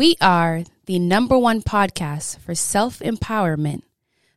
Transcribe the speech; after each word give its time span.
We 0.00 0.16
are 0.22 0.64
the 0.86 0.98
number 0.98 1.38
one 1.38 1.60
podcast 1.60 2.38
for 2.38 2.54
self 2.54 3.00
empowerment, 3.00 3.82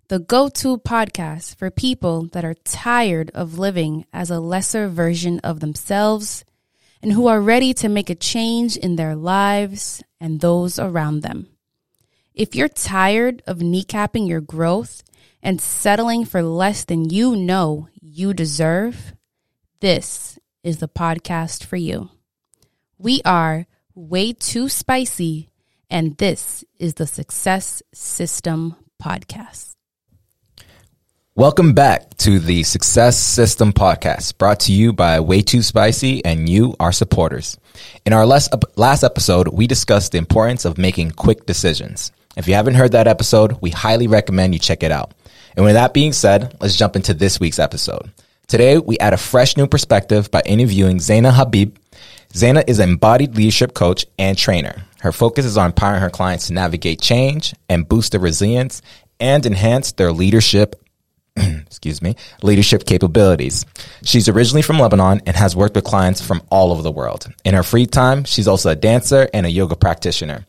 the 0.09 0.19
go 0.19 0.49
to 0.49 0.77
podcast 0.77 1.55
for 1.55 1.71
people 1.71 2.27
that 2.33 2.43
are 2.43 2.65
tired 2.65 3.31
of 3.33 3.57
living 3.57 4.05
as 4.11 4.29
a 4.29 4.41
lesser 4.41 4.89
version 4.89 5.39
of 5.39 5.61
themselves 5.61 6.43
and 7.01 7.13
who 7.13 7.27
are 7.27 7.39
ready 7.39 7.73
to 7.75 7.87
make 7.87 8.09
a 8.09 8.13
change 8.13 8.75
in 8.75 8.97
their 8.97 9.15
lives 9.15 10.03
and 10.19 10.41
those 10.41 10.77
around 10.79 11.21
them. 11.21 11.47
If 12.33 12.55
you're 12.55 12.67
tired 12.67 13.41
of 13.47 13.59
kneecapping 13.59 14.27
your 14.27 14.41
growth 14.41 15.01
and 15.41 15.61
settling 15.61 16.25
for 16.25 16.43
less 16.43 16.83
than 16.83 17.09
you 17.09 17.37
know 17.37 17.87
you 18.01 18.33
deserve, 18.33 19.13
this 19.79 20.37
is 20.61 20.79
the 20.79 20.89
podcast 20.89 21.63
for 21.63 21.77
you. 21.77 22.09
We 22.97 23.21
are 23.23 23.65
way 23.95 24.33
too 24.33 24.67
spicy, 24.67 25.49
and 25.93 26.17
this 26.17 26.65
is 26.79 26.95
the 26.95 27.05
Success 27.05 27.83
System 27.93 28.75
Podcast. 28.99 29.75
Welcome 31.35 31.73
back 31.73 32.17
to 32.17 32.39
the 32.39 32.63
Success 32.63 33.17
System 33.19 33.71
Podcast, 33.73 34.39
brought 34.39 34.61
to 34.61 34.71
you 34.73 34.91
by 34.91 35.19
Way 35.19 35.43
Too 35.43 35.61
Spicy 35.61 36.25
and 36.25 36.49
you, 36.49 36.75
our 36.79 36.91
supporters. 36.91 37.59
In 38.07 38.13
our 38.13 38.25
last, 38.25 39.03
episode, 39.03 39.49
we 39.49 39.67
discussed 39.67 40.13
the 40.13 40.17
importance 40.17 40.65
of 40.65 40.79
making 40.79 41.11
quick 41.11 41.45
decisions. 41.45 42.11
If 42.35 42.47
you 42.47 42.55
haven't 42.55 42.73
heard 42.73 42.93
that 42.93 43.07
episode, 43.07 43.61
we 43.61 43.69
highly 43.69 44.07
recommend 44.07 44.55
you 44.55 44.59
check 44.59 44.81
it 44.81 44.91
out. 44.91 45.13
And 45.55 45.63
with 45.63 45.75
that 45.75 45.93
being 45.93 46.11
said, 46.11 46.57
let's 46.59 46.75
jump 46.75 46.95
into 46.95 47.13
this 47.13 47.39
week's 47.39 47.59
episode. 47.59 48.11
Today, 48.47 48.79
we 48.79 48.97
add 48.97 49.13
a 49.13 49.17
fresh 49.17 49.57
new 49.57 49.67
perspective 49.67 50.31
by 50.31 50.41
interviewing 50.43 50.97
Zeina 50.97 51.31
Habib. 51.31 51.77
Zeina 52.33 52.63
is 52.67 52.79
an 52.79 52.89
embodied 52.89 53.35
leadership 53.35 53.75
coach 53.75 54.07
and 54.17 54.35
trainer. 54.35 54.83
Her 55.01 55.11
focus 55.11 55.45
is 55.45 55.55
on 55.55 55.67
empowering 55.67 56.01
her 56.01 56.09
clients 56.09 56.47
to 56.47 56.53
navigate 56.53 56.99
change 56.99 57.53
and 57.69 57.87
boost 57.87 58.11
their 58.11 58.21
resilience 58.21 58.81
and 59.19 59.45
enhance 59.45 59.91
their 59.91 60.11
leadership 60.11 60.75
excuse 61.35 62.01
me, 62.01 62.15
leadership 62.43 62.85
capabilities. 62.85 63.65
She's 64.03 64.29
originally 64.29 64.61
from 64.61 64.79
Lebanon 64.79 65.21
and 65.25 65.35
has 65.35 65.55
worked 65.55 65.75
with 65.75 65.83
clients 65.83 66.21
from 66.21 66.43
all 66.51 66.71
over 66.71 66.83
the 66.83 66.91
world. 66.91 67.27
In 67.43 67.55
her 67.55 67.63
free 67.63 67.87
time, 67.87 68.23
she's 68.23 68.47
also 68.47 68.69
a 68.69 68.75
dancer 68.75 69.27
and 69.33 69.45
a 69.45 69.49
yoga 69.49 69.75
practitioner 69.75 70.45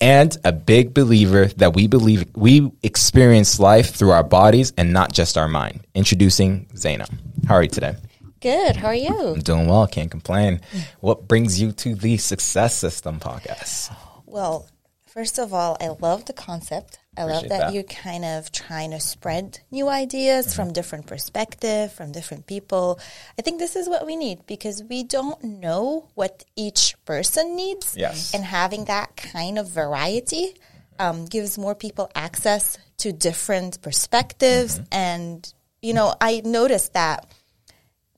and 0.00 0.36
a 0.44 0.52
big 0.52 0.92
believer 0.92 1.46
that 1.56 1.74
we 1.74 1.86
believe 1.86 2.24
we 2.34 2.70
experience 2.82 3.58
life 3.58 3.94
through 3.94 4.10
our 4.10 4.24
bodies 4.24 4.72
and 4.76 4.92
not 4.92 5.12
just 5.12 5.38
our 5.38 5.48
mind. 5.48 5.80
Introducing 5.94 6.66
Zeina. 6.74 7.08
How 7.48 7.54
are 7.54 7.62
you 7.62 7.70
today? 7.70 7.96
Good. 8.46 8.76
How 8.76 8.88
are 8.88 8.94
you? 8.94 9.34
I'm 9.34 9.40
doing 9.40 9.66
well. 9.66 9.88
Can't 9.88 10.08
complain. 10.08 10.60
What 11.00 11.26
brings 11.26 11.60
you 11.60 11.72
to 11.72 11.96
the 11.96 12.16
Success 12.16 12.76
System 12.76 13.18
podcast? 13.18 13.92
Well, 14.24 14.68
first 15.08 15.40
of 15.40 15.52
all, 15.52 15.76
I 15.80 15.88
love 15.88 16.26
the 16.26 16.32
concept. 16.32 17.00
I 17.16 17.24
love 17.24 17.48
that, 17.48 17.58
that. 17.58 17.72
you're 17.74 17.82
kind 17.82 18.24
of 18.24 18.52
trying 18.52 18.92
to 18.92 19.00
spread 19.00 19.58
new 19.72 19.88
ideas 19.88 20.46
Mm-hmm. 20.46 20.62
from 20.62 20.72
different 20.72 21.06
perspective, 21.08 21.92
from 21.92 22.12
different 22.12 22.46
people. 22.46 23.00
I 23.36 23.42
think 23.42 23.58
this 23.58 23.74
is 23.74 23.88
what 23.88 24.06
we 24.06 24.14
need 24.14 24.46
because 24.46 24.80
we 24.80 25.02
don't 25.02 25.42
know 25.42 26.08
what 26.14 26.44
each 26.54 26.94
person 27.04 27.56
needs. 27.56 27.96
Yes. 27.98 28.32
And 28.32 28.44
having 28.44 28.84
that 28.84 29.16
kind 29.16 29.58
of 29.58 29.68
variety 29.68 30.54
um, 31.00 31.24
gives 31.24 31.58
more 31.58 31.74
people 31.74 32.12
access 32.14 32.78
to 32.98 33.12
different 33.12 33.82
perspectives. 33.82 34.78
Mm-hmm. 34.78 34.94
And, 34.94 35.52
you 35.82 35.94
know, 35.94 36.14
I 36.20 36.42
noticed 36.44 36.92
that 36.92 37.26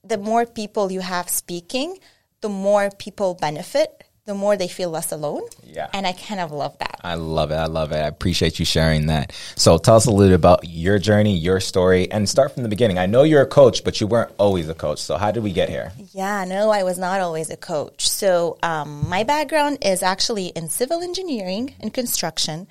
the 0.09 0.17
more 0.17 0.45
people 0.45 0.91
you 0.91 1.01
have 1.01 1.29
speaking, 1.29 1.97
the 2.41 2.49
more 2.49 2.89
people 2.89 3.35
benefit, 3.35 4.03
the 4.25 4.35
more 4.35 4.55
they 4.55 4.67
feel 4.67 4.91
less 4.91 5.11
alone. 5.11 5.41
Yeah. 5.63 5.89
And 5.91 6.05
I 6.05 6.11
kind 6.11 6.39
of 6.39 6.51
love 6.51 6.77
that. 6.79 6.99
I 7.03 7.15
love 7.15 7.49
it. 7.49 7.55
I 7.55 7.65
love 7.65 7.91
it. 7.91 7.95
I 7.95 8.07
appreciate 8.07 8.59
you 8.59 8.65
sharing 8.65 9.07
that. 9.07 9.33
So 9.55 9.79
tell 9.79 9.95
us 9.95 10.05
a 10.05 10.11
little 10.11 10.29
bit 10.29 10.35
about 10.35 10.65
your 10.65 10.99
journey, 10.99 11.35
your 11.35 11.59
story, 11.59 12.11
and 12.11 12.29
start 12.29 12.53
from 12.53 12.61
the 12.61 12.69
beginning. 12.69 12.99
I 12.99 13.07
know 13.07 13.23
you're 13.23 13.41
a 13.41 13.47
coach, 13.47 13.83
but 13.83 13.99
you 13.99 14.05
weren't 14.05 14.31
always 14.37 14.69
a 14.69 14.75
coach. 14.75 14.99
So 14.99 15.17
how 15.17 15.31
did 15.31 15.41
we 15.41 15.51
get 15.51 15.69
here? 15.69 15.93
Yeah, 16.13 16.45
no, 16.45 16.69
I 16.69 16.83
was 16.83 16.99
not 16.99 17.21
always 17.21 17.49
a 17.49 17.57
coach. 17.57 18.07
So 18.07 18.59
um, 18.61 19.09
my 19.09 19.23
background 19.23 19.79
is 19.83 20.03
actually 20.03 20.47
in 20.47 20.69
civil 20.69 21.01
engineering 21.01 21.73
and 21.79 21.91
construction. 21.91 22.67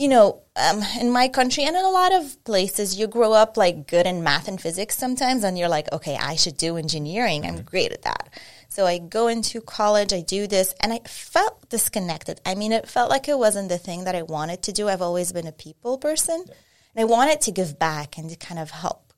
You 0.00 0.08
know, 0.08 0.40
um, 0.56 0.80
in 0.98 1.10
my 1.10 1.28
country 1.28 1.62
and 1.64 1.76
in 1.76 1.84
a 1.84 1.90
lot 1.90 2.14
of 2.14 2.42
places, 2.44 2.98
you 2.98 3.06
grow 3.06 3.34
up 3.34 3.58
like 3.58 3.86
good 3.86 4.06
in 4.06 4.22
math 4.22 4.48
and 4.48 4.58
physics 4.58 4.96
sometimes, 4.96 5.44
and 5.44 5.58
you're 5.58 5.68
like, 5.68 5.92
okay, 5.92 6.16
I 6.16 6.36
should 6.36 6.56
do 6.56 6.78
engineering. 6.78 7.44
I'm 7.44 7.60
great 7.60 7.92
at 7.92 8.00
that. 8.04 8.30
So 8.70 8.86
I 8.86 8.96
go 8.96 9.28
into 9.28 9.60
college, 9.60 10.14
I 10.14 10.22
do 10.22 10.46
this, 10.46 10.74
and 10.80 10.90
I 10.90 11.00
felt 11.06 11.68
disconnected. 11.68 12.40
I 12.46 12.54
mean, 12.54 12.72
it 12.72 12.88
felt 12.88 13.10
like 13.10 13.28
it 13.28 13.38
wasn't 13.38 13.68
the 13.68 13.76
thing 13.76 14.04
that 14.04 14.14
I 14.14 14.22
wanted 14.22 14.62
to 14.62 14.72
do. 14.72 14.88
I've 14.88 15.02
always 15.02 15.32
been 15.32 15.46
a 15.46 15.52
people 15.52 15.98
person, 15.98 16.44
and 16.46 17.02
I 17.02 17.04
wanted 17.04 17.42
to 17.42 17.52
give 17.52 17.78
back 17.78 18.16
and 18.16 18.30
to 18.30 18.36
kind 18.36 18.58
of 18.58 18.70
help. 18.70 19.09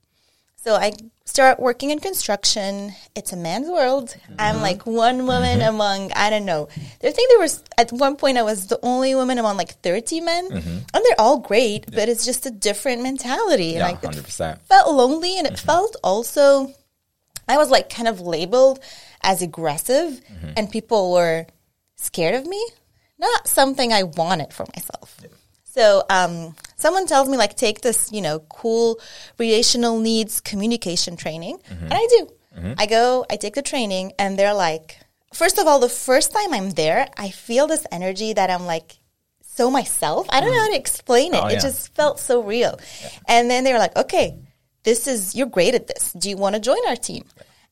So 0.63 0.75
I 0.75 0.93
start 1.25 1.59
working 1.59 1.91
in 1.91 1.99
construction. 1.99 2.93
It's 3.15 3.33
a 3.33 3.35
man's 3.35 3.67
world. 3.67 4.15
I'm 4.39 4.55
mm-hmm. 4.55 4.63
like 4.63 4.85
one 4.85 5.27
woman 5.27 5.59
mm-hmm. 5.59 5.75
among 5.75 6.13
I 6.13 6.29
don't 6.29 6.45
know. 6.45 6.69
I 7.03 7.11
think 7.11 7.29
there 7.29 7.39
was 7.39 7.61
at 7.77 7.91
one 7.91 8.15
point 8.15 8.37
I 8.37 8.43
was 8.43 8.67
the 8.67 8.79
only 8.81 9.13
woman 9.13 9.39
among 9.39 9.57
like 9.57 9.73
30 9.81 10.21
men, 10.21 10.49
mm-hmm. 10.49 10.69
and 10.69 10.85
they're 11.03 11.19
all 11.19 11.39
great, 11.39 11.91
but 11.91 12.07
it's 12.07 12.23
just 12.23 12.45
a 12.45 12.49
different 12.49 13.03
mentality. 13.03 13.75
Yeah, 13.75 13.89
and 13.89 13.97
I 13.97 13.99
hundred 13.99 14.23
percent. 14.23 14.61
felt 14.61 14.95
lonely, 14.95 15.37
and 15.37 15.45
it 15.45 15.59
felt 15.59 15.97
also 16.01 16.73
I 17.45 17.57
was 17.57 17.69
like 17.69 17.89
kind 17.89 18.07
of 18.07 18.21
labeled 18.21 18.79
as 19.21 19.41
aggressive, 19.41 20.21
and 20.55 20.71
people 20.71 21.11
were 21.11 21.45
scared 21.97 22.35
of 22.35 22.47
me. 22.47 22.65
Not 23.19 23.49
something 23.49 23.91
I 23.91 24.03
wanted 24.03 24.53
for 24.53 24.65
myself. 24.73 25.19
So 25.65 26.03
um, 26.09 26.55
someone 26.83 27.07
tells 27.07 27.27
me 27.29 27.37
like 27.37 27.55
take 27.55 27.79
this, 27.87 28.11
you 28.11 28.21
know, 28.21 28.39
cool 28.61 28.99
relational 29.39 29.95
needs 29.99 30.41
communication 30.41 31.15
training, 31.15 31.55
mm-hmm. 31.57 31.85
and 31.85 31.93
I 31.93 32.05
do. 32.15 32.21
Mm-hmm. 32.57 32.73
I 32.77 32.85
go, 32.85 33.25
I 33.31 33.35
take 33.37 33.55
the 33.55 33.67
training, 33.71 34.11
and 34.19 34.37
they're 34.37 34.53
like, 34.67 34.99
first 35.33 35.57
of 35.57 35.65
all, 35.65 35.79
the 35.79 35.95
first 36.09 36.33
time 36.33 36.53
I'm 36.53 36.71
there, 36.71 37.07
I 37.25 37.29
feel 37.29 37.65
this 37.67 37.87
energy 37.91 38.33
that 38.33 38.49
I'm 38.49 38.65
like 38.65 38.97
so 39.55 39.71
myself. 39.71 40.27
I 40.29 40.41
don't 40.41 40.51
know 40.51 40.57
mm-hmm. 40.57 40.73
how 40.73 40.77
to 40.77 40.83
explain 40.85 41.33
it. 41.33 41.41
Oh, 41.43 41.47
it 41.47 41.53
yeah. 41.53 41.67
just 41.69 41.95
felt 41.95 42.19
so 42.19 42.43
real. 42.43 42.77
And 43.27 43.49
then 43.49 43.63
they 43.63 43.71
were 43.73 43.79
like, 43.79 43.95
okay, 43.95 44.37
this 44.83 45.07
is 45.07 45.35
you're 45.35 45.47
great 45.47 45.73
at 45.73 45.87
this. 45.87 46.11
Do 46.13 46.29
you 46.29 46.37
want 46.37 46.55
to 46.55 46.61
join 46.61 46.83
our 46.87 46.95
team? 46.97 47.23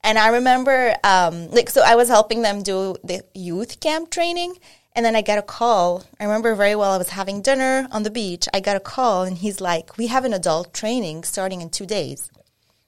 And 0.03 0.17
I 0.17 0.29
remember, 0.29 0.95
um, 1.03 1.51
like, 1.51 1.69
so 1.69 1.81
I 1.85 1.95
was 1.95 2.07
helping 2.07 2.41
them 2.41 2.63
do 2.63 2.95
the 3.03 3.23
youth 3.35 3.79
camp 3.79 4.09
training, 4.09 4.55
and 4.95 5.05
then 5.05 5.15
I 5.15 5.21
got 5.21 5.37
a 5.37 5.43
call. 5.43 6.03
I 6.19 6.25
remember 6.25 6.55
very 6.55 6.75
well. 6.75 6.91
I 6.91 6.97
was 6.97 7.09
having 7.09 7.41
dinner 7.41 7.87
on 7.91 8.03
the 8.03 8.09
beach. 8.09 8.47
I 8.53 8.59
got 8.59 8.75
a 8.75 8.79
call, 8.81 9.23
and 9.23 9.37
he's 9.37 9.61
like, 9.61 9.97
"We 9.97 10.07
have 10.07 10.25
an 10.25 10.33
adult 10.33 10.73
training 10.73 11.23
starting 11.23 11.61
in 11.61 11.69
two 11.69 11.85
days, 11.85 12.29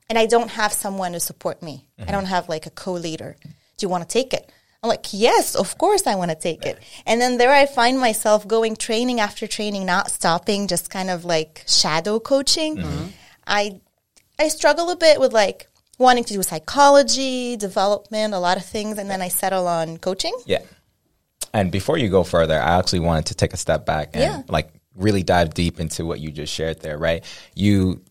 and 0.10 0.18
I 0.18 0.26
don't 0.26 0.52
have 0.52 0.74
someone 0.74 1.14
to 1.14 1.20
support 1.20 1.62
me. 1.62 1.86
I 2.00 2.12
don't 2.12 2.26
have 2.26 2.50
like 2.50 2.66
a 2.66 2.72
co-leader. 2.72 3.38
Do 3.44 3.86
you 3.86 3.90
want 3.90 4.08
to 4.08 4.14
take 4.14 4.34
it?" 4.34 4.52
I'm 4.84 4.90
like, 4.90 5.08
yes, 5.14 5.56
of 5.56 5.78
course 5.78 6.06
I 6.08 6.16
want 6.16 6.32
to 6.32 6.36
take 6.36 6.66
it. 6.66 6.78
And 7.06 7.22
then 7.22 7.38
there 7.38 7.54
I 7.54 7.66
find 7.66 7.98
myself 7.98 8.46
going 8.46 8.76
training 8.76 9.22
after 9.22 9.48
training, 9.48 9.86
not 9.86 10.12
stopping, 10.12 10.68
just 10.68 10.90
kind 10.90 11.10
of 11.10 11.24
like 11.24 11.64
shadow 11.68 12.20
coaching. 12.20 12.76
Mm-hmm. 12.76 13.06
I 13.48 13.80
I 14.38 14.50
struggle 14.50 14.90
a 14.90 14.98
bit 14.98 15.22
with 15.22 15.32
like 15.32 15.70
wanting 16.00 16.26
to 16.26 16.34
do 16.34 16.44
psychology, 16.44 17.56
development, 17.56 18.34
a 18.34 18.40
lot 18.40 18.58
of 18.58 18.66
things, 18.66 18.98
and 18.98 19.10
then 19.10 19.22
I 19.22 19.30
settle 19.30 19.68
on 19.68 20.00
coaching. 20.00 20.38
Yeah. 20.46 20.64
And 21.54 21.72
before 21.72 21.98
you 21.98 22.10
go 22.10 22.24
further, 22.24 22.60
I 22.60 22.78
actually 22.80 23.02
wanted 23.02 23.28
to 23.28 23.36
take 23.36 23.54
a 23.54 23.58
step 23.58 23.86
back 23.86 24.12
and 24.14 24.24
Yeah. 24.24 24.42
like 24.48 24.70
really 24.96 25.24
dive 25.24 25.54
deep 25.54 25.80
into 25.80 26.06
what 26.06 26.20
you 26.20 26.32
just 26.32 26.54
shared 26.54 26.82
there, 26.82 26.98
right? 26.98 27.24
You 27.56 28.02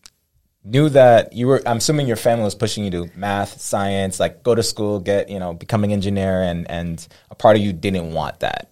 knew 0.63 0.87
that 0.89 1.33
you 1.33 1.47
were 1.47 1.61
I'm 1.65 1.77
assuming 1.77 2.07
your 2.07 2.15
family 2.15 2.45
was 2.45 2.55
pushing 2.55 2.85
you 2.85 2.91
to 2.91 3.09
math, 3.15 3.59
science, 3.59 4.19
like 4.19 4.43
go 4.43 4.55
to 4.55 4.63
school, 4.63 4.99
get, 4.99 5.29
you 5.29 5.39
know, 5.39 5.53
becoming 5.53 5.91
engineer 5.93 6.41
and 6.41 6.69
and 6.69 7.05
a 7.29 7.35
part 7.35 7.57
of 7.57 7.61
you 7.61 7.73
didn't 7.73 8.13
want 8.13 8.39
that. 8.39 8.71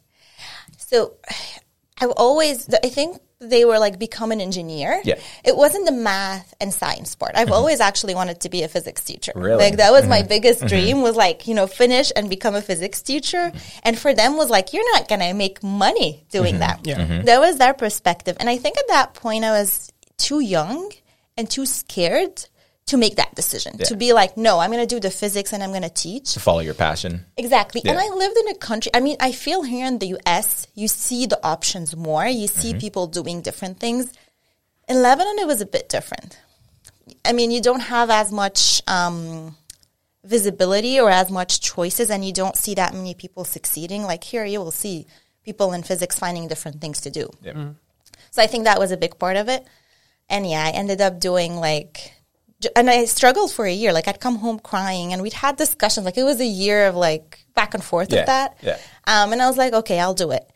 So 0.78 1.16
I've 2.02 2.12
always, 2.18 2.68
I 2.84 2.90
think 2.90 3.20
they 3.42 3.66
were 3.66 3.80
like 3.80 3.98
become 3.98 4.32
an 4.32 4.40
engineer. 4.40 5.02
Yeah. 5.04 5.20
It 5.44 5.58
wasn't 5.58 5.88
the 5.88 5.92
math 5.92 6.54
and 6.62 6.72
science 6.72 7.16
part. 7.16 7.32
I've 7.36 7.48
mm-hmm. 7.48 7.54
always 7.54 7.80
actually 7.80 8.14
wanted 8.14 8.42
to 8.42 8.50
be 8.50 8.62
a 8.64 8.68
physics 8.68 9.04
teacher. 9.04 9.32
Really? 9.36 9.58
Like 9.58 9.78
that 9.78 9.92
was 9.92 10.08
my 10.08 10.20
mm-hmm. 10.20 10.28
biggest 10.28 10.60
mm-hmm. 10.60 10.68
dream 10.68 11.02
was 11.02 11.16
like, 11.16 11.48
you 11.48 11.56
know, 11.56 11.66
finish 11.66 12.12
and 12.16 12.30
become 12.30 12.54
a 12.54 12.62
physics 12.62 13.02
teacher. 13.02 13.52
And 13.84 13.98
for 13.98 14.14
them 14.14 14.38
was 14.38 14.50
like, 14.50 14.74
you're 14.74 14.90
not 14.94 15.08
going 15.08 15.22
to 15.22 15.34
make 15.34 15.64
money 15.64 16.24
doing 16.30 16.60
that. 16.60 16.82
Yeah. 16.86 17.24
That 17.24 17.40
was 17.40 17.58
their 17.58 17.74
perspective. 17.74 18.38
And 18.40 18.48
I 18.48 18.58
think 18.58 18.78
at 18.78 18.88
that 18.90 19.16
point 19.16 19.44
I 19.44 19.52
was 19.52 19.92
too 20.18 20.40
young 20.40 20.92
and 21.36 21.50
too 21.50 21.66
scared 21.66 22.46
to 22.92 22.98
make 22.98 23.16
that 23.16 23.34
decision. 23.36 23.78
To 23.90 23.96
be 23.96 24.14
like, 24.14 24.38
no, 24.38 24.60
I'm 24.60 24.72
going 24.72 24.86
to 24.88 24.96
do 24.96 25.00
the 25.00 25.12
physics 25.22 25.52
and 25.54 25.62
I'm 25.64 25.72
going 25.72 25.82
to 25.92 25.96
teach. 26.08 26.34
To 26.34 26.40
follow 26.40 26.60
your 26.70 26.74
passion. 26.88 27.26
Exactly. 27.38 27.82
And 27.86 27.98
I 27.98 28.08
lived 28.24 28.38
in 28.44 28.48
a 28.50 28.56
country. 28.70 28.92
I 28.94 29.00
mean, 29.00 29.18
I 29.20 29.32
feel 29.46 29.62
here 29.64 29.86
in 29.92 29.98
the 30.00 30.10
US, 30.18 30.68
you 30.76 30.88
see 30.88 31.26
the 31.26 31.40
options 31.56 31.96
more. 31.96 32.26
You 32.26 32.48
see 32.48 32.70
Mm-hmm. 32.72 32.80
people 32.86 33.08
doing 33.08 33.42
different 33.42 33.80
things. 33.80 34.14
In 34.88 35.02
Lebanon, 35.02 35.38
it 35.40 35.48
was 35.48 35.62
a 35.62 35.66
bit 35.66 35.90
different. 35.90 36.38
I 37.26 37.32
mean, 37.34 37.50
you 37.52 37.62
don't 37.62 37.82
have 37.96 38.10
as 38.10 38.32
much 38.32 38.82
um, 38.88 39.56
visibility 40.24 41.00
or 41.00 41.10
as 41.10 41.30
much 41.30 41.62
choices, 41.62 42.10
and 42.10 42.24
you 42.24 42.34
don't 42.34 42.56
see 42.56 42.76
that 42.76 42.94
many 42.94 43.14
people 43.14 43.44
succeeding. 43.46 44.04
Like 44.04 44.24
here, 44.24 44.46
you 44.46 44.60
will 44.60 44.72
see 44.72 45.08
people 45.44 45.74
in 45.74 45.84
physics 45.84 46.18
finding 46.20 46.48
different 46.48 46.80
things 46.82 47.02
to 47.02 47.10
do. 47.10 47.30
So 48.32 48.42
I 48.42 48.48
think 48.48 48.64
that 48.66 48.80
was 48.80 48.92
a 48.92 48.98
big 48.98 49.18
part 49.20 49.36
of 49.38 49.50
it. 49.50 49.66
And 50.30 50.50
yeah, 50.50 50.64
I 50.64 50.70
ended 50.72 51.02
up 51.02 51.20
doing 51.20 51.56
like, 51.58 51.94
j- 51.96 52.12
and 52.76 52.90
I 52.90 53.06
struggled 53.06 53.52
for 53.52 53.66
a 53.66 53.74
year. 53.74 53.94
Like 53.94 54.08
I'd 54.08 54.20
come 54.20 54.38
home 54.38 54.60
crying, 54.60 55.14
and 55.14 55.22
we'd 55.22 55.34
had 55.34 55.58
discussions. 55.58 56.06
Like 56.06 56.18
it 56.18 56.24
was 56.24 56.40
a 56.40 56.46
year 56.46 56.88
of 56.88 56.96
like 56.96 57.46
back 57.56 57.74
and 57.74 57.84
forth 57.84 58.12
Yeah, 58.12 58.20
with 58.20 58.26
that. 58.28 58.58
yeah. 58.62 58.78
Um, 59.06 59.34
and 59.34 59.42
I 59.42 59.48
was 59.48 59.58
like, 59.58 59.74
okay, 59.74 60.00
I'll 60.00 60.14
do 60.14 60.32
it. 60.32 60.48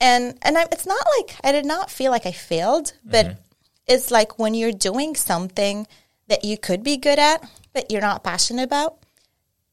And 0.00 0.38
and 0.42 0.56
I, 0.58 0.62
it's 0.72 0.86
not 0.86 1.04
like 1.18 1.36
I 1.44 1.52
did 1.52 1.66
not 1.66 1.90
feel 1.90 2.10
like 2.10 2.26
I 2.26 2.32
failed, 2.32 2.92
but 3.04 3.26
Mm-hmm. 3.26 3.40
it's 3.86 4.10
like 4.10 4.38
when 4.38 4.54
you're 4.54 4.72
doing 4.72 5.14
something 5.14 5.86
that 6.28 6.44
you 6.44 6.56
could 6.56 6.82
be 6.82 6.96
good 6.96 7.18
at, 7.18 7.42
but 7.72 7.90
you're 7.90 8.00
not 8.00 8.22
passionate 8.24 8.62
about, 8.62 8.96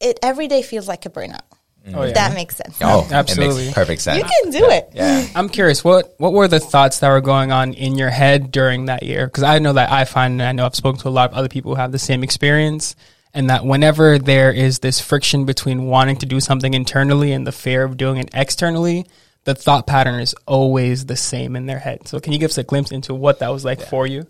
it 0.00 0.18
every 0.22 0.48
day 0.48 0.60
feels 0.62 0.88
like 0.88 1.06
a 1.06 1.10
burnout. 1.10 1.47
Oh, 1.94 2.02
If 2.02 2.08
yeah. 2.08 2.28
that 2.28 2.34
makes 2.34 2.56
sense. 2.56 2.76
Oh, 2.80 3.04
it 3.06 3.12
Absolutely. 3.12 3.64
makes 3.64 3.74
perfect 3.74 4.00
sense. 4.02 4.18
You 4.18 4.24
can 4.24 4.50
do 4.52 4.68
it. 4.70 4.90
yeah. 4.94 5.26
I'm 5.34 5.48
curious, 5.48 5.82
what 5.84 6.14
what 6.18 6.32
were 6.32 6.48
the 6.48 6.60
thoughts 6.60 6.98
that 7.00 7.08
were 7.08 7.20
going 7.20 7.52
on 7.52 7.74
in 7.74 7.96
your 7.96 8.10
head 8.10 8.50
during 8.50 8.86
that 8.86 9.02
year? 9.02 9.26
Because 9.26 9.42
I 9.44 9.58
know 9.58 9.72
that 9.74 9.90
I 9.90 10.04
find, 10.04 10.34
and 10.40 10.42
I 10.42 10.52
know 10.52 10.66
I've 10.66 10.74
spoken 10.74 11.00
to 11.02 11.08
a 11.08 11.10
lot 11.10 11.30
of 11.30 11.36
other 11.36 11.48
people 11.48 11.74
who 11.74 11.80
have 11.80 11.92
the 11.92 11.98
same 11.98 12.22
experience, 12.22 12.94
and 13.34 13.50
that 13.50 13.64
whenever 13.64 14.18
there 14.18 14.52
is 14.52 14.78
this 14.80 15.00
friction 15.00 15.44
between 15.44 15.86
wanting 15.86 16.16
to 16.16 16.26
do 16.26 16.40
something 16.40 16.74
internally 16.74 17.32
and 17.32 17.46
the 17.46 17.52
fear 17.52 17.84
of 17.84 17.96
doing 17.96 18.16
it 18.18 18.30
externally, 18.34 19.06
the 19.44 19.54
thought 19.54 19.86
pattern 19.86 20.20
is 20.20 20.34
always 20.46 21.06
the 21.06 21.16
same 21.16 21.54
in 21.56 21.66
their 21.66 21.78
head. 21.78 22.08
So, 22.08 22.20
can 22.20 22.32
you 22.32 22.38
give 22.38 22.50
us 22.50 22.58
a 22.58 22.62
glimpse 22.64 22.90
into 22.90 23.14
what 23.14 23.38
that 23.40 23.48
was 23.52 23.64
like 23.64 23.80
for 23.80 24.06
you? 24.06 24.26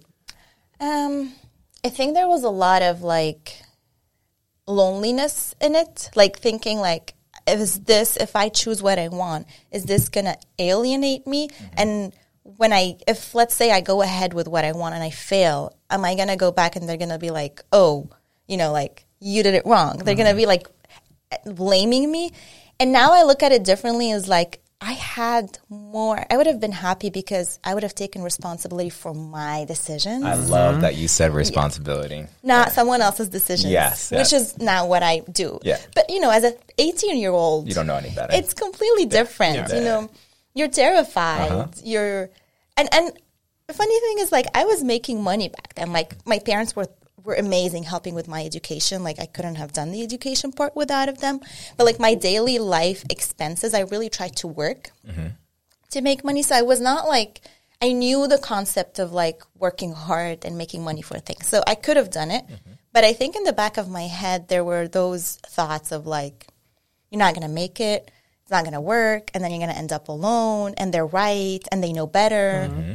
Um, 0.81 1.33
I 1.85 1.89
think 1.89 2.15
there 2.15 2.29
was 2.29 2.45
a 2.45 2.51
lot 2.51 2.83
of 2.83 3.03
like 3.03 3.55
loneliness 4.67 5.55
in 5.61 5.75
it, 5.75 6.11
like 6.15 6.39
thinking 6.39 6.79
like, 6.79 7.15
is 7.49 7.81
this 7.81 8.17
if 8.17 8.37
I 8.37 8.49
choose 8.49 8.83
what 8.83 8.99
I 8.99 9.09
want, 9.09 9.47
is 9.71 9.85
this 9.85 10.09
gonna 10.09 10.37
alienate 10.59 11.27
me? 11.27 11.49
Mm-hmm. 11.49 11.75
And 11.77 12.13
when 12.43 12.73
I, 12.73 12.97
if 13.07 13.35
let's 13.35 13.55
say 13.55 13.71
I 13.71 13.81
go 13.81 14.03
ahead 14.03 14.33
with 14.35 14.49
what 14.49 14.65
I 14.65 14.73
want 14.73 14.95
and 14.95 15.03
I 15.03 15.11
fail, 15.11 15.77
am 15.91 16.05
I 16.05 16.15
gonna 16.15 16.37
go 16.37 16.51
back 16.51 16.77
and 16.77 16.89
they're 16.89 16.97
gonna 16.97 17.19
be 17.19 17.31
like, 17.31 17.63
oh, 17.73 18.09
you 18.47 18.57
know, 18.57 18.73
like 18.73 19.05
you 19.21 19.43
did 19.43 19.55
it 19.55 19.67
wrong? 19.67 19.99
They're 19.99 20.15
gonna 20.15 20.31
mm-hmm. 20.31 20.39
be 20.39 20.47
like 20.47 20.69
eh, 21.33 21.37
blaming 21.47 22.11
me. 22.11 22.31
And 22.81 22.93
now 22.93 23.13
I 23.13 23.25
look 23.25 23.43
at 23.43 23.53
it 23.53 23.65
differently 23.65 24.13
as 24.13 24.29
like 24.29 24.61
I 24.81 24.93
had 24.93 25.59
more. 25.69 26.25
I 26.31 26.37
would 26.37 26.47
have 26.47 26.61
been 26.61 26.73
happy 26.73 27.11
because 27.11 27.59
I 27.65 27.75
would 27.75 27.83
have 27.83 27.95
taken 27.97 28.23
responsibility 28.23 28.91
for 28.91 29.13
my 29.13 29.65
decisions 29.65 30.25
I 30.25 30.35
love 30.35 30.83
that 30.83 30.95
you 30.95 31.09
said 31.09 31.35
responsibility. 31.35 32.27
not 32.45 32.71
someone 32.71 33.01
else's 33.03 33.29
decisions. 33.29 33.73
Yes, 33.73 34.13
which 34.13 34.33
yes. 34.33 34.33
is 34.33 34.59
not 34.59 34.89
what 34.89 35.03
I 35.03 35.21
do. 35.33 35.59
Yeah. 35.65 35.79
But 35.97 36.11
you 36.11 36.21
know, 36.21 36.31
as 36.31 36.45
a 36.45 36.55
18 36.79 37.19
year 37.19 37.33
old, 37.33 37.67
You 37.67 37.75
don't 37.75 37.89
know 37.89 37.97
any 37.97 38.11
better. 38.11 38.33
It's 38.33 38.55
completely 38.55 39.07
different. 39.07 39.57
Yeah. 39.57 39.75
You 39.79 39.85
know, 39.85 40.11
you're 40.55 40.69
terrified. 40.69 41.51
Uh-huh. 41.51 41.67
You're, 41.83 42.31
and 42.77 42.89
and 42.93 43.13
the 43.67 43.75
funny 43.75 44.01
thing 44.01 44.19
is, 44.21 44.33
like, 44.33 44.47
I 44.55 44.65
was 44.65 44.83
making 44.83 45.23
money 45.23 45.49
back 45.49 45.75
then. 45.75 45.93
Like, 45.93 46.17
my 46.27 46.39
parents 46.39 46.75
were 46.75 46.87
were 47.29 47.35
amazing 47.35 47.85
helping 47.85 48.15
with 48.15 48.27
my 48.27 48.45
education. 48.45 49.05
Like, 49.05 49.21
I 49.21 49.27
couldn't 49.27 49.57
have 49.57 49.73
done 49.73 49.93
the 49.93 50.03
education 50.03 50.51
part 50.51 50.75
without 50.75 51.09
of 51.09 51.21
them. 51.21 51.41
But 51.77 51.85
like 51.85 52.01
my 52.01 52.15
daily 52.15 52.59
life 52.59 53.05
expenses, 53.11 53.75
I 53.75 53.81
really 53.81 54.09
tried 54.09 54.35
to 54.37 54.49
work 54.49 54.91
mm-hmm. 55.07 55.29
to 55.91 56.01
make 56.01 56.25
money. 56.25 56.43
So 56.43 56.57
I 56.57 56.63
was 56.63 56.81
not 56.81 57.07
like 57.07 57.43
I 57.81 57.93
knew 57.93 58.27
the 58.27 58.39
concept 58.39 58.99
of 58.99 59.13
like 59.13 59.43
working 59.57 59.93
hard 59.93 60.45
and 60.45 60.59
making 60.59 60.83
money 60.83 61.03
for 61.03 61.19
things. 61.19 61.47
So 61.47 61.63
I 61.67 61.77
could 61.77 61.97
have 61.97 62.11
done 62.11 62.31
it. 62.31 62.45
Mm-hmm. 62.47 62.73
But 62.93 63.05
I 63.05 63.13
think 63.13 63.37
in 63.37 63.45
the 63.45 63.53
back 63.53 63.77
of 63.77 63.89
my 63.89 64.07
head 64.09 64.49
there 64.49 64.65
were 64.65 64.89
those 64.89 65.37
thoughts 65.47 65.93
of 65.93 66.07
like 66.07 66.49
you're 67.11 67.21
not 67.21 67.35
going 67.35 67.47
to 67.47 67.53
make 67.53 67.79
it. 67.81 68.11
It's 68.43 68.51
not 68.51 68.65
going 68.65 68.75
to 68.75 68.81
work 68.81 69.31
and 69.35 69.45
then 69.45 69.51
you're 69.51 69.61
going 69.61 69.71
to 69.71 69.79
end 69.79 69.93
up 69.93 70.09
alone 70.09 70.75
and 70.79 70.93
they're 70.93 71.07
right 71.07 71.61
and 71.71 71.85
they 71.85 71.93
know 71.93 72.07
better. 72.07 72.69
Mm-hmm. 72.69 72.95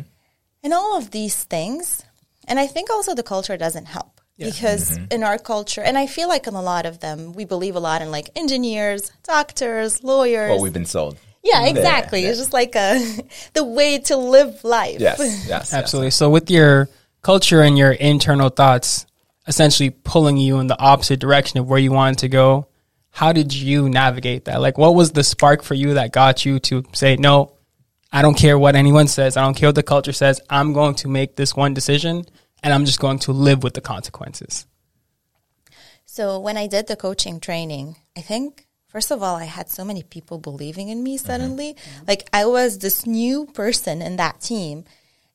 And 0.63 0.73
all 0.73 0.97
of 0.97 1.11
these 1.11 1.43
things. 1.43 2.03
And 2.47 2.59
I 2.59 2.67
think 2.67 2.89
also 2.89 3.15
the 3.15 3.23
culture 3.23 3.55
doesn't 3.55 3.85
help. 3.85 4.12
Because 4.37 4.97
mm-hmm. 4.97 5.05
in 5.11 5.23
our 5.23 5.37
culture, 5.37 5.81
and 5.81 5.97
I 5.97 6.07
feel 6.07 6.27
like 6.27 6.47
in 6.47 6.55
a 6.55 6.61
lot 6.61 6.85
of 6.85 6.99
them, 6.99 7.33
we 7.33 7.45
believe 7.45 7.75
a 7.75 7.79
lot 7.79 8.01
in 8.01 8.09
like 8.11 8.29
engineers, 8.35 9.11
doctors, 9.23 10.03
lawyers. 10.03 10.49
what 10.49 10.61
we've 10.61 10.73
been 10.73 10.85
sold. 10.85 11.17
Yeah, 11.43 11.67
exactly. 11.67 12.23
yeah. 12.23 12.29
It's 12.29 12.39
just 12.39 12.53
like 12.53 12.75
a 12.75 12.99
the 13.53 13.63
way 13.63 13.99
to 13.99 14.17
live 14.17 14.63
life. 14.63 14.99
Yes, 14.99 15.19
yes, 15.19 15.45
yes. 15.49 15.73
Absolutely. 15.73 16.11
So, 16.11 16.29
with 16.29 16.49
your 16.49 16.89
culture 17.21 17.61
and 17.61 17.77
your 17.77 17.91
internal 17.91 18.49
thoughts 18.49 19.05
essentially 19.47 19.89
pulling 19.89 20.37
you 20.37 20.59
in 20.59 20.67
the 20.67 20.79
opposite 20.79 21.19
direction 21.19 21.59
of 21.59 21.67
where 21.67 21.79
you 21.79 21.91
wanted 21.91 22.19
to 22.19 22.29
go, 22.29 22.67
how 23.09 23.33
did 23.33 23.53
you 23.53 23.89
navigate 23.89 24.45
that? 24.45 24.61
Like, 24.61 24.77
what 24.77 24.95
was 24.95 25.11
the 25.11 25.23
spark 25.23 25.63
for 25.63 25.73
you 25.73 25.95
that 25.95 26.11
got 26.11 26.45
you 26.45 26.59
to 26.61 26.83
say, 26.93 27.15
no, 27.17 27.51
I 28.11 28.21
don't 28.21 28.35
care 28.37 28.57
what 28.57 28.75
anyone 28.75 29.07
says. 29.07 29.37
I 29.37 29.43
don't 29.43 29.53
care 29.53 29.69
what 29.69 29.75
the 29.75 29.83
culture 29.83 30.13
says. 30.13 30.39
I'm 30.49 30.73
going 30.73 30.95
to 30.95 31.07
make 31.07 31.35
this 31.35 31.55
one 31.55 31.73
decision 31.73 32.25
and 32.63 32.73
I'm 32.73 32.85
just 32.85 32.99
going 32.99 33.19
to 33.19 33.31
live 33.31 33.63
with 33.63 33.73
the 33.73 33.81
consequences. 33.81 34.65
So 36.05 36.39
when 36.39 36.57
I 36.57 36.67
did 36.67 36.87
the 36.87 36.95
coaching 36.95 37.39
training, 37.39 37.97
I 38.17 38.21
think 38.21 38.67
first 38.87 39.11
of 39.11 39.21
all 39.21 39.35
I 39.35 39.45
had 39.45 39.69
so 39.69 39.83
many 39.83 40.03
people 40.03 40.37
believing 40.37 40.89
in 40.89 41.03
me 41.03 41.17
suddenly. 41.17 41.75
Like 42.07 42.29
I 42.31 42.45
was 42.45 42.79
this 42.79 43.05
new 43.05 43.47
person 43.47 44.01
in 44.01 44.15
that 44.17 44.39
team 44.39 44.85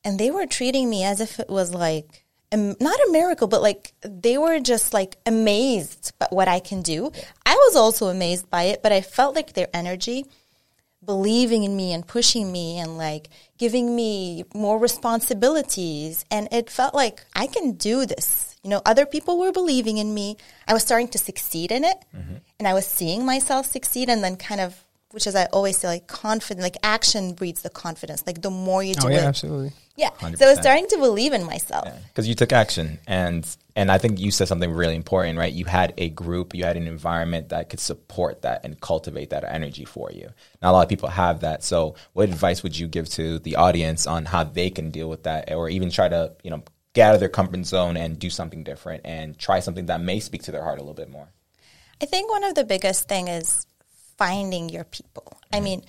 and 0.04 0.18
they 0.18 0.30
were 0.30 0.46
treating 0.46 0.88
me 0.88 1.04
as 1.04 1.20
if 1.20 1.38
it 1.40 1.50
was 1.50 1.74
like 1.74 2.24
um, 2.50 2.76
not 2.80 2.98
a 2.98 3.12
miracle, 3.12 3.46
but 3.46 3.60
like 3.60 3.92
they 4.02 4.38
were 4.38 4.58
just 4.60 4.94
like 4.94 5.16
amazed 5.26 6.12
by 6.18 6.28
what 6.30 6.48
I 6.48 6.60
can 6.60 6.80
do. 6.82 7.12
I 7.44 7.54
was 7.54 7.76
also 7.76 8.06
amazed 8.06 8.48
by 8.48 8.64
it, 8.64 8.82
but 8.82 8.92
I 8.92 9.00
felt 9.02 9.34
like 9.34 9.52
their 9.52 9.68
energy 9.74 10.24
believing 11.04 11.64
in 11.64 11.76
me 11.76 11.92
and 11.92 12.06
pushing 12.06 12.50
me 12.50 12.78
and 12.78 12.98
like 12.98 13.28
giving 13.58 13.94
me 13.94 14.44
more 14.54 14.78
responsibilities. 14.78 16.24
And 16.30 16.48
it 16.52 16.70
felt 16.70 16.94
like 16.94 17.24
I 17.34 17.46
can 17.46 17.72
do 17.72 18.06
this. 18.06 18.56
You 18.62 18.70
know, 18.70 18.82
other 18.84 19.06
people 19.06 19.38
were 19.38 19.52
believing 19.52 19.98
in 19.98 20.12
me. 20.12 20.36
I 20.66 20.74
was 20.74 20.82
starting 20.82 21.08
to 21.08 21.18
succeed 21.18 21.70
in 21.70 21.84
it 21.84 22.04
mm-hmm. 22.14 22.36
and 22.58 22.68
I 22.68 22.74
was 22.74 22.86
seeing 22.86 23.24
myself 23.24 23.66
succeed 23.66 24.08
and 24.08 24.22
then 24.22 24.36
kind 24.36 24.60
of, 24.60 24.84
which 25.12 25.26
is 25.26 25.34
I 25.34 25.46
always 25.46 25.78
say 25.78 25.88
like 25.88 26.06
confident, 26.06 26.62
like 26.62 26.76
action 26.82 27.32
breeds 27.32 27.62
the 27.62 27.70
confidence. 27.70 28.24
Like 28.26 28.42
the 28.42 28.50
more 28.50 28.82
you 28.82 28.94
oh, 28.98 29.00
do 29.00 29.06
Oh, 29.06 29.10
yeah, 29.10 29.18
it. 29.18 29.24
absolutely. 29.24 29.72
Yeah. 29.96 30.10
So 30.36 30.46
I 30.46 30.50
was 30.50 30.60
starting 30.60 30.86
to 30.88 30.98
believe 30.98 31.32
in 31.32 31.44
myself. 31.44 31.88
because 32.08 32.28
you 32.28 32.34
took 32.34 32.52
action 32.52 32.98
and 33.06 33.44
and 33.74 33.90
I 33.90 33.98
think 33.98 34.20
you 34.20 34.30
said 34.30 34.48
something 34.48 34.70
really 34.72 34.96
important, 34.96 35.38
right? 35.38 35.52
You 35.52 35.64
had 35.64 35.94
a 35.98 36.08
group, 36.08 36.54
you 36.54 36.64
had 36.64 36.76
an 36.76 36.86
environment 36.86 37.48
that 37.50 37.70
could 37.70 37.80
support 37.80 38.42
that 38.42 38.64
and 38.64 38.78
cultivate 38.80 39.30
that 39.30 39.44
energy 39.44 39.84
for 39.84 40.10
you. 40.12 40.28
Not 40.60 40.70
a 40.70 40.72
lot 40.72 40.82
of 40.82 40.88
people 40.88 41.08
have 41.08 41.40
that. 41.40 41.64
So, 41.64 41.94
what 42.12 42.28
advice 42.28 42.62
would 42.62 42.76
you 42.78 42.86
give 42.88 43.08
to 43.10 43.38
the 43.38 43.56
audience 43.56 44.06
on 44.06 44.24
how 44.24 44.44
they 44.44 44.70
can 44.70 44.90
deal 44.90 45.08
with 45.08 45.22
that, 45.24 45.52
or 45.52 45.68
even 45.68 45.90
try 45.90 46.08
to 46.08 46.32
you 46.42 46.50
know 46.50 46.62
get 46.92 47.08
out 47.08 47.14
of 47.14 47.20
their 47.20 47.28
comfort 47.28 47.64
zone 47.66 47.96
and 47.96 48.18
do 48.18 48.30
something 48.30 48.62
different 48.64 49.02
and 49.04 49.38
try 49.38 49.60
something 49.60 49.86
that 49.86 50.00
may 50.00 50.20
speak 50.20 50.42
to 50.44 50.52
their 50.52 50.62
heart 50.62 50.78
a 50.78 50.82
little 50.82 50.94
bit 50.94 51.10
more? 51.10 51.28
I 52.02 52.06
think 52.06 52.30
one 52.30 52.44
of 52.44 52.54
the 52.54 52.64
biggest 52.64 53.08
thing 53.08 53.28
is 53.28 53.66
finding 54.18 54.68
your 54.68 54.84
people. 54.84 55.40
I 55.52 55.60
mean, 55.60 55.82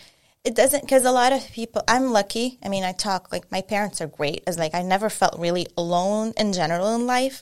it 0.46 0.56
doesn't 0.56 0.82
because 0.82 1.04
a 1.04 1.12
lot 1.12 1.34
of 1.34 1.46
people. 1.52 1.84
I'm 1.88 2.12
lucky. 2.12 2.60
I 2.64 2.70
mean, 2.70 2.84
I 2.86 2.94
talk 2.94 3.32
like 3.32 3.52
my 3.52 3.62
parents 3.62 4.00
are 4.00 4.08
great. 4.08 4.44
As 4.48 4.58
like 4.58 4.74
I 4.74 4.82
never 4.82 5.10
felt 5.10 5.38
really 5.38 5.68
alone 5.78 6.34
in 6.38 6.54
general 6.54 6.96
in 6.96 7.06
life, 7.06 7.42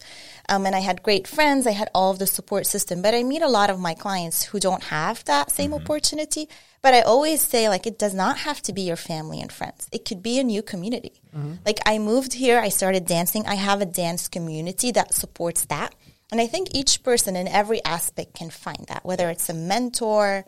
um, 0.49 0.65
and 0.65 0.75
I 0.75 0.79
had 0.79 1.03
great 1.03 1.27
friends. 1.27 1.67
I 1.67 1.71
had 1.71 1.89
all 1.93 2.09
of 2.11 2.17
the 2.17 2.25
support 2.25 2.65
system. 2.65 3.03
But 3.03 3.13
I 3.13 3.21
meet 3.21 3.43
a 3.43 3.47
lot 3.47 3.69
of 3.69 3.79
my 3.79 3.93
clients 3.93 4.45
who 4.45 4.59
don't 4.59 4.83
have 4.85 5.23
that 5.25 5.51
same 5.51 5.73
opportunity. 5.73 6.49
But 6.81 6.93
I 6.93 7.01
always 7.01 7.41
say 7.41 7.69
like 7.69 7.85
it 7.85 7.99
does 7.99 8.13
not 8.13 8.39
have 8.39 8.61
to 8.63 8.73
be 8.73 8.81
your 8.81 8.95
family 8.95 9.41
and 9.41 9.51
friends. 9.51 9.87
It 9.91 10.05
could 10.05 10.23
be 10.23 10.39
a 10.39 10.43
new 10.43 10.63
community. 10.63 11.21
Like 11.65 11.79
I 11.85 11.99
moved 11.99 12.33
here, 12.33 12.59
I 12.59 12.69
started 12.69 13.05
dancing. 13.05 13.45
I 13.45 13.55
have 13.55 13.81
a 13.81 13.85
dance 13.85 14.27
community 14.27 14.91
that 14.91 15.13
supports 15.13 15.65
that. 15.65 15.93
And 16.31 16.41
I 16.41 16.47
think 16.47 16.69
each 16.73 17.03
person 17.03 17.35
in 17.35 17.47
every 17.47 17.83
aspect 17.85 18.33
can 18.33 18.49
find 18.49 18.85
that, 18.87 19.05
whether 19.05 19.29
it's 19.29 19.49
a 19.49 19.53
mentor, 19.53 20.45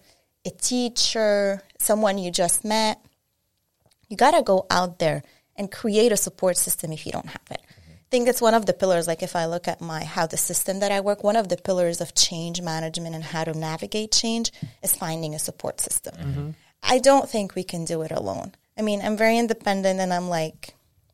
a 0.50 0.58
teacher, 0.58 1.62
someone 1.77 2.18
you 2.18 2.32
just 2.32 2.65
met. 2.65 3.00
You 4.10 4.18
got 4.18 4.32
to 4.32 4.41
go 4.41 4.65
out 4.70 5.00
there 5.00 5.22
and 5.56 5.72
create 5.72 6.12
a 6.12 6.18
support 6.18 6.58
system 6.58 6.91
if 6.91 7.06
you 7.06 7.12
don't 7.12 7.27
have 7.27 7.48
it. 7.51 7.62
Mm-hmm. 7.62 7.91
I 7.91 8.10
think 8.10 8.27
it's 8.27 8.41
one 8.41 8.56
of 8.56 8.65
the 8.65 8.74
pillars. 8.74 9.08
Like 9.08 9.22
if 9.22 9.36
I 9.36 9.46
look 9.46 9.68
at 9.68 9.82
my 9.82 10.03
how 10.03 10.25
the 10.25 10.38
system 10.38 10.79
that 10.79 10.91
I 10.91 11.01
work, 11.01 11.24
one 11.24 11.36
of 11.36 11.50
the 11.50 11.58
pillars 11.58 12.01
of 12.01 12.15
change 12.15 12.62
management 12.62 13.13
and 13.15 13.24
how 13.24 13.44
to 13.44 13.53
navigate 13.53 14.12
change 14.12 14.51
is 14.82 14.96
finding 14.96 15.36
a 15.36 15.39
support 15.39 15.79
system. 15.79 16.15
Mm-hmm. 16.15 16.50
I 16.82 17.00
don't 17.00 17.29
think 17.29 17.56
we 17.56 17.63
can 17.63 17.86
do 17.86 18.01
it 18.01 18.12
alone. 18.12 18.53
I 18.77 18.82
mean, 18.82 19.01
I'm 19.01 19.18
very 19.18 19.38
independent 19.38 20.00
and 20.00 20.13
I'm 20.13 20.29
like 20.29 20.74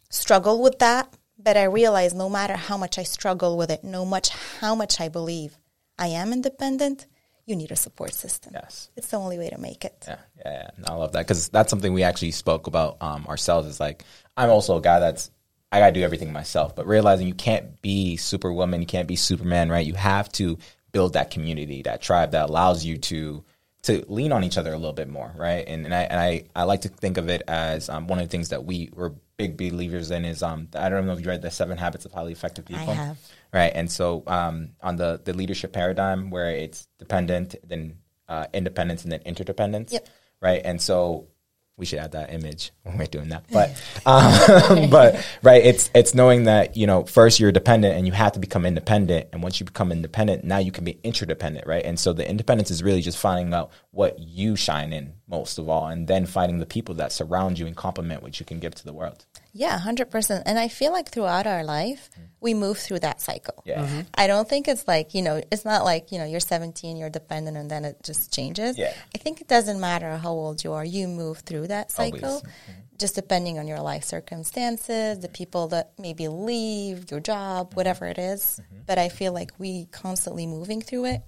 struggle 0.09 0.61
with 0.61 0.79
that, 0.79 1.11
but 1.37 1.57
I 1.57 1.63
realize 1.63 2.13
no 2.13 2.29
matter 2.29 2.55
how 2.55 2.77
much 2.77 2.97
I 2.97 3.03
struggle 3.03 3.57
with 3.57 3.71
it, 3.71 3.83
no 3.83 4.05
much 4.05 4.29
how 4.59 4.75
much 4.75 5.01
I 5.01 5.09
believe 5.09 5.57
I 5.97 6.07
am 6.07 6.31
independent, 6.31 7.07
you 7.45 7.55
need 7.55 7.71
a 7.71 7.75
support 7.75 8.13
system. 8.13 8.53
Yes. 8.53 8.89
It's 8.95 9.07
the 9.07 9.17
only 9.17 9.37
way 9.37 9.49
to 9.49 9.57
make 9.57 9.85
it. 9.85 10.05
Yeah, 10.07 10.17
yeah, 10.37 10.51
yeah. 10.51 10.69
No, 10.79 10.93
I 10.93 10.97
love 10.97 11.11
that 11.13 11.27
because 11.27 11.49
that's 11.49 11.69
something 11.69 11.93
we 11.93 12.03
actually 12.03 12.31
spoke 12.31 12.67
about 12.67 12.97
um, 13.01 13.25
ourselves. 13.27 13.67
Is 13.67 13.79
like 13.79 14.03
I'm 14.35 14.49
also 14.49 14.77
a 14.77 14.81
guy 14.81 14.99
that's 14.99 15.31
I 15.71 15.79
gotta 15.79 15.93
do 15.93 16.01
everything 16.01 16.33
myself, 16.33 16.75
but 16.75 16.87
realizing 16.87 17.27
you 17.27 17.33
can't 17.33 17.81
be 17.81 18.17
Superwoman, 18.17 18.81
you 18.81 18.87
can't 18.87 19.07
be 19.07 19.15
Superman, 19.15 19.69
right? 19.69 19.85
You 19.85 19.93
have 19.93 20.31
to 20.33 20.57
build 20.91 21.13
that 21.13 21.29
community, 21.29 21.81
that 21.83 22.01
tribe 22.01 22.31
that 22.31 22.49
allows 22.49 22.85
you 22.85 22.97
to 22.97 23.43
to 23.85 24.03
lean 24.07 24.31
on 24.31 24.43
each 24.43 24.57
other 24.57 24.73
a 24.73 24.77
little 24.77 24.93
bit 24.93 25.07
more, 25.07 25.31
right? 25.35 25.63
And, 25.67 25.85
and 25.85 25.93
I 25.93 26.01
and 26.03 26.19
I, 26.19 26.43
I 26.55 26.63
like 26.63 26.81
to 26.81 26.89
think 26.89 27.17
of 27.17 27.29
it 27.29 27.43
as 27.47 27.87
um, 27.87 28.07
one 28.07 28.19
of 28.19 28.25
the 28.25 28.31
things 28.31 28.49
that 28.49 28.65
we 28.65 28.89
were 28.93 29.13
big 29.37 29.57
believers 29.57 30.11
in 30.11 30.25
is 30.25 30.41
um, 30.41 30.69
I 30.75 30.89
don't 30.89 31.05
know 31.05 31.13
if 31.13 31.19
you 31.19 31.27
read 31.27 31.41
the 31.41 31.51
Seven 31.51 31.77
Habits 31.77 32.05
of 32.05 32.11
Highly 32.11 32.31
Effective 32.31 32.65
People. 32.65 32.89
I 32.89 32.93
have. 32.93 33.17
Right, 33.53 33.71
and 33.73 33.91
so 33.91 34.23
um, 34.27 34.69
on 34.81 34.95
the 34.95 35.21
the 35.23 35.33
leadership 35.33 35.71
paradigm 35.71 36.29
where 36.29 36.49
it's 36.49 36.87
dependent, 36.97 37.55
then 37.65 37.97
uh, 38.27 38.47
independence, 38.53 39.03
and 39.03 39.11
then 39.11 39.21
interdependence. 39.21 39.93
Yep. 39.93 40.09
Right, 40.41 40.61
and 40.65 40.81
so 40.81 41.27
we 41.77 41.85
should 41.85 41.99
add 41.99 42.13
that 42.13 42.33
image 42.33 42.71
when 42.83 42.97
we're 42.97 43.05
doing 43.05 43.29
that. 43.29 43.43
But 43.51 43.69
um, 44.05 44.89
but 44.89 45.25
right, 45.43 45.63
it's 45.63 45.89
it's 45.93 46.13
knowing 46.13 46.45
that 46.45 46.77
you 46.77 46.87
know 46.87 47.03
first 47.03 47.39
you're 47.39 47.51
dependent 47.51 47.95
and 47.95 48.07
you 48.07 48.13
have 48.13 48.31
to 48.33 48.39
become 48.39 48.65
independent, 48.65 49.27
and 49.33 49.43
once 49.43 49.59
you 49.59 49.65
become 49.65 49.91
independent, 49.91 50.43
now 50.43 50.57
you 50.57 50.71
can 50.71 50.85
be 50.85 50.99
interdependent, 51.03 51.67
right? 51.67 51.83
And 51.83 51.99
so 51.99 52.13
the 52.13 52.27
independence 52.27 52.71
is 52.71 52.81
really 52.81 53.01
just 53.01 53.17
finding 53.17 53.53
out 53.53 53.71
what 53.91 54.19
you 54.19 54.55
shine 54.55 54.93
in 54.93 55.13
most 55.27 55.57
of 55.57 55.67
all, 55.67 55.87
and 55.87 56.07
then 56.07 56.25
finding 56.25 56.59
the 56.59 56.65
people 56.65 56.95
that 56.95 57.11
surround 57.11 57.59
you 57.59 57.67
and 57.67 57.75
complement 57.75 58.23
what 58.23 58.39
you 58.39 58.45
can 58.45 58.59
give 58.59 58.75
to 58.75 58.85
the 58.85 58.93
world. 58.93 59.25
Yeah, 59.57 59.79
100%. 59.79 60.43
And 60.45 60.59
I 60.59 60.67
feel 60.67 60.91
like 60.91 61.09
throughout 61.09 61.47
our 61.47 61.63
life, 61.63 62.09
mm-hmm. 62.11 62.23
we 62.41 62.53
move 62.53 62.77
through 62.77 62.99
that 62.99 63.21
cycle. 63.21 63.63
Yeah. 63.65 63.85
Mm-hmm. 63.85 64.01
I 64.13 64.27
don't 64.27 64.49
think 64.49 64.67
it's 64.67 64.85
like, 64.85 65.13
you 65.13 65.21
know, 65.21 65.41
it's 65.49 65.63
not 65.63 65.85
like, 65.85 66.11
you 66.11 66.17
know, 66.19 66.25
you're 66.25 66.41
17, 66.41 66.97
you're 66.97 67.09
dependent, 67.09 67.55
and 67.55 67.71
then 67.71 67.85
it 67.85 68.03
just 68.03 68.33
changes. 68.33 68.77
Yeah. 68.77 68.93
I 69.15 69.17
think 69.17 69.39
it 69.39 69.47
doesn't 69.47 69.79
matter 69.79 70.17
how 70.17 70.31
old 70.31 70.61
you 70.65 70.73
are, 70.73 70.83
you 70.83 71.07
move 71.07 71.39
through 71.39 71.67
that 71.67 71.93
Always. 71.97 72.19
cycle, 72.19 72.41
mm-hmm. 72.41 72.71
just 72.99 73.15
depending 73.15 73.57
on 73.57 73.65
your 73.65 73.79
life 73.79 74.03
circumstances, 74.03 75.19
the 75.19 75.29
people 75.29 75.69
that 75.69 75.93
maybe 75.97 76.27
leave, 76.27 77.09
your 77.09 77.21
job, 77.21 77.75
whatever 77.75 78.07
it 78.07 78.17
is. 78.17 78.59
But 78.85 78.97
I 78.97 79.07
feel 79.07 79.31
like 79.31 79.53
we 79.57 79.85
constantly 79.85 80.47
moving 80.47 80.81
through 80.81 81.05
it. 81.05 81.21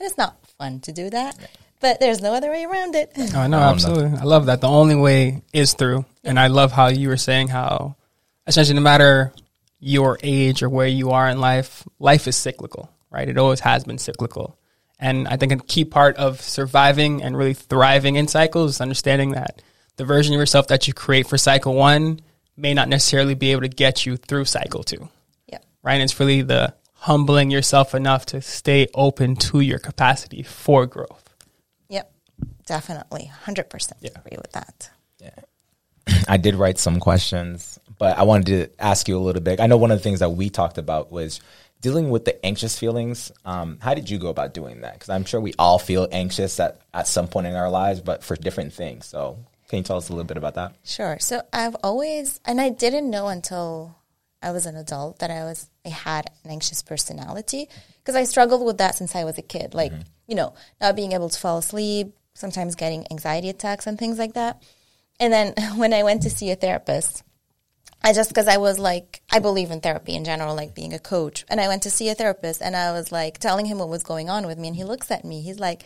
And 0.00 0.08
it's 0.08 0.16
not 0.16 0.38
fun 0.58 0.80
to 0.80 0.92
do 0.92 1.10
that, 1.10 1.36
but 1.80 2.00
there's 2.00 2.20
no 2.20 2.34
other 2.34 2.50
way 2.50 2.64
around 2.64 2.94
it. 2.94 3.12
Oh, 3.34 3.40
I 3.40 3.46
know, 3.46 3.58
absolutely. 3.58 4.18
I 4.18 4.24
love 4.24 4.46
that. 4.46 4.60
The 4.60 4.68
only 4.68 4.94
way 4.94 5.42
is 5.52 5.74
through. 5.74 6.04
And 6.22 6.38
I 6.38 6.46
love 6.46 6.72
how 6.72 6.88
you 6.88 7.08
were 7.08 7.16
saying 7.16 7.48
how 7.48 7.96
essentially 8.46 8.74
no 8.74 8.82
matter 8.82 9.32
your 9.80 10.18
age 10.22 10.62
or 10.62 10.68
where 10.68 10.86
you 10.86 11.10
are 11.10 11.28
in 11.28 11.40
life, 11.40 11.86
life 11.98 12.26
is 12.26 12.36
cyclical, 12.36 12.90
right? 13.10 13.28
It 13.28 13.38
always 13.38 13.60
has 13.60 13.84
been 13.84 13.98
cyclical. 13.98 14.58
And 14.98 15.28
I 15.28 15.36
think 15.36 15.52
a 15.52 15.56
key 15.56 15.84
part 15.84 16.16
of 16.16 16.40
surviving 16.40 17.22
and 17.22 17.36
really 17.36 17.54
thriving 17.54 18.16
in 18.16 18.28
cycles 18.28 18.76
is 18.76 18.80
understanding 18.80 19.32
that 19.32 19.60
the 19.96 20.04
version 20.04 20.34
of 20.34 20.38
yourself 20.38 20.68
that 20.68 20.88
you 20.88 20.94
create 20.94 21.26
for 21.26 21.36
cycle 21.36 21.74
one 21.74 22.20
may 22.56 22.72
not 22.72 22.88
necessarily 22.88 23.34
be 23.34 23.52
able 23.52 23.62
to 23.62 23.68
get 23.68 24.06
you 24.06 24.16
through 24.16 24.44
cycle 24.44 24.82
two, 24.82 25.08
yeah. 25.48 25.58
right? 25.82 25.94
And 25.94 26.02
it's 26.02 26.18
really 26.18 26.42
the 26.42 26.74
humbling 26.94 27.50
yourself 27.50 27.94
enough 27.94 28.24
to 28.26 28.40
stay 28.40 28.86
open 28.94 29.36
to 29.36 29.60
your 29.60 29.78
capacity 29.78 30.42
for 30.42 30.86
growth. 30.86 31.23
Definitely. 32.66 33.30
100% 33.44 33.92
agree 34.02 34.36
with 34.36 34.52
that. 34.52 34.90
Yeah. 35.20 36.14
I 36.28 36.36
did 36.36 36.54
write 36.54 36.78
some 36.78 37.00
questions, 37.00 37.78
but 37.98 38.18
I 38.18 38.22
wanted 38.24 38.46
to 38.46 38.82
ask 38.82 39.08
you 39.08 39.18
a 39.18 39.20
little 39.20 39.42
bit. 39.42 39.60
I 39.60 39.66
know 39.66 39.76
one 39.76 39.90
of 39.90 39.98
the 39.98 40.02
things 40.02 40.20
that 40.20 40.30
we 40.30 40.50
talked 40.50 40.78
about 40.78 41.10
was 41.10 41.40
dealing 41.80 42.10
with 42.10 42.24
the 42.24 42.44
anxious 42.44 42.78
feelings. 42.78 43.30
Um, 43.44 43.78
how 43.80 43.94
did 43.94 44.08
you 44.08 44.18
go 44.18 44.28
about 44.28 44.54
doing 44.54 44.80
that? 44.82 44.94
Because 44.94 45.10
I'm 45.10 45.24
sure 45.24 45.40
we 45.40 45.54
all 45.58 45.78
feel 45.78 46.08
anxious 46.10 46.58
at, 46.60 46.80
at 46.92 47.06
some 47.06 47.28
point 47.28 47.46
in 47.46 47.54
our 47.54 47.70
lives, 47.70 48.00
but 48.00 48.24
for 48.24 48.36
different 48.36 48.72
things. 48.72 49.06
So, 49.06 49.38
can 49.68 49.78
you 49.78 49.82
tell 49.82 49.96
us 49.96 50.08
a 50.08 50.12
little 50.12 50.24
bit 50.24 50.36
about 50.36 50.54
that? 50.54 50.74
Sure. 50.84 51.18
So 51.20 51.42
I've 51.52 51.76
always, 51.82 52.40
and 52.44 52.60
I 52.60 52.68
didn't 52.68 53.10
know 53.10 53.28
until 53.28 53.96
I 54.42 54.50
was 54.50 54.66
an 54.66 54.76
adult 54.76 55.18
that 55.20 55.30
I 55.30 55.44
was, 55.44 55.68
I 55.84 55.88
had 55.88 56.30
an 56.44 56.50
anxious 56.50 56.82
personality 56.82 57.68
because 57.98 58.14
I 58.14 58.24
struggled 58.24 58.64
with 58.64 58.78
that 58.78 58.94
since 58.94 59.14
I 59.14 59.24
was 59.24 59.38
a 59.38 59.42
kid. 59.42 59.74
Like, 59.74 59.92
you 60.26 60.34
know, 60.34 60.54
not 60.80 60.96
being 60.96 61.12
able 61.12 61.28
to 61.28 61.38
fall 61.38 61.58
asleep, 61.58 62.14
sometimes 62.34 62.74
getting 62.74 63.06
anxiety 63.10 63.48
attacks 63.48 63.86
and 63.86 63.98
things 63.98 64.18
like 64.18 64.34
that. 64.34 64.62
And 65.20 65.32
then 65.32 65.54
when 65.76 65.92
I 65.92 66.02
went 66.02 66.22
to 66.22 66.30
see 66.30 66.50
a 66.50 66.56
therapist, 66.56 67.22
I 68.02 68.12
just 68.12 68.28
because 68.28 68.48
I 68.48 68.58
was 68.58 68.78
like 68.78 69.22
I 69.30 69.38
believe 69.38 69.70
in 69.70 69.80
therapy 69.80 70.14
in 70.14 70.24
general, 70.24 70.54
like 70.54 70.74
being 70.74 70.92
a 70.92 70.98
coach, 70.98 71.46
and 71.48 71.58
I 71.58 71.68
went 71.68 71.84
to 71.84 71.90
see 71.90 72.10
a 72.10 72.14
therapist, 72.14 72.60
and 72.60 72.76
I 72.76 72.92
was 72.92 73.10
like 73.10 73.38
telling 73.38 73.64
him 73.64 73.78
what 73.78 73.88
was 73.88 74.02
going 74.02 74.28
on 74.28 74.46
with 74.46 74.58
me, 74.58 74.68
and 74.68 74.76
he 74.76 74.84
looks 74.84 75.10
at 75.10 75.24
me, 75.24 75.40
he's 75.40 75.58
like, 75.58 75.84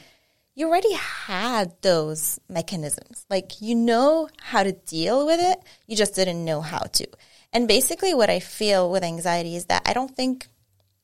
"You 0.57 0.69
already 0.69 0.95
had 0.95 1.81
those 1.83 2.41
mechanisms, 2.49 3.25
like 3.31 3.61
you 3.61 3.77
know 3.77 4.29
how 4.41 4.65
to 4.65 4.73
deal 4.73 5.27
with 5.27 5.39
it, 5.41 5.61
you 5.87 5.97
just 5.97 6.17
didn't 6.17 6.45
know 6.45 6.61
how 6.61 6.81
to." 6.81 7.07
And 7.53 7.69
basically, 7.69 8.15
what 8.15 8.31
I 8.31 8.41
feel 8.41 8.91
with 8.91 9.05
anxiety 9.05 9.55
is 9.55 9.67
that 9.67 9.83
I 9.87 9.93
don't 9.93 10.15
think 10.15 10.49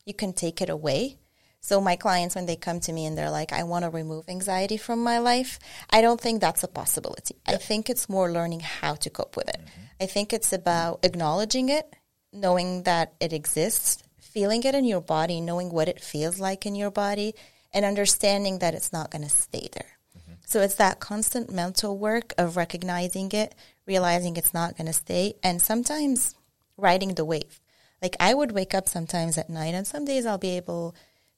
you 0.05 0.15
can 0.15 0.33
take 0.33 0.61
it 0.61 0.69
away. 0.69 1.19
So 1.65 1.81
my 1.81 1.97
clients, 1.97 2.35
when 2.35 2.45
they 2.45 2.57
come 2.57 2.79
to 2.81 2.93
me 2.93 3.07
and 3.07 3.17
they're 3.17 3.31
like, 3.31 3.51
I 3.51 3.63
want 3.63 3.87
to 3.87 3.91
remove 3.91 4.29
anxiety 4.29 4.77
from 4.77 5.03
my 5.03 5.19
life, 5.19 5.59
I 5.89 6.03
don't 6.03 6.21
think 6.21 6.43
that's 6.43 6.63
a 6.63 6.69
possibility. 6.69 7.37
I 7.47 7.57
think 7.57 7.89
it's 7.89 8.07
more 8.07 8.31
learning 8.31 8.61
how 8.61 8.97
to 8.97 9.09
cope 9.09 9.35
with 9.35 9.49
it. 9.49 9.63
Mm-hmm. 9.63 10.03
I 10.03 10.05
think 10.05 10.35
it's 10.35 10.53
about 10.53 11.03
acknowledging 11.03 11.71
it, 11.71 11.91
knowing 12.35 12.83
that 12.83 13.15
it 13.19 13.33
exists, 13.33 14.03
feeling 14.21 14.63
it 14.65 14.75
in 14.75 14.85
your 14.85 15.01
body, 15.01 15.41
knowing 15.41 15.71
what 15.71 15.89
it 15.89 16.03
feels 16.03 16.39
like 16.39 16.67
in 16.67 16.75
your 16.75 16.91
body, 16.91 17.35
and 17.73 17.87
understanding 17.87 18.59
that 18.59 18.75
it's 18.75 18.93
not 18.93 19.11
going 19.11 19.25
to 19.25 19.31
stay 19.31 19.71
there. 19.73 19.93
Mm-hmm. 20.19 20.33
So 20.45 20.61
it's 20.61 20.75
that 20.75 21.01
constant 21.01 21.51
mental 21.51 21.97
work 21.97 22.35
of 22.37 22.59
recognizing 22.59 23.33
it, 23.33 23.55
realizing 23.87 24.37
it's 24.37 24.53
not 24.53 24.77
going 24.77 24.89
to 24.89 24.93
stay, 24.93 25.33
and 25.43 25.63
sometimes 25.63 26.35
riding 26.77 27.15
the 27.15 27.25
wave. 27.25 27.59
Like 28.03 28.17
I 28.21 28.35
would 28.35 28.53
wake 28.53 28.75
up 28.75 28.87
sometimes 28.87 29.39
at 29.39 29.49
night, 29.49 29.75
and 29.75 29.87
some 29.87 30.05
days 30.05 30.27
I'll 30.27 30.37
be 30.37 30.59
able 30.59 30.95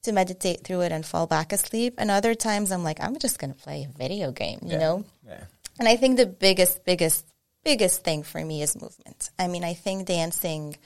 to 0.07 0.13
meditate 0.13 0.63
through 0.63 0.81
it 0.81 0.91
and 0.91 1.05
fall 1.05 1.27
back 1.27 1.53
asleep. 1.53 1.95
And 1.97 2.09
other 2.09 2.33
times 2.33 2.71
I'm 2.71 2.83
like, 2.83 2.99
I'm 3.01 3.19
just 3.19 3.39
going 3.39 3.53
to 3.53 3.59
play 3.59 3.87
a 3.87 3.97
video 3.97 4.31
game, 4.31 4.59
you 4.63 4.77
know? 4.77 5.05
Yeah. 5.27 5.43
And 5.79 5.87
I 5.87 5.95
think 5.97 6.17
the 6.17 6.25
biggest, 6.25 6.83
biggest, 6.85 7.25
biggest 7.63 8.03
thing 8.03 8.23
for 8.23 8.43
me 8.43 8.61
is 8.61 8.81
movement. 8.81 9.29
I 9.37 9.47
mean, 9.47 9.63
I 9.63 9.73
think 9.73 10.07
dancing, 10.07 10.77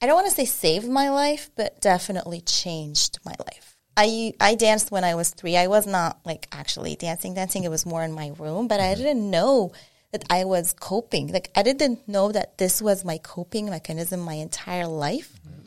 I 0.00 0.06
don't 0.06 0.14
want 0.14 0.28
to 0.28 0.34
say 0.34 0.44
saved 0.44 0.88
my 0.88 1.10
life, 1.10 1.50
but 1.56 1.80
definitely 1.80 2.40
changed 2.40 3.18
my 3.24 3.34
life. 3.38 3.76
I, 3.96 4.34
I 4.40 4.54
danced 4.54 4.90
when 4.90 5.04
I 5.04 5.14
was 5.14 5.30
three. 5.30 5.56
I 5.56 5.66
was 5.66 5.86
not 5.86 6.20
like 6.24 6.48
actually 6.52 6.96
dancing, 6.96 7.34
dancing. 7.34 7.64
It 7.64 7.70
was 7.70 7.84
more 7.84 8.02
in 8.02 8.12
my 8.12 8.32
room, 8.38 8.68
but 8.68 8.80
I 8.80 8.94
mm-hmm. 8.94 9.02
didn't 9.02 9.30
know 9.30 9.72
that 10.12 10.24
I 10.30 10.44
was 10.44 10.72
coping. 10.72 11.32
Like, 11.32 11.50
I 11.56 11.62
didn't 11.62 12.06
know 12.08 12.30
that 12.30 12.58
this 12.58 12.80
was 12.80 13.04
my 13.04 13.18
coping 13.18 13.68
mechanism 13.68 14.20
my 14.20 14.34
entire 14.34 14.86
life 14.86 15.32
mm-hmm. 15.46 15.63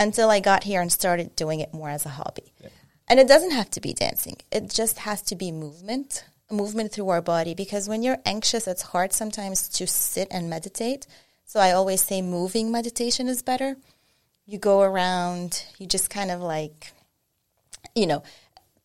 Until 0.00 0.30
I 0.30 0.40
got 0.40 0.64
here 0.64 0.80
and 0.80 0.90
started 0.90 1.36
doing 1.36 1.60
it 1.60 1.72
more 1.72 1.90
as 1.90 2.06
a 2.06 2.08
hobby. 2.08 2.52
And 3.06 3.20
it 3.20 3.28
doesn't 3.28 3.50
have 3.50 3.70
to 3.70 3.80
be 3.80 3.92
dancing. 3.92 4.36
It 4.50 4.70
just 4.70 5.00
has 5.00 5.20
to 5.22 5.36
be 5.36 5.52
movement, 5.52 6.24
movement 6.50 6.92
through 6.92 7.10
our 7.10 7.20
body. 7.20 7.54
Because 7.54 7.88
when 7.88 8.02
you're 8.02 8.18
anxious, 8.24 8.66
it's 8.66 8.82
hard 8.82 9.12
sometimes 9.12 9.68
to 9.68 9.86
sit 9.86 10.28
and 10.30 10.48
meditate. 10.48 11.06
So 11.44 11.60
I 11.60 11.72
always 11.72 12.02
say 12.02 12.22
moving 12.22 12.72
meditation 12.72 13.28
is 13.28 13.42
better. 13.42 13.76
You 14.46 14.58
go 14.58 14.80
around, 14.80 15.64
you 15.78 15.86
just 15.86 16.08
kind 16.08 16.30
of 16.30 16.40
like, 16.40 16.92
you 17.94 18.06
know, 18.06 18.22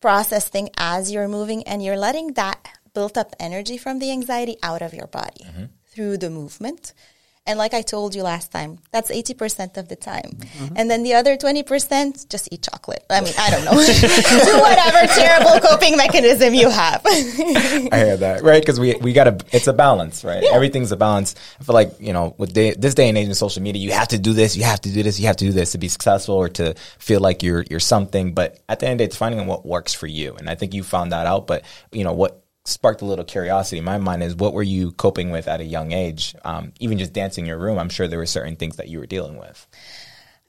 process 0.00 0.48
thing 0.48 0.70
as 0.76 1.10
you're 1.10 1.28
moving 1.28 1.62
and 1.62 1.82
you're 1.82 1.96
letting 1.96 2.34
that 2.34 2.68
built 2.94 3.16
up 3.16 3.34
energy 3.40 3.78
from 3.78 4.00
the 4.00 4.10
anxiety 4.10 4.56
out 4.62 4.82
of 4.82 4.92
your 4.92 5.06
body 5.06 5.44
mm-hmm. 5.44 5.64
through 5.86 6.18
the 6.18 6.30
movement. 6.30 6.92
And 7.46 7.58
like 7.58 7.74
I 7.74 7.82
told 7.82 8.14
you 8.14 8.22
last 8.22 8.50
time, 8.50 8.78
that's 8.90 9.10
80% 9.10 9.76
of 9.76 9.88
the 9.88 9.96
time. 9.96 10.36
Mm-hmm. 10.36 10.74
And 10.76 10.90
then 10.90 11.04
the 11.04 11.14
other 11.14 11.36
20%, 11.36 12.28
just 12.28 12.48
eat 12.50 12.62
chocolate. 12.62 13.04
I 13.08 13.20
mean, 13.20 13.32
I 13.38 13.50
don't 13.50 13.64
know. 13.64 13.70
Do 13.76 14.60
whatever 14.60 15.06
terrible 15.14 15.60
coping 15.60 15.96
mechanism 15.96 16.54
you 16.54 16.68
have. 16.68 17.02
I 17.06 17.10
hear 17.92 18.16
that, 18.16 18.42
right? 18.42 18.60
Because 18.60 18.80
we 18.80 18.96
we 18.96 19.12
got 19.12 19.24
to. 19.24 19.38
It's 19.52 19.66
a 19.66 19.72
balance, 19.72 20.24
right? 20.24 20.42
Everything's 20.42 20.92
a 20.92 20.96
balance. 20.96 21.34
I 21.60 21.64
feel 21.64 21.74
like 21.74 21.92
you 22.00 22.12
know, 22.12 22.34
with 22.38 22.52
day, 22.52 22.74
this 22.74 22.94
day 22.94 23.08
and 23.08 23.16
age 23.16 23.28
in 23.28 23.34
social 23.34 23.62
media, 23.62 23.80
you 23.80 23.92
have 23.92 24.08
to 24.08 24.18
do 24.18 24.32
this, 24.32 24.56
you 24.56 24.64
have 24.64 24.80
to 24.80 24.92
do 24.92 25.02
this, 25.02 25.20
you 25.20 25.26
have 25.26 25.36
to 25.36 25.44
do 25.44 25.52
this 25.52 25.72
to 25.72 25.78
be 25.78 25.88
successful 25.88 26.34
or 26.34 26.48
to 26.50 26.74
feel 26.98 27.20
like 27.20 27.42
you're 27.42 27.64
you're 27.70 27.80
something. 27.80 28.34
But 28.34 28.58
at 28.68 28.80
the 28.80 28.86
end 28.86 28.94
of 28.94 28.98
the 28.98 29.04
day, 29.04 29.06
it's 29.06 29.16
finding 29.16 29.46
what 29.46 29.64
works 29.64 29.94
for 29.94 30.06
you, 30.06 30.34
and 30.34 30.50
I 30.50 30.54
think 30.56 30.74
you 30.74 30.82
found 30.82 31.12
that 31.12 31.26
out. 31.26 31.46
But 31.46 31.64
you 31.92 32.04
know 32.04 32.12
what 32.12 32.45
sparked 32.66 33.02
a 33.02 33.04
little 33.04 33.24
curiosity 33.24 33.78
in 33.78 33.84
my 33.84 33.98
mind 33.98 34.22
is 34.22 34.36
what 34.36 34.52
were 34.52 34.62
you 34.62 34.92
coping 34.92 35.30
with 35.30 35.48
at 35.48 35.60
a 35.60 35.64
young 35.64 35.92
age? 35.92 36.34
Um, 36.44 36.72
even 36.80 36.98
just 36.98 37.12
dancing 37.12 37.44
in 37.44 37.48
your 37.48 37.58
room, 37.58 37.78
I'm 37.78 37.88
sure 37.88 38.08
there 38.08 38.18
were 38.18 38.26
certain 38.26 38.56
things 38.56 38.76
that 38.76 38.88
you 38.88 38.98
were 38.98 39.06
dealing 39.06 39.36
with. 39.36 39.66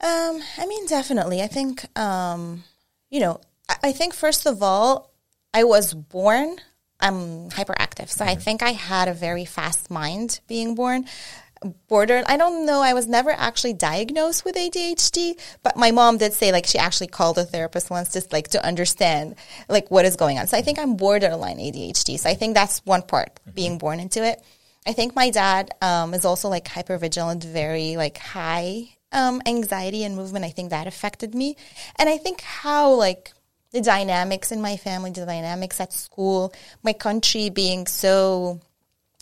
Um, 0.00 0.40
I 0.58 0.66
mean, 0.66 0.86
definitely. 0.86 1.42
I 1.42 1.46
think, 1.46 1.86
um, 1.98 2.64
you 3.10 3.20
know, 3.20 3.40
I, 3.68 3.76
I 3.84 3.92
think 3.92 4.14
first 4.14 4.46
of 4.46 4.62
all, 4.62 5.12
I 5.52 5.64
was 5.64 5.94
born. 5.94 6.56
I'm 7.00 7.48
hyperactive, 7.50 8.08
so 8.08 8.24
I 8.24 8.34
think 8.34 8.60
I 8.60 8.70
had 8.70 9.06
a 9.06 9.14
very 9.14 9.44
fast 9.44 9.88
mind 9.88 10.40
being 10.48 10.74
born. 10.74 11.06
Border, 11.88 12.22
I 12.26 12.36
don't 12.36 12.66
know. 12.66 12.80
I 12.80 12.94
was 12.94 13.06
never 13.06 13.30
actually 13.30 13.72
diagnosed 13.72 14.44
with 14.44 14.54
ADHD, 14.54 15.38
but 15.62 15.76
my 15.76 15.90
mom 15.90 16.18
did 16.18 16.32
say 16.32 16.52
like 16.52 16.66
she 16.66 16.78
actually 16.78 17.08
called 17.08 17.38
a 17.38 17.44
therapist 17.44 17.90
once 17.90 18.12
just 18.12 18.32
like 18.32 18.48
to 18.48 18.64
understand 18.64 19.34
like 19.68 19.90
what 19.90 20.04
is 20.04 20.16
going 20.16 20.38
on. 20.38 20.46
So 20.46 20.56
I 20.56 20.62
think 20.62 20.78
I'm 20.78 20.96
borderline 20.96 21.58
ADHD. 21.58 22.18
So 22.18 22.28
I 22.28 22.34
think 22.34 22.54
that's 22.54 22.78
one 22.84 23.02
part 23.02 23.40
being 23.54 23.78
born 23.78 24.00
into 24.00 24.24
it. 24.24 24.42
I 24.86 24.92
think 24.92 25.14
my 25.14 25.30
dad 25.30 25.70
um, 25.82 26.14
is 26.14 26.24
also 26.24 26.48
like 26.48 26.66
hyper 26.66 26.96
vigilant, 26.96 27.44
very 27.44 27.96
like 27.96 28.18
high 28.18 28.88
um, 29.12 29.42
anxiety 29.46 30.04
and 30.04 30.16
movement. 30.16 30.44
I 30.44 30.50
think 30.50 30.70
that 30.70 30.86
affected 30.86 31.34
me, 31.34 31.56
and 31.96 32.08
I 32.08 32.16
think 32.16 32.40
how 32.40 32.92
like 32.94 33.32
the 33.72 33.80
dynamics 33.80 34.50
in 34.50 34.62
my 34.62 34.76
family, 34.76 35.10
the 35.10 35.26
dynamics 35.26 35.80
at 35.80 35.92
school, 35.92 36.52
my 36.82 36.92
country 36.92 37.50
being 37.50 37.86
so, 37.86 38.60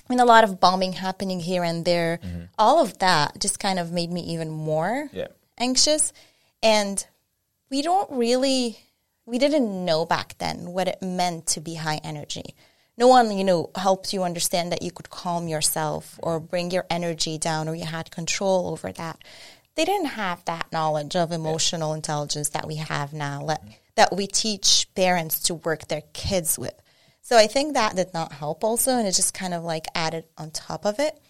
I 0.09 0.13
mean, 0.13 0.21
a 0.21 0.25
lot 0.25 0.45
of 0.45 0.61
bombing 0.61 0.93
happening 0.93 1.41
here 1.41 1.65
and 1.65 1.85
there. 1.85 2.21
Mm-hmm. 2.23 2.45
All 2.59 2.81
of 2.81 2.99
that 2.99 3.41
just 3.41 3.59
kind 3.59 3.79
of 3.79 3.91
made 3.91 4.11
me 4.11 4.21
even 4.23 4.51
more 4.51 5.11
Yeah. 5.13 5.29
anxious. 5.59 6.13
And 6.63 7.05
we 7.71 7.83
don't 7.83 8.11
really, 8.11 8.79
we 9.25 9.39
didn't 9.39 9.85
know 9.85 10.05
back 10.07 10.37
then 10.39 10.71
what 10.73 10.87
it 10.87 11.03
meant 11.03 11.47
to 11.49 11.61
be 11.61 11.75
high 11.75 12.01
energy. 12.05 12.55
No 12.97 13.09
one, 13.09 13.37
you 13.37 13.45
know, 13.45 13.71
helps 13.77 14.15
you 14.15 14.23
understand 14.23 14.73
that 14.73 14.83
you 14.83 14.91
could 14.91 15.11
calm 15.11 15.49
yourself 15.49 16.19
or 16.23 16.39
mm-hmm. 16.39 16.47
bring 16.47 16.71
your 16.71 16.87
energy 16.89 17.37
down 17.37 17.69
or 17.69 17.75
you 17.75 17.85
had 17.85 18.11
control 18.11 18.69
over 18.69 18.93
that. 18.93 19.19
They 19.75 19.85
didn't 19.85 20.07
have 20.07 20.45
that 20.47 20.73
knowledge 20.73 21.17
of 21.17 21.33
emotional 21.33 21.93
intelligence 21.93 22.49
that 22.51 22.67
we 22.67 22.77
have 22.77 23.13
now, 23.13 23.43
let, 23.43 23.63
that 23.97 24.17
we 24.17 24.27
teach 24.27 24.87
parents 24.95 25.41
to 25.41 25.55
work 25.55 25.89
their 25.89 26.03
kids 26.15 26.59
with. 26.59 26.81
So 27.27 27.37
I 27.37 27.49
think 27.49 27.75
that 27.75 27.97
did 27.97 28.15
not 28.15 28.31
help 28.31 28.63
also, 28.63 28.93
and 28.93 29.05
it 29.05 29.11
just 29.11 29.35
kind 29.35 29.53
of 29.53 29.65
like 29.65 29.87
added 29.97 30.27
on 30.39 30.53
top 30.53 30.87
of 30.87 31.01
it. 31.01 31.21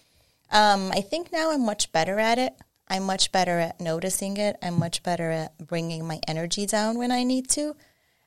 Um, 0.51 0.91
I 0.91 1.01
think 1.01 1.31
now 1.31 1.49
I'm 1.51 1.65
much 1.65 1.91
better 1.91 2.19
at 2.19 2.37
it. 2.37 2.53
I'm 2.87 3.01
much 3.01 3.31
better 3.31 3.57
at 3.57 3.81
noticing 3.81 4.37
it. 4.37 4.57
I'm 4.61 4.77
much 4.77 5.01
better 5.01 5.31
at 5.31 5.57
bringing 5.57 6.05
my 6.05 6.19
energy 6.27 6.67
down 6.67 6.99
when 6.99 7.11
I 7.11 7.23
need 7.23 7.49
to. 7.49 7.75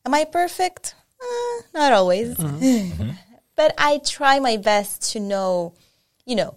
Am 0.04 0.12
I 0.12 0.24
perfect? 0.24 0.96
Uh, 1.22 1.62
not 1.72 1.92
always. 1.92 2.34
but 3.54 3.72
I 3.78 4.00
try 4.04 4.40
my 4.40 4.56
best 4.56 5.12
to 5.12 5.20
know, 5.20 5.74
you 6.26 6.34
know, 6.34 6.56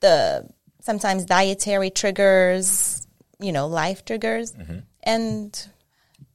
the 0.00 0.48
sometimes 0.80 1.26
dietary 1.26 1.90
triggers, 1.90 3.06
you 3.38 3.52
know, 3.52 3.66
life 3.66 4.06
triggers, 4.06 4.54
and 5.02 5.68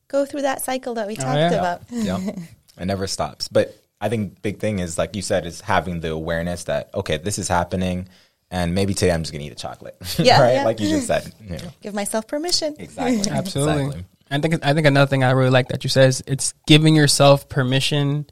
go 0.10 0.28
through 0.28 0.44
that 0.44 0.62
cycle 0.62 0.94
that 0.94 1.08
we 1.08 1.16
talked 1.16 1.38
yeah. 1.38 1.54
about. 1.54 1.82
yeah. 1.90 2.20
It 2.78 2.86
never 2.86 3.06
stops. 3.06 3.48
But 3.50 3.81
I 4.02 4.10
think 4.10 4.42
big 4.42 4.60
thing 4.60 4.80
is 4.80 4.98
like 4.98 5.16
you 5.16 5.22
said 5.22 5.46
is 5.46 5.62
having 5.62 6.00
the 6.00 6.12
awareness 6.12 6.66
that 6.66 6.90
okay, 6.94 7.18
this 7.18 7.38
is 7.38 7.48
happening 7.48 8.10
and 8.50 8.76
maybe 8.76 8.94
today 8.94 9.12
I'm 9.12 9.22
just 9.22 9.32
gonna 9.32 9.46
eat 9.46 9.52
a 9.52 9.56
chocolate. 9.56 9.96
Yeah, 10.20 10.42
right? 10.42 10.54
yeah. 10.56 10.66
Like 10.66 10.80
you 10.80 10.90
just 10.90 11.08
said. 11.08 11.32
You 11.42 11.58
know. 11.58 11.72
Give 11.82 11.94
myself 11.94 12.28
permission. 12.28 12.76
Exactly. 12.78 13.32
Absolutely. 13.38 13.86
Exactly. 13.86 14.06
I 14.32 14.40
think 14.40 14.66
I 14.66 14.74
think 14.74 14.88
another 14.88 15.08
thing 15.08 15.24
I 15.24 15.32
really 15.32 15.50
like 15.50 15.70
that 15.70 15.84
you 15.84 15.90
said 15.90 16.10
is 16.10 16.24
it's 16.26 16.54
giving 16.66 16.96
yourself 16.96 17.48
permission 17.48 18.26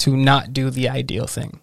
to 0.00 0.16
not 0.16 0.52
do 0.52 0.70
the 0.70 0.88
ideal 0.88 1.26
thing. 1.26 1.60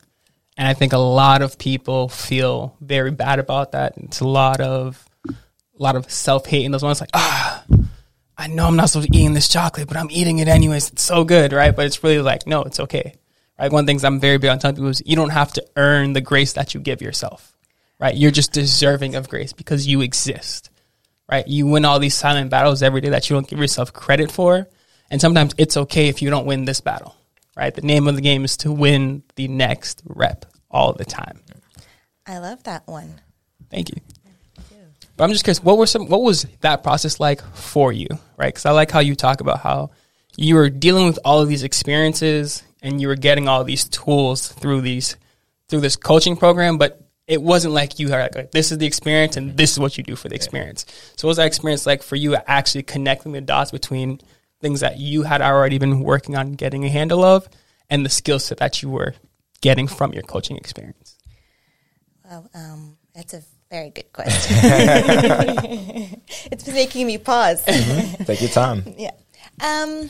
And 0.57 0.67
I 0.67 0.73
think 0.73 0.93
a 0.93 0.97
lot 0.97 1.41
of 1.41 1.57
people 1.57 2.09
feel 2.09 2.75
very 2.81 3.11
bad 3.11 3.39
about 3.39 3.73
that. 3.73 3.93
It's 3.97 4.19
a 4.19 4.27
lot 4.27 4.61
of 4.61 5.05
a 5.27 5.33
lot 5.77 5.95
of 5.95 6.09
self 6.09 6.45
hate 6.45 6.65
in 6.65 6.71
those 6.71 6.83
ones 6.83 7.01
like, 7.01 7.09
ah, 7.13 7.63
I 8.37 8.47
know 8.47 8.67
I'm 8.67 8.75
not 8.75 8.89
supposed 8.89 9.07
to 9.07 9.11
be 9.11 9.19
eating 9.19 9.33
this 9.33 9.47
chocolate, 9.47 9.87
but 9.87 9.97
I'm 9.97 10.09
eating 10.11 10.39
it 10.39 10.47
anyways. 10.47 10.91
It's 10.91 11.01
so 11.01 11.23
good, 11.23 11.51
right? 11.51 11.75
But 11.75 11.85
it's 11.85 12.03
really 12.03 12.21
like, 12.21 12.47
no, 12.47 12.63
it's 12.63 12.79
okay. 12.79 13.15
Right. 13.59 13.71
One 13.71 13.81
of 13.81 13.85
the 13.85 13.89
things 13.89 14.03
I'm 14.03 14.19
very 14.19 14.37
big 14.37 14.49
on 14.49 14.59
telling 14.59 14.75
people 14.75 14.89
is 14.89 15.03
you 15.05 15.15
don't 15.15 15.31
have 15.31 15.51
to 15.53 15.65
earn 15.75 16.13
the 16.13 16.21
grace 16.21 16.53
that 16.53 16.73
you 16.73 16.79
give 16.79 17.01
yourself. 17.01 17.53
Right. 17.99 18.15
You're 18.15 18.31
just 18.31 18.53
deserving 18.53 19.15
of 19.15 19.29
grace 19.29 19.51
because 19.51 19.85
you 19.85 20.01
exist 20.01 20.69
right? 21.29 21.47
You 21.47 21.67
win 21.67 21.85
all 21.85 21.99
these 21.99 22.15
silent 22.15 22.49
battles 22.49 22.81
every 22.81 23.01
day 23.01 23.09
that 23.09 23.29
you 23.29 23.35
don't 23.35 23.47
give 23.47 23.59
yourself 23.59 23.93
credit 23.93 24.31
for. 24.31 24.67
And 25.11 25.21
sometimes 25.21 25.53
it's 25.57 25.77
okay 25.77 26.07
if 26.07 26.21
you 26.21 26.29
don't 26.29 26.45
win 26.45 26.65
this 26.65 26.81
battle, 26.81 27.15
right? 27.55 27.73
The 27.73 27.81
name 27.81 28.07
of 28.07 28.15
the 28.15 28.21
game 28.21 28.43
is 28.43 28.57
to 28.57 28.71
win 28.71 29.23
the 29.35 29.47
next 29.47 30.01
rep 30.05 30.45
all 30.69 30.93
the 30.93 31.05
time. 31.05 31.39
I 32.25 32.39
love 32.39 32.63
that 32.63 32.87
one. 32.87 33.21
Thank 33.69 33.89
you. 33.89 34.01
But 35.17 35.25
I'm 35.25 35.31
just 35.31 35.43
curious, 35.43 35.61
what 35.61 35.77
were 35.77 35.85
some, 35.85 36.07
what 36.07 36.21
was 36.21 36.43
that 36.61 36.81
process 36.81 37.19
like 37.19 37.41
for 37.53 37.91
you, 37.91 38.07
right? 38.37 38.47
Because 38.47 38.65
I 38.65 38.71
like 38.71 38.89
how 38.89 38.99
you 38.99 39.15
talk 39.15 39.41
about 39.41 39.59
how 39.59 39.91
you 40.37 40.55
were 40.55 40.69
dealing 40.69 41.07
with 41.07 41.19
all 41.25 41.41
of 41.41 41.49
these 41.49 41.63
experiences 41.63 42.63
and 42.81 43.01
you 43.01 43.07
were 43.07 43.15
getting 43.15 43.47
all 43.47 43.63
these 43.63 43.85
tools 43.85 44.47
through 44.47 44.81
these, 44.81 45.17
through 45.67 45.81
this 45.81 45.95
coaching 45.95 46.37
program, 46.37 46.77
but 46.77 47.01
it 47.27 47.41
wasn't 47.41 47.73
like 47.73 47.99
you 47.99 48.09
had 48.09 48.35
like, 48.35 48.51
this 48.51 48.71
is 48.71 48.79
the 48.79 48.87
experience 48.87 49.37
and 49.37 49.55
this 49.55 49.71
is 49.71 49.79
what 49.79 49.97
you 49.97 50.03
do 50.03 50.15
for 50.15 50.29
the 50.29 50.35
experience. 50.35 50.85
So 51.15 51.27
what 51.27 51.31
was 51.31 51.37
that 51.37 51.47
experience 51.47 51.85
like 51.85 52.01
for 52.01 52.15
you 52.15 52.35
actually 52.35 52.83
connecting 52.83 53.33
the 53.33 53.41
dots 53.41 53.71
between 53.71 54.19
things 54.61 54.79
that 54.79 54.97
you 54.97 55.23
had 55.23 55.41
already 55.41 55.77
been 55.77 55.99
working 55.99 56.35
on 56.35 56.53
getting 56.53 56.83
a 56.85 56.89
handle 56.89 57.23
of 57.23 57.47
and 57.89 58.05
the 58.05 58.09
skill 58.09 58.39
set 58.39 58.57
that 58.57 58.81
you 58.81 58.89
were 58.89 59.13
getting 59.61 59.87
from 59.87 60.13
your 60.13 60.23
coaching 60.23 60.57
experience? 60.57 61.17
Well, 62.25 62.49
um, 62.53 62.97
that's 63.13 63.33
a 63.33 63.43
very 63.69 63.91
good 63.91 64.11
question. 64.11 64.57
it's 66.51 66.67
making 66.67 67.07
me 67.07 67.17
pause. 67.17 67.63
Take 67.63 68.41
your 68.41 68.49
time. 68.49 68.83
yeah. 68.97 69.11
Um, 69.61 70.09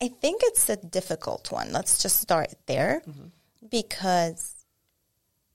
I 0.00 0.08
think 0.08 0.42
it's 0.44 0.68
a 0.68 0.76
difficult 0.76 1.50
one. 1.50 1.72
Let's 1.72 2.00
just 2.02 2.20
start 2.20 2.54
there 2.66 3.02
mm-hmm. 3.08 3.28
because 3.70 4.54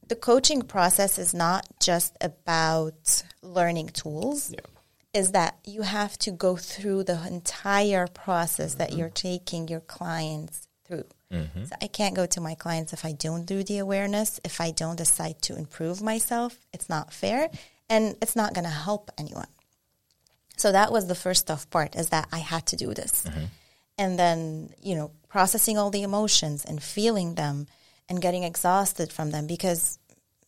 the 0.07 0.15
coaching 0.15 0.61
process 0.61 1.17
is 1.17 1.33
not 1.33 1.65
just 1.79 2.15
about 2.19 3.23
learning 3.41 3.89
tools. 3.89 4.53
Is 5.13 5.31
that 5.33 5.59
you 5.63 5.83
have 5.83 6.17
to 6.19 6.31
go 6.31 6.55
through 6.55 7.03
the 7.03 7.23
entire 7.27 8.07
process 8.07 8.73
that 8.75 8.89
mm-hmm. 8.89 8.99
you're 8.99 9.09
taking 9.09 9.67
your 9.67 9.81
clients 9.81 10.67
through. 10.85 11.05
Mm-hmm. 11.31 11.65
So 11.65 11.75
I 11.81 11.87
can't 11.87 12.15
go 12.15 12.25
to 12.25 12.41
my 12.41 12.55
clients 12.55 12.93
if 12.93 13.05
I 13.05 13.11
don't 13.11 13.45
do 13.45 13.63
the 13.63 13.77
awareness, 13.77 14.39
if 14.43 14.59
I 14.59 14.71
don't 14.71 14.95
decide 14.95 15.41
to 15.43 15.55
improve 15.55 16.01
myself. 16.01 16.57
It's 16.73 16.89
not 16.89 17.13
fair 17.13 17.49
and 17.89 18.15
it's 18.21 18.35
not 18.35 18.53
going 18.53 18.65
to 18.65 18.71
help 18.71 19.11
anyone. 19.17 19.47
So 20.57 20.71
that 20.71 20.91
was 20.91 21.07
the 21.07 21.15
first 21.15 21.47
tough 21.47 21.69
part 21.69 21.95
is 21.95 22.09
that 22.09 22.27
I 22.31 22.39
had 22.39 22.65
to 22.67 22.75
do 22.75 22.93
this. 22.93 23.25
And 23.97 24.17
then, 24.17 24.73
you 24.81 24.95
know, 24.95 25.11
processing 25.29 25.77
all 25.77 25.89
the 25.89 26.03
emotions 26.03 26.65
and 26.65 26.81
feeling 26.81 27.35
them 27.35 27.67
and 28.09 28.21
getting 28.21 28.43
exhausted 28.43 29.11
from 29.11 29.31
them 29.31 29.47
because 29.47 29.99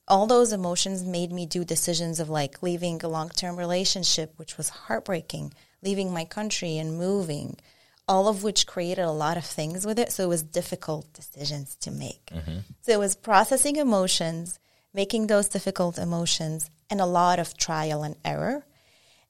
all 0.08 0.27
those 0.27 0.53
emotions 0.53 1.03
made 1.03 1.31
me 1.31 1.45
do 1.45 1.65
decisions 1.65 2.19
of 2.19 2.29
like 2.29 2.62
leaving 2.62 3.01
a 3.03 3.08
long 3.08 3.29
term 3.29 3.55
relationship, 3.55 4.34
which 4.38 4.58
was 4.58 4.69
heartbreaking, 4.69 5.53
leaving 5.81 6.13
my 6.13 6.25
country 6.25 6.77
and 6.77 6.97
moving, 6.97 7.58
all 8.08 8.27
of 8.27 8.43
which 8.43 8.67
created 8.67 9.03
a 9.03 9.12
lot 9.12 9.38
of 9.38 9.45
things 9.45 9.86
with 9.86 9.97
it. 9.97 10.12
So 10.12 10.23
it 10.23 10.29
was 10.29 10.43
difficult 10.43 11.12
decisions 11.13 11.75
to 11.77 11.91
make. 11.91 12.25
Mm-hmm. 12.27 12.60
So 12.81 12.91
it 12.91 12.99
was 12.99 13.15
processing 13.15 13.77
emotions, 13.77 14.60
making 14.93 15.27
those 15.27 15.49
difficult 15.49 15.97
emotions, 15.97 16.69
and 16.89 17.01
a 17.01 17.05
lot 17.05 17.39
of 17.39 17.58
trial 17.58 18.03
and 18.03 18.15
error 18.23 18.65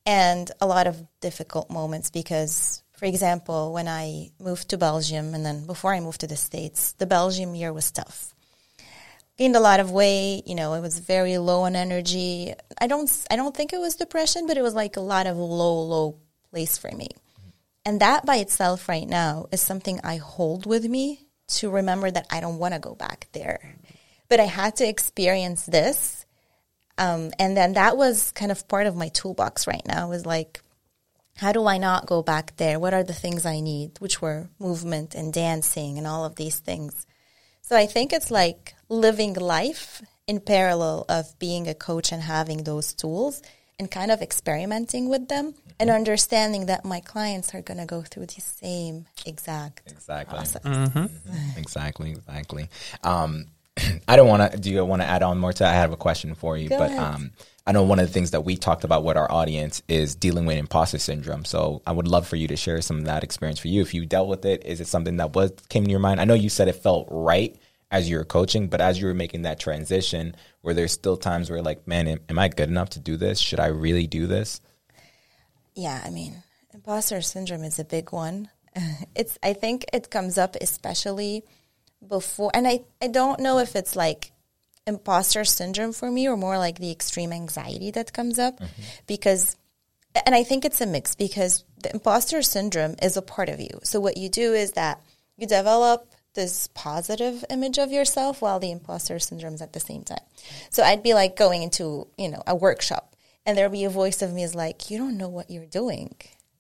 and 0.06 0.52
a 0.62 0.68
lot 0.68 0.88
of 0.88 1.04
difficult 1.20 1.70
moments 1.70 2.12
because 2.12 2.84
for 2.96 3.06
example 3.06 3.74
when 3.74 3.88
i 3.88 4.30
moved 4.40 4.70
to 4.70 4.78
belgium 4.78 5.34
and 5.34 5.46
then 5.46 5.66
before 5.66 5.94
i 5.94 6.00
moved 6.00 6.22
to 6.22 6.28
the 6.28 6.36
states 6.36 6.94
the 6.94 7.06
belgium 7.06 7.56
year 7.56 7.74
was 7.74 7.92
tough. 7.92 8.34
Gained 9.38 9.56
a 9.58 9.60
lot 9.60 9.80
of 9.80 9.92
weight 9.92 10.44
you 10.46 10.56
know 10.56 10.74
it 10.74 10.82
was 10.82 11.00
very 11.00 11.38
low 11.38 11.64
on 11.64 11.76
energy. 11.76 12.54
I 12.80 12.88
don't 12.88 13.12
i 13.30 13.36
don't 13.36 13.56
think 13.56 13.74
it 13.74 13.80
was 13.80 13.96
depression 13.96 14.48
but 14.48 14.58
it 14.58 14.62
was 14.62 14.74
like 14.74 14.98
a 14.98 15.02
lot 15.02 15.28
of 15.28 15.38
low 15.38 15.82
low 15.82 16.18
place 16.52 16.78
for 16.78 16.92
me. 16.92 17.10
And 17.88 18.00
that 18.00 18.26
by 18.26 18.38
itself 18.38 18.90
right 18.90 19.08
now 19.08 19.48
is 19.52 19.62
something 19.62 20.00
i 20.04 20.18
hold 20.18 20.66
with 20.66 20.86
me 20.86 21.28
to 21.48 21.70
remember 21.70 22.10
that 22.10 22.28
i 22.30 22.40
don't 22.40 22.60
want 22.60 22.74
to 22.74 22.80
go 22.80 22.96
back 22.96 23.28
there. 23.34 23.76
But 24.30 24.40
i 24.40 24.46
had 24.46 24.78
to 24.78 24.88
experience 24.88 25.66
this 25.66 26.26
um, 26.98 27.32
and 27.40 27.58
then 27.58 27.74
that 27.74 27.98
was 27.98 28.32
kind 28.32 28.52
of 28.52 28.68
part 28.68 28.88
of 28.88 28.96
my 28.96 29.10
toolbox 29.10 29.68
right 29.68 29.86
now 29.86 30.10
was 30.10 30.26
like, 30.26 30.62
how 31.38 31.52
do 31.52 31.68
I 31.68 31.78
not 31.78 32.06
go 32.06 32.24
back 32.24 32.56
there? 32.58 32.80
What 32.80 32.94
are 32.94 33.04
the 33.04 33.14
things 33.14 33.46
I 33.46 33.60
need? 33.60 34.00
Which 34.00 34.22
were 34.22 34.50
movement 34.60 35.16
and 35.16 35.34
dancing 35.34 35.98
and 35.98 36.08
all 36.08 36.26
of 36.26 36.36
these 36.36 36.60
things. 36.60 37.06
So 37.62 37.76
I 37.76 37.88
think 37.88 38.14
it's 38.14 38.32
like 38.32 38.76
living 38.90 39.34
life 39.34 40.02
in 40.28 40.40
parallel 40.40 41.06
of 41.10 41.38
being 41.40 41.68
a 41.68 41.74
coach 41.74 42.12
and 42.12 42.22
having 42.22 42.64
those 42.64 42.94
tools 42.94 43.42
and 43.78 43.92
kind 43.92 44.12
of 44.12 44.22
experimenting 44.22 45.10
with 45.10 45.28
them 45.28 45.54
and 45.80 45.90
mm-hmm. 45.90 45.98
understanding 45.98 46.68
that 46.68 46.86
my 46.86 47.02
clients 47.02 47.54
are 47.54 47.62
going 47.62 47.80
to 47.80 47.86
go 47.86 48.02
through 48.02 48.28
the 48.28 48.42
same 48.42 49.06
exact 49.26 49.92
Exactly. 49.92 50.34
process. 50.34 50.62
Mm-hmm. 50.64 51.00
Mm-hmm. 51.00 51.60
Exactly. 51.60 52.12
Exactly. 52.12 52.70
Um, 53.04 53.48
I 54.08 54.16
don't 54.16 54.28
want 54.28 54.52
to. 54.52 54.58
Do 54.58 54.72
you 54.72 54.84
want 54.86 55.02
to 55.02 55.08
add 55.08 55.24
on 55.24 55.38
more 55.38 55.54
to? 55.54 55.60
that? 55.60 55.72
I 55.72 55.76
have 55.76 55.92
a 55.92 55.98
question 55.98 56.36
for 56.36 56.58
you, 56.58 56.70
Go 56.70 56.78
but 56.78 56.92
ahead. 56.92 57.00
um, 57.00 57.32
I 57.68 57.72
know 57.72 57.84
one 57.84 58.00
of 58.00 58.08
the 58.08 58.14
things 58.14 58.32
that 58.32 58.42
we 58.42 58.56
talked 58.58 58.84
about 58.84 59.04
with 59.04 59.18
our 59.18 59.32
audience 59.32 59.82
is 59.88 60.16
dealing 60.16 60.46
with 60.46 60.58
imposter 60.58 61.00
syndrome. 61.00 61.46
So 61.46 61.82
I 61.86 61.92
would 61.92 62.08
love 62.08 62.28
for 62.28 62.36
you 62.36 62.48
to 62.50 62.56
share 62.56 62.82
some 62.82 63.00
of 63.00 63.06
that 63.06 63.24
experience 63.24 63.60
for 63.60 63.68
you. 63.70 63.82
If 63.82 63.94
you 63.94 64.06
dealt 64.06 64.28
with 64.28 64.46
it, 64.46 64.64
is 64.66 64.82
it 64.82 64.88
something 64.88 65.18
that 65.18 65.34
was 65.34 65.52
came 65.70 65.84
to 65.84 65.90
your 65.92 66.00
mind? 66.00 66.22
I 66.22 66.26
know 66.26 66.36
you 66.36 66.50
said 66.50 66.68
it 66.68 66.76
felt 66.76 67.08
right 67.10 67.58
as 67.92 68.10
you 68.10 68.18
were 68.18 68.26
coaching, 68.26 68.68
but 68.68 68.82
as 68.82 69.00
you 69.00 69.08
were 69.08 69.14
making 69.14 69.44
that 69.44 69.60
transition, 69.60 70.36
were 70.64 70.74
there 70.74 70.88
still 70.88 71.18
times 71.18 71.50
where 71.50 71.62
like, 71.62 71.88
man, 71.88 72.08
am, 72.08 72.20
am 72.30 72.40
I 72.40 72.48
good 72.50 72.70
enough 72.70 72.92
to 72.92 73.00
do 73.00 73.18
this? 73.18 73.40
Should 73.40 73.60
I 73.60 73.68
really 73.68 74.08
do 74.08 74.28
this? 74.28 74.62
Yeah, 75.76 76.02
I 76.06 76.10
mean, 76.10 76.44
imposter 76.74 77.22
syndrome 77.22 77.64
is 77.64 77.80
a 77.80 77.86
big 77.86 78.12
one. 78.12 78.50
It's 79.16 79.40
I 79.42 79.54
think 79.54 79.86
it 79.94 80.10
comes 80.10 80.38
up 80.38 80.56
especially 80.60 81.44
before 82.06 82.52
and 82.54 82.68
I, 82.68 82.82
I 83.02 83.08
don't 83.08 83.40
know 83.40 83.60
if 83.60 83.76
it's 83.76 83.96
like 83.96 84.32
imposter 84.88 85.44
syndrome 85.44 85.94
for 85.94 86.12
me 86.12 86.28
or 86.28 86.38
more 86.38 86.58
like 86.58 86.80
the 86.80 86.92
extreme 86.92 87.34
anxiety 87.34 87.92
that 87.92 88.14
comes 88.14 88.38
up 88.38 88.60
mm-hmm. 88.60 88.82
because 89.08 89.56
and 90.26 90.34
I 90.36 90.44
think 90.44 90.64
it's 90.64 90.82
a 90.82 90.86
mix 90.86 91.16
because 91.16 91.64
the 91.82 91.94
imposter 91.94 92.42
syndrome 92.42 92.96
is 93.02 93.18
a 93.18 93.22
part 93.22 93.50
of 93.50 93.60
you. 93.60 93.80
So 93.84 94.00
what 94.00 94.18
you 94.18 94.30
do 94.30 94.54
is 94.54 94.74
that 94.74 95.02
you 95.38 95.46
develop 95.46 96.10
this 96.36 96.68
positive 96.74 97.44
image 97.50 97.78
of 97.78 97.92
yourself 97.92 98.42
while 98.42 98.60
the 98.60 98.72
imposter 98.72 99.20
syndrome 99.20 99.56
is 99.56 99.62
at 99.62 99.74
the 99.74 99.80
same 99.80 100.04
time. 100.04 100.24
So 100.70 100.84
I'd 100.84 101.04
be 101.04 101.14
like 101.14 101.36
going 101.36 101.64
into, 101.64 102.08
you 102.18 102.30
know, 102.30 102.44
a 102.48 102.56
workshop 102.56 103.16
and 103.46 103.58
there'll 103.58 103.72
be 103.72 103.86
a 103.86 103.90
voice 103.90 104.22
of 104.22 104.34
me 104.34 104.44
is 104.44 104.56
like, 104.56 104.90
you 104.90 104.98
don't 104.98 105.18
know 105.18 105.30
what 105.30 105.50
you're 105.50 105.66
doing 105.66 106.16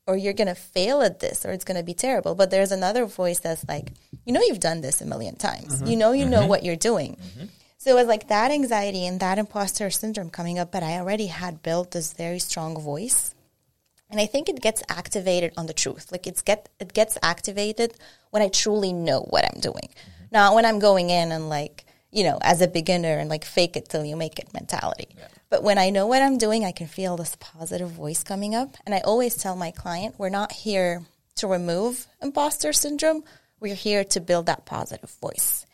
or 0.07 0.15
you're 0.15 0.33
going 0.33 0.47
to 0.47 0.55
fail 0.55 1.01
at 1.01 1.19
this 1.19 1.45
or 1.45 1.51
it's 1.51 1.65
going 1.65 1.77
to 1.77 1.83
be 1.83 1.93
terrible. 1.93 2.35
But 2.35 2.51
there's 2.51 2.71
another 2.71 3.05
voice 3.05 3.39
that's 3.39 3.67
like, 3.67 3.91
you 4.25 4.33
know, 4.33 4.41
you've 4.41 4.59
done 4.59 4.81
this 4.81 5.01
a 5.01 5.05
million 5.05 5.35
times. 5.35 5.77
Mm-hmm. 5.77 5.87
You 5.87 5.97
know, 5.97 6.11
you 6.11 6.25
know 6.25 6.41
mm-hmm. 6.41 6.49
what 6.49 6.63
you're 6.63 6.75
doing. 6.75 7.17
Mm-hmm. 7.17 7.45
So 7.77 7.91
it 7.91 7.95
was 7.95 8.07
like 8.07 8.27
that 8.29 8.51
anxiety 8.51 9.05
and 9.05 9.19
that 9.19 9.37
imposter 9.37 9.89
syndrome 9.89 10.29
coming 10.29 10.57
up, 10.57 10.71
but 10.71 10.83
I 10.83 10.97
already 10.97 11.27
had 11.27 11.61
built 11.61 11.91
this 11.91 12.13
very 12.13 12.39
strong 12.39 12.79
voice. 12.79 13.35
And 14.09 14.19
I 14.19 14.25
think 14.25 14.49
it 14.49 14.61
gets 14.61 14.81
activated 14.89 15.53
on 15.57 15.67
the 15.67 15.73
truth. 15.73 16.11
Like 16.11 16.25
it's 16.25 16.41
get 16.41 16.69
it 16.79 16.93
gets 16.93 17.17
activated 17.21 17.93
when 18.29 18.41
I 18.41 18.49
truly 18.49 18.93
know 18.93 19.21
what 19.29 19.45
I'm 19.45 19.59
doing. 19.59 19.89
Not 20.31 20.55
when 20.55 20.65
I'm 20.65 20.79
going 20.79 21.09
in 21.09 21.31
and 21.31 21.49
like, 21.49 21.85
you 22.11 22.23
know, 22.23 22.37
as 22.41 22.61
a 22.61 22.67
beginner 22.67 23.17
and 23.17 23.29
like 23.29 23.43
fake 23.45 23.75
it 23.75 23.89
till 23.89 24.05
you 24.05 24.15
make 24.15 24.39
it 24.39 24.53
mentality. 24.53 25.09
But 25.55 25.63
when 25.63 25.77
I 25.77 25.89
know 25.89 26.05
what 26.05 26.21
I'm 26.21 26.37
doing, 26.37 26.65
I 26.65 26.73
can 26.73 26.87
feel 26.87 27.15
this 27.15 27.37
positive 27.39 27.89
voice 27.89 28.25
coming 28.25 28.53
up. 28.53 28.75
And 28.85 28.93
I 28.93 28.99
always 28.99 29.37
tell 29.37 29.55
my 29.55 29.71
client, 29.71 30.15
we're 30.17 30.27
not 30.27 30.51
here 30.51 31.05
to 31.35 31.47
remove 31.47 32.07
imposter 32.21 32.73
syndrome. 32.73 33.23
We're 33.61 33.73
here 33.73 34.03
to 34.03 34.19
build 34.19 34.47
that 34.47 34.65
positive 34.65 35.09
voice. 35.21 35.65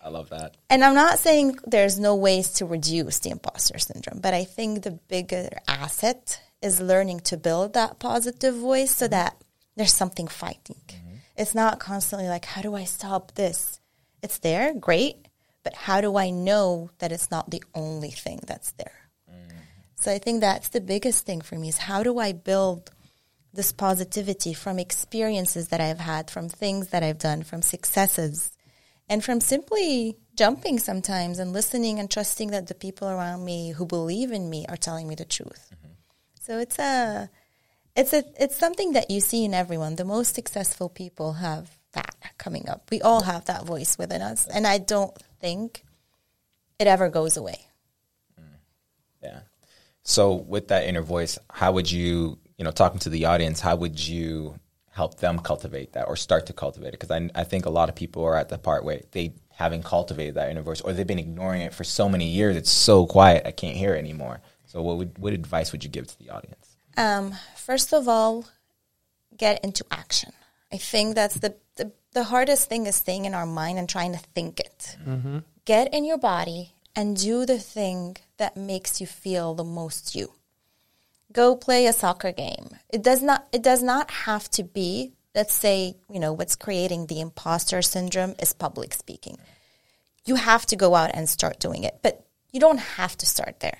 I 0.00 0.10
love 0.10 0.30
that. 0.30 0.56
And 0.70 0.84
I'm 0.84 0.94
not 0.94 1.18
saying 1.18 1.58
there's 1.66 1.98
no 1.98 2.14
ways 2.14 2.52
to 2.58 2.64
reduce 2.64 3.18
the 3.18 3.30
imposter 3.30 3.76
syndrome, 3.78 4.20
but 4.20 4.34
I 4.34 4.44
think 4.44 4.84
the 4.84 4.92
bigger 4.92 5.48
asset 5.66 6.40
is 6.62 6.80
learning 6.80 7.18
to 7.30 7.36
build 7.36 7.72
that 7.72 7.98
positive 7.98 8.54
voice 8.54 8.94
so 8.94 9.06
mm-hmm. 9.06 9.14
that 9.14 9.36
there's 9.74 9.92
something 9.92 10.28
fighting. 10.28 10.80
Mm-hmm. 10.86 11.16
It's 11.36 11.56
not 11.56 11.80
constantly 11.80 12.28
like, 12.28 12.44
how 12.44 12.62
do 12.62 12.76
I 12.76 12.84
stop 12.84 13.34
this? 13.34 13.80
It's 14.22 14.38
there, 14.38 14.72
great, 14.74 15.26
but 15.64 15.74
how 15.74 16.00
do 16.00 16.16
I 16.16 16.30
know 16.30 16.90
that 17.00 17.10
it's 17.10 17.32
not 17.32 17.50
the 17.50 17.64
only 17.74 18.12
thing 18.12 18.38
that's 18.46 18.70
there? 18.70 19.03
So 20.04 20.12
I 20.12 20.18
think 20.18 20.42
that's 20.42 20.68
the 20.68 20.82
biggest 20.82 21.24
thing 21.24 21.40
for 21.40 21.54
me 21.54 21.70
is 21.70 21.78
how 21.78 22.02
do 22.02 22.18
I 22.18 22.32
build 22.32 22.90
this 23.54 23.72
positivity 23.72 24.52
from 24.52 24.78
experiences 24.78 25.68
that 25.68 25.80
I've 25.80 25.98
had, 25.98 26.30
from 26.30 26.50
things 26.50 26.88
that 26.88 27.02
I've 27.02 27.16
done, 27.16 27.42
from 27.42 27.62
successes, 27.62 28.52
and 29.08 29.24
from 29.24 29.40
simply 29.40 30.18
jumping 30.36 30.78
sometimes 30.78 31.38
and 31.38 31.54
listening 31.54 31.98
and 31.98 32.10
trusting 32.10 32.50
that 32.50 32.66
the 32.66 32.74
people 32.74 33.08
around 33.08 33.46
me 33.46 33.70
who 33.70 33.86
believe 33.86 34.30
in 34.30 34.50
me 34.50 34.66
are 34.68 34.76
telling 34.76 35.08
me 35.08 35.14
the 35.14 35.24
truth. 35.24 35.70
Mm-hmm. 35.74 35.94
So 36.38 36.58
it's 36.58 36.78
a 36.78 37.30
it's 37.96 38.12
a 38.12 38.24
it's 38.38 38.58
something 38.58 38.92
that 38.92 39.10
you 39.10 39.22
see 39.22 39.46
in 39.46 39.54
everyone. 39.54 39.96
The 39.96 40.04
most 40.04 40.34
successful 40.34 40.90
people 40.90 41.32
have 41.32 41.78
that 41.92 42.14
coming 42.36 42.68
up. 42.68 42.90
We 42.90 43.00
all 43.00 43.22
have 43.22 43.46
that 43.46 43.64
voice 43.64 43.96
within 43.96 44.20
us, 44.20 44.46
and 44.48 44.66
I 44.66 44.76
don't 44.76 45.16
think 45.40 45.82
it 46.78 46.88
ever 46.88 47.08
goes 47.08 47.38
away. 47.38 47.68
Yeah. 50.04 50.10
So 50.10 50.34
with 50.34 50.68
that 50.68 50.84
inner 50.84 51.02
voice, 51.02 51.38
how 51.50 51.72
would 51.72 51.90
you, 51.90 52.38
you 52.58 52.64
know, 52.64 52.70
talking 52.70 53.00
to 53.00 53.10
the 53.10 53.24
audience, 53.24 53.60
how 53.60 53.76
would 53.76 53.98
you 53.98 54.58
help 54.90 55.18
them 55.18 55.38
cultivate 55.40 55.94
that 55.94 56.06
or 56.06 56.16
start 56.16 56.46
to 56.46 56.52
cultivate 56.52 56.88
it? 56.88 57.00
Because 57.00 57.10
I, 57.10 57.28
I 57.34 57.44
think 57.44 57.66
a 57.66 57.70
lot 57.70 57.88
of 57.88 57.94
people 57.94 58.24
are 58.24 58.36
at 58.36 58.48
the 58.48 58.58
part 58.58 58.84
where 58.84 59.00
they 59.10 59.34
haven't 59.50 59.84
cultivated 59.84 60.34
that 60.34 60.50
inner 60.50 60.62
voice 60.62 60.80
or 60.80 60.92
they've 60.92 61.06
been 61.06 61.18
ignoring 61.18 61.62
it 61.62 61.74
for 61.74 61.84
so 61.84 62.08
many 62.08 62.26
years. 62.26 62.56
It's 62.56 62.70
so 62.70 63.06
quiet. 63.06 63.46
I 63.46 63.50
can't 63.50 63.76
hear 63.76 63.94
it 63.94 63.98
anymore. 63.98 64.40
So 64.66 64.82
what 64.82 64.98
would, 64.98 65.18
what 65.18 65.32
advice 65.32 65.72
would 65.72 65.84
you 65.84 65.90
give 65.90 66.06
to 66.06 66.18
the 66.18 66.30
audience? 66.30 66.76
Um, 66.96 67.34
first 67.56 67.92
of 67.92 68.06
all, 68.08 68.46
get 69.36 69.64
into 69.64 69.84
action. 69.90 70.32
I 70.72 70.76
think 70.76 71.14
that's 71.14 71.36
the, 71.36 71.56
the, 71.76 71.92
the 72.12 72.24
hardest 72.24 72.68
thing 72.68 72.86
is 72.86 72.96
staying 72.96 73.24
in 73.24 73.34
our 73.34 73.46
mind 73.46 73.78
and 73.78 73.88
trying 73.88 74.12
to 74.12 74.18
think 74.18 74.60
it. 74.60 74.96
Get 75.64 75.92
in 75.94 76.04
your 76.04 76.18
body 76.18 76.74
and 76.94 77.16
do 77.16 77.46
the 77.46 77.58
thing 77.58 78.16
that 78.38 78.56
makes 78.56 79.00
you 79.00 79.06
feel 79.06 79.54
the 79.54 79.64
most 79.64 80.14
you. 80.14 80.32
Go 81.32 81.56
play 81.56 81.86
a 81.86 81.92
soccer 81.92 82.32
game. 82.32 82.76
It 82.90 83.02
does 83.02 83.22
not 83.22 83.48
it 83.52 83.62
does 83.62 83.82
not 83.82 84.10
have 84.10 84.50
to 84.52 84.62
be, 84.62 85.12
let's 85.34 85.54
say, 85.54 85.96
you 86.10 86.20
know, 86.20 86.32
what's 86.32 86.56
creating 86.56 87.06
the 87.06 87.20
imposter 87.20 87.82
syndrome 87.82 88.34
is 88.38 88.52
public 88.52 88.94
speaking. 88.94 89.38
You 90.24 90.36
have 90.36 90.64
to 90.66 90.76
go 90.76 90.94
out 90.94 91.10
and 91.12 91.28
start 91.28 91.58
doing 91.58 91.84
it, 91.84 91.98
but 92.02 92.24
you 92.50 92.60
don't 92.60 92.78
have 92.78 93.16
to 93.18 93.26
start 93.26 93.60
there. 93.60 93.78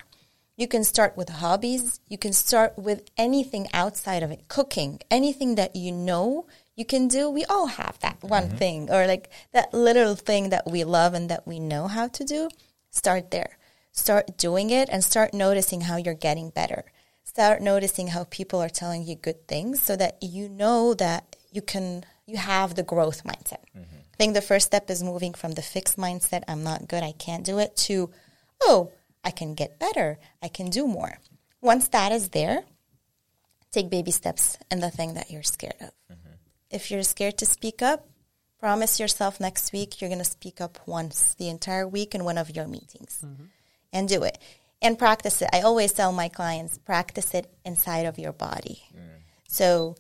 You 0.56 0.68
can 0.68 0.84
start 0.84 1.16
with 1.16 1.28
hobbies. 1.28 2.00
You 2.08 2.18
can 2.18 2.32
start 2.32 2.78
with 2.78 3.02
anything 3.16 3.68
outside 3.72 4.22
of 4.22 4.30
it, 4.30 4.46
cooking, 4.48 5.00
anything 5.10 5.56
that 5.56 5.74
you 5.74 5.90
know 5.90 6.46
you 6.76 6.84
can 6.84 7.08
do. 7.08 7.28
We 7.28 7.44
all 7.44 7.66
have 7.66 7.98
that 8.00 8.22
one 8.22 8.48
mm-hmm. 8.48 8.56
thing 8.56 8.90
or 8.90 9.06
like 9.06 9.30
that 9.52 9.74
little 9.74 10.14
thing 10.14 10.50
that 10.50 10.66
we 10.66 10.84
love 10.84 11.14
and 11.14 11.28
that 11.28 11.46
we 11.46 11.58
know 11.58 11.88
how 11.88 12.08
to 12.08 12.24
do. 12.24 12.48
Start 12.90 13.30
there. 13.30 13.58
Start 13.96 14.36
doing 14.36 14.70
it 14.70 14.88
and 14.90 15.04
start 15.04 15.32
noticing 15.32 15.82
how 15.82 15.96
you're 15.96 16.14
getting 16.14 16.50
better. 16.50 16.84
Start 17.22 17.62
noticing 17.62 18.08
how 18.08 18.24
people 18.24 18.60
are 18.60 18.68
telling 18.68 19.04
you 19.06 19.14
good 19.14 19.46
things 19.46 19.80
so 19.80 19.94
that 19.94 20.20
you 20.20 20.48
know 20.48 20.94
that 20.94 21.36
you 21.52 21.62
can, 21.62 22.04
you 22.26 22.36
have 22.36 22.74
the 22.74 22.82
growth 22.82 23.22
mindset. 23.22 23.62
Mm-hmm. 23.70 23.96
I 24.12 24.16
think 24.18 24.34
the 24.34 24.42
first 24.42 24.66
step 24.66 24.90
is 24.90 25.04
moving 25.04 25.32
from 25.32 25.52
the 25.52 25.62
fixed 25.62 25.96
mindset, 25.96 26.42
I'm 26.48 26.64
not 26.64 26.88
good, 26.88 27.04
I 27.04 27.12
can't 27.12 27.44
do 27.44 27.60
it, 27.60 27.76
to, 27.86 28.10
oh, 28.62 28.90
I 29.22 29.30
can 29.30 29.54
get 29.54 29.78
better, 29.78 30.18
I 30.42 30.48
can 30.48 30.70
do 30.70 30.88
more. 30.88 31.18
Once 31.60 31.86
that 31.88 32.10
is 32.10 32.30
there, 32.30 32.64
take 33.70 33.90
baby 33.90 34.10
steps 34.10 34.58
in 34.72 34.80
the 34.80 34.90
thing 34.90 35.14
that 35.14 35.30
you're 35.30 35.44
scared 35.44 35.80
of. 35.80 35.92
Mm-hmm. 36.10 36.34
If 36.72 36.90
you're 36.90 37.04
scared 37.04 37.38
to 37.38 37.46
speak 37.46 37.80
up, 37.80 38.08
promise 38.58 38.98
yourself 38.98 39.38
next 39.38 39.72
week 39.72 40.00
you're 40.00 40.10
going 40.10 40.18
to 40.18 40.24
speak 40.24 40.60
up 40.60 40.78
once 40.84 41.34
the 41.34 41.48
entire 41.48 41.86
week 41.86 42.14
in 42.14 42.24
one 42.24 42.38
of 42.38 42.56
your 42.56 42.66
meetings 42.66 43.22
mm-hmm. 43.24 43.44
And 43.94 44.08
do 44.08 44.24
it 44.24 44.36
and 44.82 44.98
practice 44.98 45.40
it. 45.40 45.48
I 45.52 45.62
always 45.62 45.92
tell 45.92 46.12
my 46.12 46.28
clients 46.28 46.76
practice 46.76 47.32
it 47.32 47.50
inside 47.64 48.04
of 48.04 48.18
your 48.18 48.32
body. 48.32 48.82
Mm. 48.94 49.22
So 49.48 49.96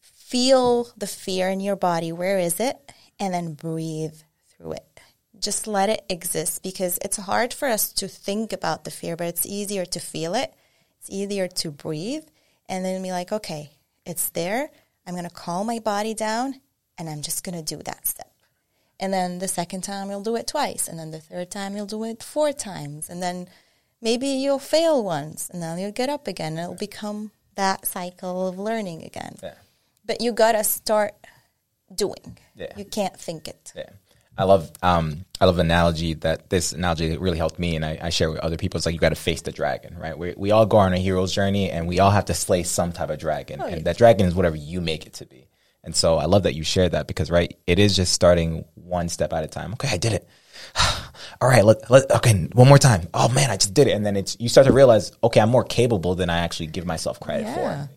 feel 0.00 0.88
the 0.96 1.08
fear 1.08 1.48
in 1.48 1.58
your 1.58 1.74
body. 1.74 2.12
Where 2.12 2.38
is 2.38 2.60
it? 2.60 2.76
And 3.18 3.34
then 3.34 3.54
breathe 3.54 4.14
through 4.50 4.72
it. 4.72 5.00
Just 5.40 5.66
let 5.66 5.88
it 5.88 6.04
exist 6.08 6.62
because 6.62 6.98
it's 7.02 7.16
hard 7.16 7.52
for 7.52 7.66
us 7.68 7.92
to 7.94 8.06
think 8.06 8.52
about 8.52 8.84
the 8.84 8.90
fear, 8.90 9.16
but 9.16 9.26
it's 9.26 9.46
easier 9.46 9.84
to 9.86 9.98
feel 9.98 10.34
it. 10.34 10.54
It's 11.00 11.10
easier 11.10 11.48
to 11.48 11.70
breathe 11.70 12.24
and 12.68 12.84
then 12.84 13.02
be 13.02 13.10
like, 13.10 13.32
okay, 13.32 13.70
it's 14.04 14.30
there. 14.30 14.70
I'm 15.06 15.14
going 15.14 15.28
to 15.28 15.34
calm 15.34 15.66
my 15.66 15.78
body 15.78 16.14
down 16.14 16.60
and 16.98 17.08
I'm 17.08 17.22
just 17.22 17.44
going 17.44 17.56
to 17.56 17.76
do 17.76 17.82
that 17.82 18.06
step. 18.06 18.27
And 19.00 19.12
then 19.12 19.38
the 19.38 19.48
second 19.48 19.82
time 19.82 20.10
you'll 20.10 20.22
do 20.22 20.36
it 20.36 20.46
twice. 20.46 20.88
And 20.88 20.98
then 20.98 21.10
the 21.10 21.20
third 21.20 21.50
time 21.50 21.76
you'll 21.76 21.86
do 21.86 22.04
it 22.04 22.22
four 22.22 22.52
times. 22.52 23.08
And 23.08 23.22
then 23.22 23.48
maybe 24.00 24.28
you'll 24.28 24.58
fail 24.58 25.04
once 25.04 25.48
and 25.50 25.62
then 25.62 25.78
you'll 25.78 25.92
get 25.92 26.08
up 26.08 26.26
again. 26.26 26.52
And 26.52 26.60
it'll 26.60 26.74
become 26.74 27.30
that 27.54 27.86
cycle 27.86 28.48
of 28.48 28.58
learning 28.58 29.04
again. 29.04 29.36
Yeah. 29.42 29.54
But 30.04 30.20
you 30.20 30.32
got 30.32 30.52
to 30.52 30.64
start 30.64 31.14
doing. 31.94 32.38
Yeah. 32.56 32.72
You 32.76 32.84
can't 32.84 33.18
think 33.18 33.46
it. 33.46 33.72
Yeah. 33.76 33.90
I 34.38 34.44
love 34.44 34.70
um, 34.82 35.24
I 35.40 35.46
love 35.46 35.58
analogy 35.58 36.14
that 36.14 36.48
this 36.48 36.72
analogy 36.72 37.16
really 37.18 37.38
helped 37.38 37.58
me, 37.58 37.74
and 37.74 37.84
I, 37.84 37.98
I 38.00 38.10
share 38.10 38.30
with 38.30 38.38
other 38.38 38.56
people. 38.56 38.78
It's 38.78 38.86
like 38.86 38.92
you 38.92 39.00
got 39.00 39.08
to 39.08 39.16
face 39.16 39.42
the 39.42 39.50
dragon, 39.50 39.98
right? 39.98 40.16
We 40.16 40.32
we 40.36 40.52
all 40.52 40.64
go 40.64 40.76
on 40.76 40.92
a 40.92 40.98
hero's 40.98 41.34
journey, 41.34 41.72
and 41.72 41.88
we 41.88 41.98
all 41.98 42.12
have 42.12 42.26
to 42.26 42.34
slay 42.34 42.62
some 42.62 42.92
type 42.92 43.10
of 43.10 43.18
dragon, 43.18 43.60
and 43.60 43.84
that 43.84 43.98
dragon 43.98 44.28
is 44.28 44.36
whatever 44.36 44.54
you 44.54 44.80
make 44.80 45.06
it 45.06 45.14
to 45.14 45.26
be. 45.26 45.48
And 45.88 45.96
so 45.96 46.18
I 46.18 46.26
love 46.26 46.42
that 46.42 46.54
you 46.54 46.64
shared 46.64 46.92
that 46.92 47.06
because 47.06 47.30
right, 47.30 47.56
it 47.66 47.78
is 47.78 47.96
just 47.96 48.12
starting 48.12 48.66
one 48.74 49.08
step 49.08 49.32
at 49.32 49.42
a 49.42 49.46
time. 49.46 49.72
Okay, 49.72 49.88
I 49.88 49.96
did 49.96 50.12
it. 50.12 50.28
all 51.40 51.48
right, 51.48 51.64
let, 51.64 51.90
let 51.90 52.10
okay, 52.10 52.46
one 52.52 52.68
more 52.68 52.76
time. 52.76 53.08
Oh 53.14 53.30
man, 53.30 53.48
I 53.50 53.56
just 53.56 53.72
did 53.72 53.86
it, 53.88 53.92
and 53.92 54.04
then 54.04 54.14
it's 54.14 54.36
you 54.38 54.50
start 54.50 54.66
to 54.66 54.72
realize, 54.74 55.12
okay, 55.24 55.40
I'm 55.40 55.48
more 55.48 55.64
capable 55.64 56.14
than 56.14 56.28
I 56.28 56.40
actually 56.40 56.66
give 56.66 56.84
myself 56.84 57.20
credit 57.20 57.44
Yeah. 57.44 57.54
for. 57.86 57.90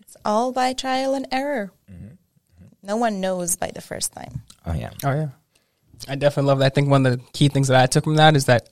It's 0.00 0.16
all 0.24 0.50
by 0.50 0.72
trial 0.72 1.14
and 1.14 1.28
error. 1.30 1.70
Mm-hmm. 1.88 2.14
No 2.82 2.96
one 2.96 3.20
knows 3.20 3.54
by 3.54 3.70
the 3.72 3.80
first 3.80 4.12
time. 4.12 4.42
Oh 4.66 4.72
yeah, 4.74 4.90
Oh 5.04 5.12
yeah, 5.12 5.28
I 6.08 6.16
definitely 6.16 6.48
love 6.48 6.58
that. 6.58 6.66
I 6.66 6.70
think 6.70 6.90
one 6.90 7.06
of 7.06 7.12
the 7.12 7.24
key 7.34 7.46
things 7.46 7.68
that 7.68 7.80
I 7.80 7.86
took 7.86 8.02
from 8.02 8.16
that 8.16 8.34
is 8.34 8.46
that 8.46 8.68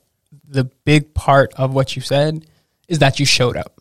the 0.49 0.65
big 0.65 1.15
part 1.15 1.55
of 1.55 1.73
what 1.73 1.95
you 1.95 2.03
said 2.03 2.45
is 2.89 2.99
that 2.99 3.21
you 3.21 3.27
showed 3.27 3.57
up. 3.57 3.79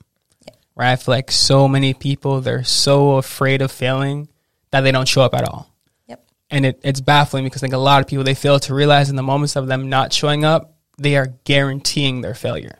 Right, 0.75 0.91
I 0.91 0.95
feel 0.95 1.15
like 1.15 1.31
so 1.31 1.67
many 1.67 1.95
people 1.95 2.41
they're 2.41 2.63
so 2.63 3.13
afraid 3.17 3.63
of 3.63 3.71
failing 3.71 4.27
that 4.73 4.81
they 4.81 4.91
don't 4.91 5.07
show 5.07 5.21
up 5.21 5.33
at 5.33 5.43
all, 5.47 5.69
Yep. 6.07 6.25
and 6.49 6.65
it, 6.65 6.79
it's 6.83 6.99
baffling 6.99 7.43
because 7.43 7.61
I 7.61 7.67
think 7.67 7.73
a 7.75 7.77
lot 7.77 8.01
of 8.01 8.07
people 8.07 8.23
they 8.23 8.33
fail 8.33 8.59
to 8.59 8.73
realize 8.73 9.09
in 9.09 9.15
the 9.15 9.23
moments 9.23 9.55
of 9.55 9.67
them 9.67 9.87
not 9.87 10.11
showing 10.11 10.43
up, 10.43 10.73
they 10.97 11.15
are 11.15 11.27
guaranteeing 11.45 12.21
their 12.21 12.33
failure 12.33 12.79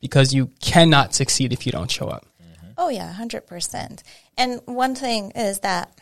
because 0.00 0.32
you 0.32 0.50
cannot 0.60 1.14
succeed 1.14 1.52
if 1.52 1.66
you 1.66 1.72
don't 1.72 1.90
show 1.90 2.06
up. 2.08 2.24
Mm-hmm. 2.42 2.66
Oh 2.78 2.88
yeah, 2.88 3.12
hundred 3.12 3.46
percent. 3.46 4.02
And 4.38 4.60
one 4.66 4.94
thing 4.94 5.32
is 5.32 5.60
that 5.60 5.98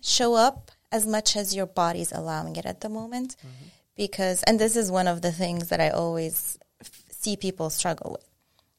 show 0.00 0.34
up 0.34 0.70
as 0.90 1.06
much 1.06 1.36
as 1.36 1.54
your 1.54 1.66
body's 1.66 2.12
allowing 2.12 2.56
it 2.56 2.64
at 2.64 2.80
the 2.80 2.88
moment, 2.88 3.36
mm-hmm. 3.40 3.66
because 3.96 4.42
and 4.44 4.58
this 4.58 4.76
is 4.76 4.90
one 4.90 5.08
of 5.08 5.22
the 5.22 5.32
things 5.32 5.68
that 5.68 5.80
I 5.80 5.90
always 5.90 6.56
f- 6.80 7.02
see 7.10 7.36
people 7.36 7.68
struggle 7.68 8.12
with. 8.12 8.28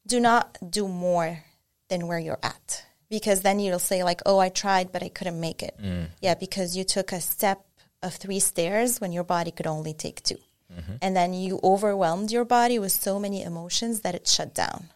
Do 0.07 0.19
not 0.19 0.57
do 0.71 0.87
more 0.87 1.43
than 1.89 2.07
where 2.07 2.19
you're 2.19 2.39
at. 2.41 2.85
Because 3.09 3.41
then 3.41 3.59
you'll 3.59 3.79
say 3.79 4.03
like, 4.03 4.21
"Oh, 4.25 4.39
I 4.39 4.49
tried, 4.49 4.91
but 4.91 5.03
I 5.03 5.09
couldn't 5.09 5.39
make 5.39 5.63
it." 5.63 5.75
Mm. 5.81 6.07
Yeah, 6.21 6.35
because 6.35 6.77
you 6.77 6.83
took 6.83 7.11
a 7.11 7.21
step 7.21 7.65
of 8.01 8.13
three 8.13 8.39
stairs 8.39 9.01
when 9.01 9.11
your 9.11 9.23
body 9.23 9.51
could 9.51 9.67
only 9.67 9.93
take 9.93 10.23
2 10.23 10.35
mm-hmm. 10.35 10.93
and 11.01 11.15
then 11.15 11.33
you 11.33 11.59
overwhelmed 11.63 12.31
your 12.31 12.45
body 12.45 12.79
with 12.79 12.91
so 12.91 13.19
many 13.19 13.43
emotions 13.43 14.01
that 14.01 14.15
it 14.15 14.27
shut 14.27 14.53
down. 14.55 14.87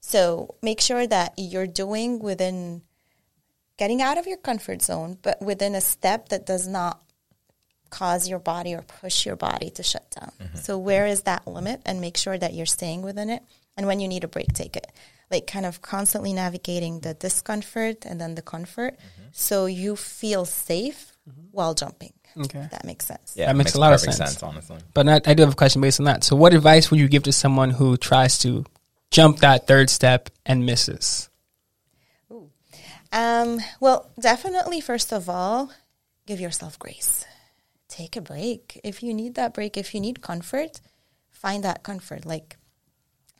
So 0.00 0.56
make 0.60 0.80
sure 0.80 1.06
that 1.06 1.32
you're 1.38 1.66
doing 1.66 2.18
within 2.18 2.82
getting 3.78 4.02
out 4.02 4.18
of 4.18 4.26
your 4.26 4.36
comfort 4.36 4.82
zone, 4.82 5.16
but 5.22 5.40
within 5.40 5.74
a 5.74 5.80
step 5.80 6.28
that 6.28 6.44
does 6.44 6.68
not 6.68 7.00
cause 7.90 8.28
your 8.28 8.38
body 8.38 8.74
or 8.74 8.82
push 8.82 9.24
your 9.24 9.36
body 9.36 9.70
to 9.70 9.82
shut 9.82 10.10
down. 10.10 10.32
Mm-hmm. 10.40 10.58
So 10.58 10.76
where 10.76 11.06
is 11.06 11.22
that 11.22 11.46
limit 11.46 11.80
and 11.86 12.00
make 12.00 12.16
sure 12.16 12.36
that 12.36 12.52
you're 12.52 12.66
staying 12.66 13.02
within 13.02 13.30
it. 13.30 13.42
And 13.76 13.86
when 13.86 14.00
you 14.00 14.08
need 14.08 14.24
a 14.24 14.28
break, 14.28 14.52
take 14.52 14.76
it. 14.76 14.90
Like 15.30 15.46
kind 15.46 15.66
of 15.66 15.80
constantly 15.82 16.32
navigating 16.32 17.00
the 17.00 17.14
discomfort 17.14 18.04
and 18.04 18.20
then 18.20 18.34
the 18.34 18.42
comfort 18.42 18.96
so 19.32 19.66
you 19.66 19.96
feel 19.96 20.44
safe 20.44 21.12
while 21.50 21.74
jumping. 21.74 22.12
Okay. 22.36 22.66
That 22.70 22.84
makes 22.84 23.06
sense. 23.06 23.34
Yeah, 23.36 23.46
That 23.46 23.52
it 23.52 23.58
makes 23.58 23.74
a 23.74 23.80
lot 23.80 23.92
of 23.92 24.00
perfect 24.00 24.16
sense. 24.16 24.42
honestly. 24.42 24.78
But 24.92 25.08
I, 25.08 25.20
I 25.24 25.34
do 25.34 25.42
have 25.42 25.52
a 25.52 25.56
question 25.56 25.80
based 25.80 26.00
on 26.00 26.06
that. 26.06 26.24
So, 26.24 26.34
what 26.36 26.52
advice 26.52 26.90
would 26.90 26.98
you 27.00 27.08
give 27.08 27.22
to 27.24 27.32
someone 27.32 27.70
who 27.70 27.96
tries 27.96 28.38
to 28.40 28.64
jump 29.10 29.38
that 29.40 29.66
third 29.66 29.88
step 29.88 30.30
and 30.44 30.66
misses? 30.66 31.28
Um, 33.12 33.60
well, 33.80 34.10
definitely, 34.18 34.80
first 34.80 35.12
of 35.12 35.28
all, 35.28 35.70
give 36.26 36.40
yourself 36.40 36.78
grace. 36.78 37.24
Take 37.88 38.16
a 38.16 38.20
break. 38.20 38.80
If 38.82 39.02
you 39.02 39.14
need 39.14 39.36
that 39.36 39.54
break, 39.54 39.76
if 39.76 39.94
you 39.94 40.00
need 40.00 40.20
comfort, 40.20 40.80
find 41.30 41.62
that 41.62 41.82
comfort. 41.84 42.26
Like, 42.26 42.56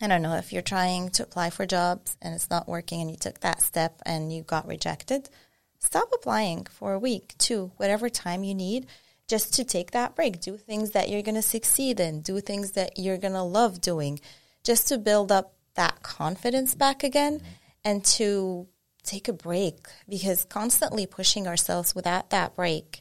I 0.00 0.08
don't 0.08 0.22
know, 0.22 0.36
if 0.36 0.52
you're 0.52 0.62
trying 0.62 1.10
to 1.10 1.22
apply 1.22 1.50
for 1.50 1.66
jobs 1.66 2.16
and 2.20 2.34
it's 2.34 2.50
not 2.50 2.68
working 2.68 3.00
and 3.00 3.10
you 3.10 3.16
took 3.16 3.40
that 3.40 3.62
step 3.62 4.00
and 4.04 4.32
you 4.32 4.42
got 4.42 4.66
rejected, 4.66 5.30
stop 5.78 6.10
applying 6.12 6.64
for 6.64 6.92
a 6.92 6.98
week, 6.98 7.34
two, 7.38 7.72
whatever 7.76 8.08
time 8.08 8.44
you 8.44 8.54
need 8.54 8.86
just 9.28 9.54
to 9.54 9.64
take 9.64 9.92
that 9.92 10.14
break. 10.14 10.40
Do 10.40 10.56
things 10.56 10.90
that 10.90 11.08
you're 11.08 11.22
going 11.22 11.36
to 11.36 11.42
succeed 11.42 12.00
in, 12.00 12.20
do 12.20 12.40
things 12.40 12.72
that 12.72 12.98
you're 12.98 13.18
going 13.18 13.32
to 13.34 13.42
love 13.42 13.80
doing, 13.80 14.20
just 14.64 14.88
to 14.88 14.98
build 14.98 15.30
up 15.30 15.54
that 15.74 16.02
confidence 16.02 16.74
back 16.74 17.04
again 17.04 17.38
mm-hmm. 17.38 17.48
and 17.84 18.04
to 18.04 18.66
take 19.02 19.28
a 19.28 19.32
break 19.32 19.86
because 20.08 20.44
constantly 20.46 21.06
pushing 21.06 21.46
ourselves 21.46 21.94
without 21.94 22.30
that 22.30 22.56
break 22.56 23.00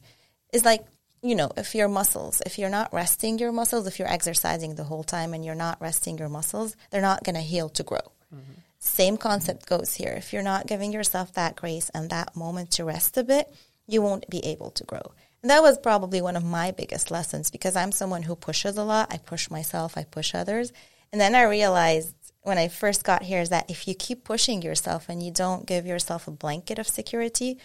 is 0.52 0.66
like 0.66 0.86
you 1.24 1.36
know 1.36 1.50
if 1.58 1.74
your 1.74 1.88
muscles 1.88 2.42
if 2.46 2.60
you're 2.60 2.70
not 2.70 2.94
resting 2.94 3.40
your 3.40 3.52
muscles 3.52 3.88
if 3.88 3.98
you're 3.98 4.12
exercising 4.12 4.76
the 4.76 4.84
whole 4.84 5.04
time 5.04 5.34
and 5.34 5.44
you're 5.44 5.56
not 5.56 5.82
resting 5.82 6.18
your 6.18 6.30
muscles 6.30 6.76
they're 6.90 7.02
not 7.02 7.24
going 7.24 7.36
to 7.36 7.42
heal 7.42 7.70
to 7.70 7.84
grow. 7.84 8.06
Mm-hmm. 8.34 8.54
Same 8.80 9.16
concept 9.16 9.66
goes 9.66 9.94
here. 9.94 10.14
If 10.18 10.34
you're 10.34 10.44
not 10.44 10.68
giving 10.68 10.92
yourself 10.92 11.32
that 11.34 11.56
grace 11.56 11.90
and 11.94 12.10
that 12.10 12.36
moment 12.36 12.72
to 12.72 12.84
rest 12.84 13.18
a 13.18 13.24
bit 13.24 13.54
you 13.88 14.02
won't 14.02 14.30
be 14.30 14.46
able 14.46 14.72
to 14.72 14.84
grow. 14.84 15.14
And 15.42 15.50
that 15.50 15.62
was 15.62 15.78
probably 15.78 16.22
one 16.22 16.38
of 16.38 16.44
my 16.44 16.72
biggest 16.72 17.12
lessons 17.12 17.50
because 17.52 17.76
i'm 17.76 17.92
someone 17.92 18.24
who 18.24 18.36
pushes 18.36 18.78
a 18.78 18.84
lot. 18.84 19.14
I 19.14 19.18
push 19.18 19.50
myself 19.50 19.98
i 19.98 20.04
push 20.04 20.36
others. 20.36 20.74
And 21.12 21.22
then 21.22 21.36
i 21.36 21.44
realized 21.44 22.16
when 22.44 22.58
I 22.58 22.68
first 22.68 23.04
got 23.04 23.24
here 23.24 23.40
is 23.40 23.50
that 23.50 23.70
if 23.70 23.88
you 23.88 23.96
keep 23.96 24.24
pushing 24.24 24.62
yourself 24.62 25.08
and 25.08 25.24
you 25.24 25.32
don't 25.32 25.66
give 25.66 25.86
yourself 25.86 26.28
a 26.28 26.32
blanket 26.32 26.78
of 26.78 26.88
security, 26.88 27.58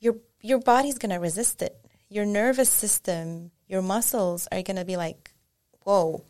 your 0.00 0.16
your 0.40 0.58
body's 0.58 0.98
going 0.98 1.10
to 1.10 1.16
resist 1.16 1.62
it. 1.62 1.81
Your 2.12 2.26
nervous 2.26 2.68
system, 2.68 3.52
your 3.68 3.80
muscles 3.80 4.46
are 4.52 4.60
going 4.60 4.76
to 4.76 4.84
be 4.84 4.98
like, 4.98 5.30
"Whoa, 5.84 6.22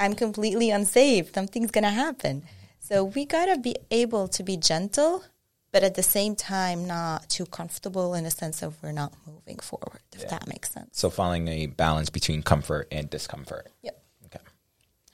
I'm 0.00 0.14
completely 0.14 0.70
unsafe. 0.70 1.34
Something's 1.34 1.70
going 1.70 1.84
to 1.84 1.90
happen." 1.90 2.44
So 2.80 3.04
we 3.04 3.26
got 3.26 3.46
to 3.46 3.58
be 3.58 3.76
able 3.90 4.28
to 4.28 4.42
be 4.42 4.56
gentle, 4.56 5.24
but 5.72 5.82
at 5.82 5.94
the 5.94 6.02
same 6.02 6.36
time 6.36 6.86
not 6.86 7.28
too 7.28 7.44
comfortable 7.44 8.14
in 8.14 8.24
a 8.24 8.30
sense 8.30 8.62
of 8.62 8.82
we're 8.82 8.92
not 8.92 9.12
moving 9.26 9.58
forward, 9.58 10.00
if 10.14 10.26
that 10.30 10.46
makes 10.46 10.70
sense. 10.70 10.90
So 10.92 11.10
finding 11.10 11.48
a 11.48 11.66
balance 11.66 12.08
between 12.08 12.42
comfort 12.42 12.88
and 12.90 13.10
discomfort. 13.10 13.66
Yep. 13.82 14.02
Okay. 14.26 14.40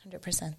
100%. 0.08 0.54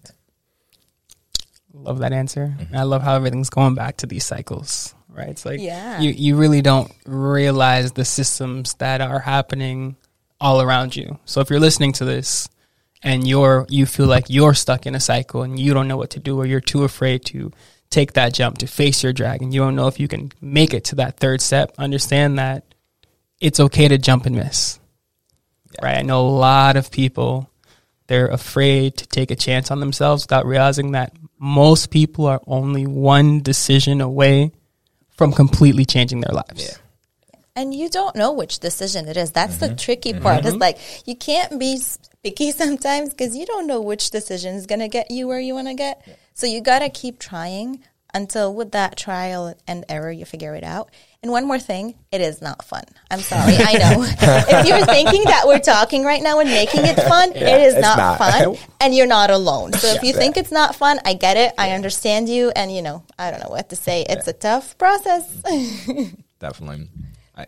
Love 1.72 2.00
that 2.00 2.12
answer. 2.12 2.48
Mm-hmm. 2.48 2.62
And 2.68 2.76
I 2.76 2.82
love 2.82 3.02
how 3.02 3.14
everything's 3.16 3.50
going 3.50 3.74
back 3.74 3.96
to 3.98 4.06
these 4.06 4.24
cycles, 4.24 4.93
right? 5.14 5.28
It's 5.28 5.46
like 5.46 5.60
Yeah. 5.60 6.00
you, 6.00 6.10
you 6.10 6.36
really 6.36 6.62
don't 6.62 6.90
realize 7.06 7.92
the 7.92 8.04
systems 8.04 8.74
that 8.74 9.00
are 9.00 9.20
happening 9.20 9.96
all 10.40 10.60
around 10.60 10.94
you. 10.96 11.18
So 11.24 11.40
if 11.40 11.50
you're 11.50 11.60
listening 11.60 11.92
to 11.94 12.04
this 12.04 12.48
and 13.02 13.26
you're 13.26 13.66
you 13.68 13.86
feel 13.86 14.06
like 14.06 14.24
you're 14.28 14.54
stuck 14.54 14.86
in 14.86 14.94
a 14.94 15.00
cycle 15.00 15.42
and 15.42 15.58
you 15.58 15.74
don't 15.74 15.88
know 15.88 15.96
what 15.96 16.10
to 16.10 16.20
do 16.20 16.38
or 16.38 16.46
you're 16.46 16.60
too 16.60 16.84
afraid 16.84 17.24
to 17.26 17.52
take 17.90 18.14
that 18.14 18.34
jump 18.34 18.58
to 18.58 18.66
face 18.66 19.02
your 19.02 19.12
dragon, 19.12 19.52
you 19.52 19.60
don't 19.60 19.76
know 19.76 19.86
if 19.86 20.00
you 20.00 20.08
can 20.08 20.32
make 20.40 20.74
it 20.74 20.84
to 20.84 20.96
that 20.96 21.16
third 21.18 21.40
step, 21.40 21.72
understand 21.78 22.38
that 22.38 22.64
it's 23.40 23.60
okay 23.60 23.88
to 23.88 23.98
jump 23.98 24.26
and 24.26 24.34
miss. 24.36 24.78
Right? 25.82 25.98
I 25.98 26.02
know 26.02 26.26
a 26.26 26.28
lot 26.28 26.76
of 26.76 26.90
people 26.90 27.50
they're 28.06 28.28
afraid 28.28 28.98
to 28.98 29.06
take 29.06 29.30
a 29.30 29.36
chance 29.36 29.70
on 29.70 29.80
themselves 29.80 30.24
without 30.24 30.44
realizing 30.46 30.92
that 30.92 31.12
most 31.38 31.90
people 31.90 32.26
are 32.26 32.40
only 32.46 32.86
one 32.86 33.40
decision 33.40 34.00
away 34.02 34.52
from 35.14 35.32
completely 35.32 35.84
changing 35.84 36.20
their 36.20 36.34
lives. 36.34 36.62
Yeah. 36.68 36.76
And 37.56 37.72
you 37.72 37.88
don't 37.88 38.16
know 38.16 38.32
which 38.32 38.58
decision 38.58 39.06
it 39.06 39.16
is. 39.16 39.30
That's 39.30 39.58
the 39.58 39.66
mm-hmm. 39.66 39.76
tricky 39.76 40.12
mm-hmm. 40.12 40.22
part. 40.22 40.44
It's 40.44 40.56
like 40.56 40.78
you 41.06 41.14
can't 41.14 41.58
be 41.58 41.80
picky 42.22 42.50
sometimes 42.62 43.10
because 43.10 43.36
you 43.36 43.46
don't 43.46 43.66
know 43.66 43.80
which 43.80 44.10
decision 44.10 44.56
is 44.56 44.66
going 44.66 44.80
to 44.80 44.88
get 44.88 45.10
you 45.10 45.28
where 45.28 45.40
you 45.40 45.54
want 45.54 45.68
to 45.68 45.74
get. 45.74 46.06
So 46.34 46.46
you 46.46 46.60
got 46.60 46.80
to 46.80 46.88
keep 46.88 47.20
trying 47.20 47.84
until 48.14 48.54
with 48.54 48.70
that 48.72 48.96
trial 48.96 49.54
and 49.66 49.84
error 49.88 50.10
you 50.10 50.24
figure 50.24 50.54
it 50.54 50.62
out. 50.64 50.90
And 51.22 51.32
one 51.32 51.46
more 51.46 51.58
thing, 51.58 51.94
it 52.12 52.20
is 52.20 52.40
not 52.42 52.64
fun. 52.64 52.84
I'm 53.10 53.20
sorry, 53.20 53.54
I 53.58 53.72
know. 53.74 54.04
if 54.58 54.66
you're 54.66 54.84
thinking 54.86 55.24
that 55.24 55.46
we're 55.46 55.58
talking 55.58 56.04
right 56.04 56.22
now 56.22 56.38
and 56.38 56.50
making 56.50 56.84
it 56.84 56.96
fun, 57.00 57.30
it 57.34 57.60
is 57.62 57.74
not, 57.74 57.96
not. 57.96 58.18
fun 58.18 58.56
and 58.80 58.94
you're 58.94 59.06
not 59.06 59.30
alone. 59.30 59.72
So 59.72 59.88
if 59.88 60.02
you 60.02 60.10
Yeah. 60.10 60.16
think 60.18 60.36
it's 60.36 60.52
not 60.52 60.74
fun, 60.76 61.00
I 61.04 61.14
get 61.14 61.36
it. 61.38 61.52
I 61.58 61.70
understand 61.72 62.28
you 62.28 62.50
and 62.54 62.70
you 62.70 62.82
know, 62.82 63.02
I 63.18 63.30
don't 63.30 63.40
know 63.40 63.48
what 63.48 63.70
to 63.70 63.76
say. 63.76 64.04
It's 64.08 64.28
a 64.28 64.32
tough 64.34 64.76
process. 64.78 65.26
Definitely. 66.40 66.88
I, 67.36 67.46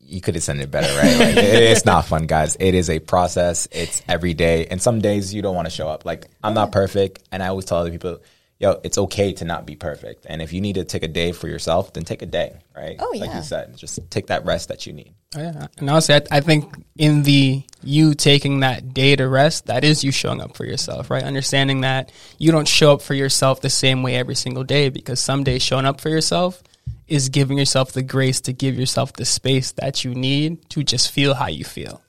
you 0.00 0.20
could 0.22 0.34
have 0.34 0.44
said 0.44 0.56
it 0.58 0.70
better, 0.70 0.88
right? 0.98 1.18
Like, 1.18 1.36
it- 1.36 1.62
it's 1.64 1.84
not 1.84 2.06
fun, 2.06 2.26
guys. 2.26 2.56
It 2.58 2.74
is 2.74 2.88
a 2.88 2.98
process. 2.98 3.68
It's 3.72 4.02
every 4.08 4.32
day. 4.34 4.66
And 4.66 4.80
some 4.80 5.00
days 5.00 5.34
you 5.34 5.42
don't 5.42 5.54
want 5.54 5.66
to 5.66 5.70
show 5.70 5.88
up. 5.88 6.04
Like, 6.06 6.26
I'm 6.42 6.54
not 6.54 6.72
perfect. 6.72 7.22
And 7.30 7.42
I 7.42 7.48
always 7.48 7.66
tell 7.66 7.78
other 7.78 7.90
people, 7.90 8.18
yo, 8.58 8.80
it's 8.82 8.96
okay 8.96 9.32
to 9.34 9.44
not 9.44 9.66
be 9.66 9.76
perfect. 9.76 10.26
And 10.28 10.40
if 10.40 10.52
you 10.52 10.60
need 10.60 10.74
to 10.74 10.84
take 10.84 11.02
a 11.02 11.08
day 11.08 11.32
for 11.32 11.48
yourself, 11.48 11.92
then 11.92 12.04
take 12.04 12.22
a 12.22 12.26
day, 12.26 12.56
right? 12.74 12.96
Oh, 12.98 13.12
yeah. 13.12 13.24
Like 13.24 13.34
you 13.34 13.42
said, 13.42 13.76
just 13.76 13.98
take 14.10 14.28
that 14.28 14.44
rest 14.44 14.68
that 14.68 14.86
you 14.86 14.92
need. 14.92 15.12
Oh, 15.36 15.40
yeah. 15.40 15.66
And 15.78 15.90
honestly, 15.90 16.14
I, 16.14 16.22
I 16.30 16.40
think 16.40 16.74
in 16.96 17.22
the 17.22 17.62
you 17.82 18.14
taking 18.14 18.60
that 18.60 18.94
day 18.94 19.16
to 19.16 19.28
rest, 19.28 19.66
that 19.66 19.84
is 19.84 20.02
you 20.02 20.10
showing 20.10 20.40
up 20.40 20.56
for 20.56 20.64
yourself, 20.64 21.10
right? 21.10 21.22
Understanding 21.22 21.82
that 21.82 22.10
you 22.38 22.50
don't 22.50 22.68
show 22.68 22.92
up 22.94 23.02
for 23.02 23.14
yourself 23.14 23.60
the 23.60 23.70
same 23.70 24.02
way 24.02 24.16
every 24.16 24.34
single 24.34 24.64
day 24.64 24.88
because 24.88 25.20
some 25.20 25.44
days 25.44 25.62
showing 25.62 25.84
up 25.84 26.00
for 26.00 26.08
yourself 26.08 26.62
is 27.08 27.28
giving 27.28 27.58
yourself 27.58 27.92
the 27.92 28.02
grace 28.02 28.40
to 28.42 28.52
give 28.52 28.78
yourself 28.78 29.12
the 29.12 29.24
space 29.24 29.72
that 29.72 30.04
you 30.04 30.14
need 30.14 30.68
to 30.70 30.82
just 30.82 31.10
feel 31.10 31.34
how 31.34 31.46
you 31.46 31.64
feel, 31.64 32.02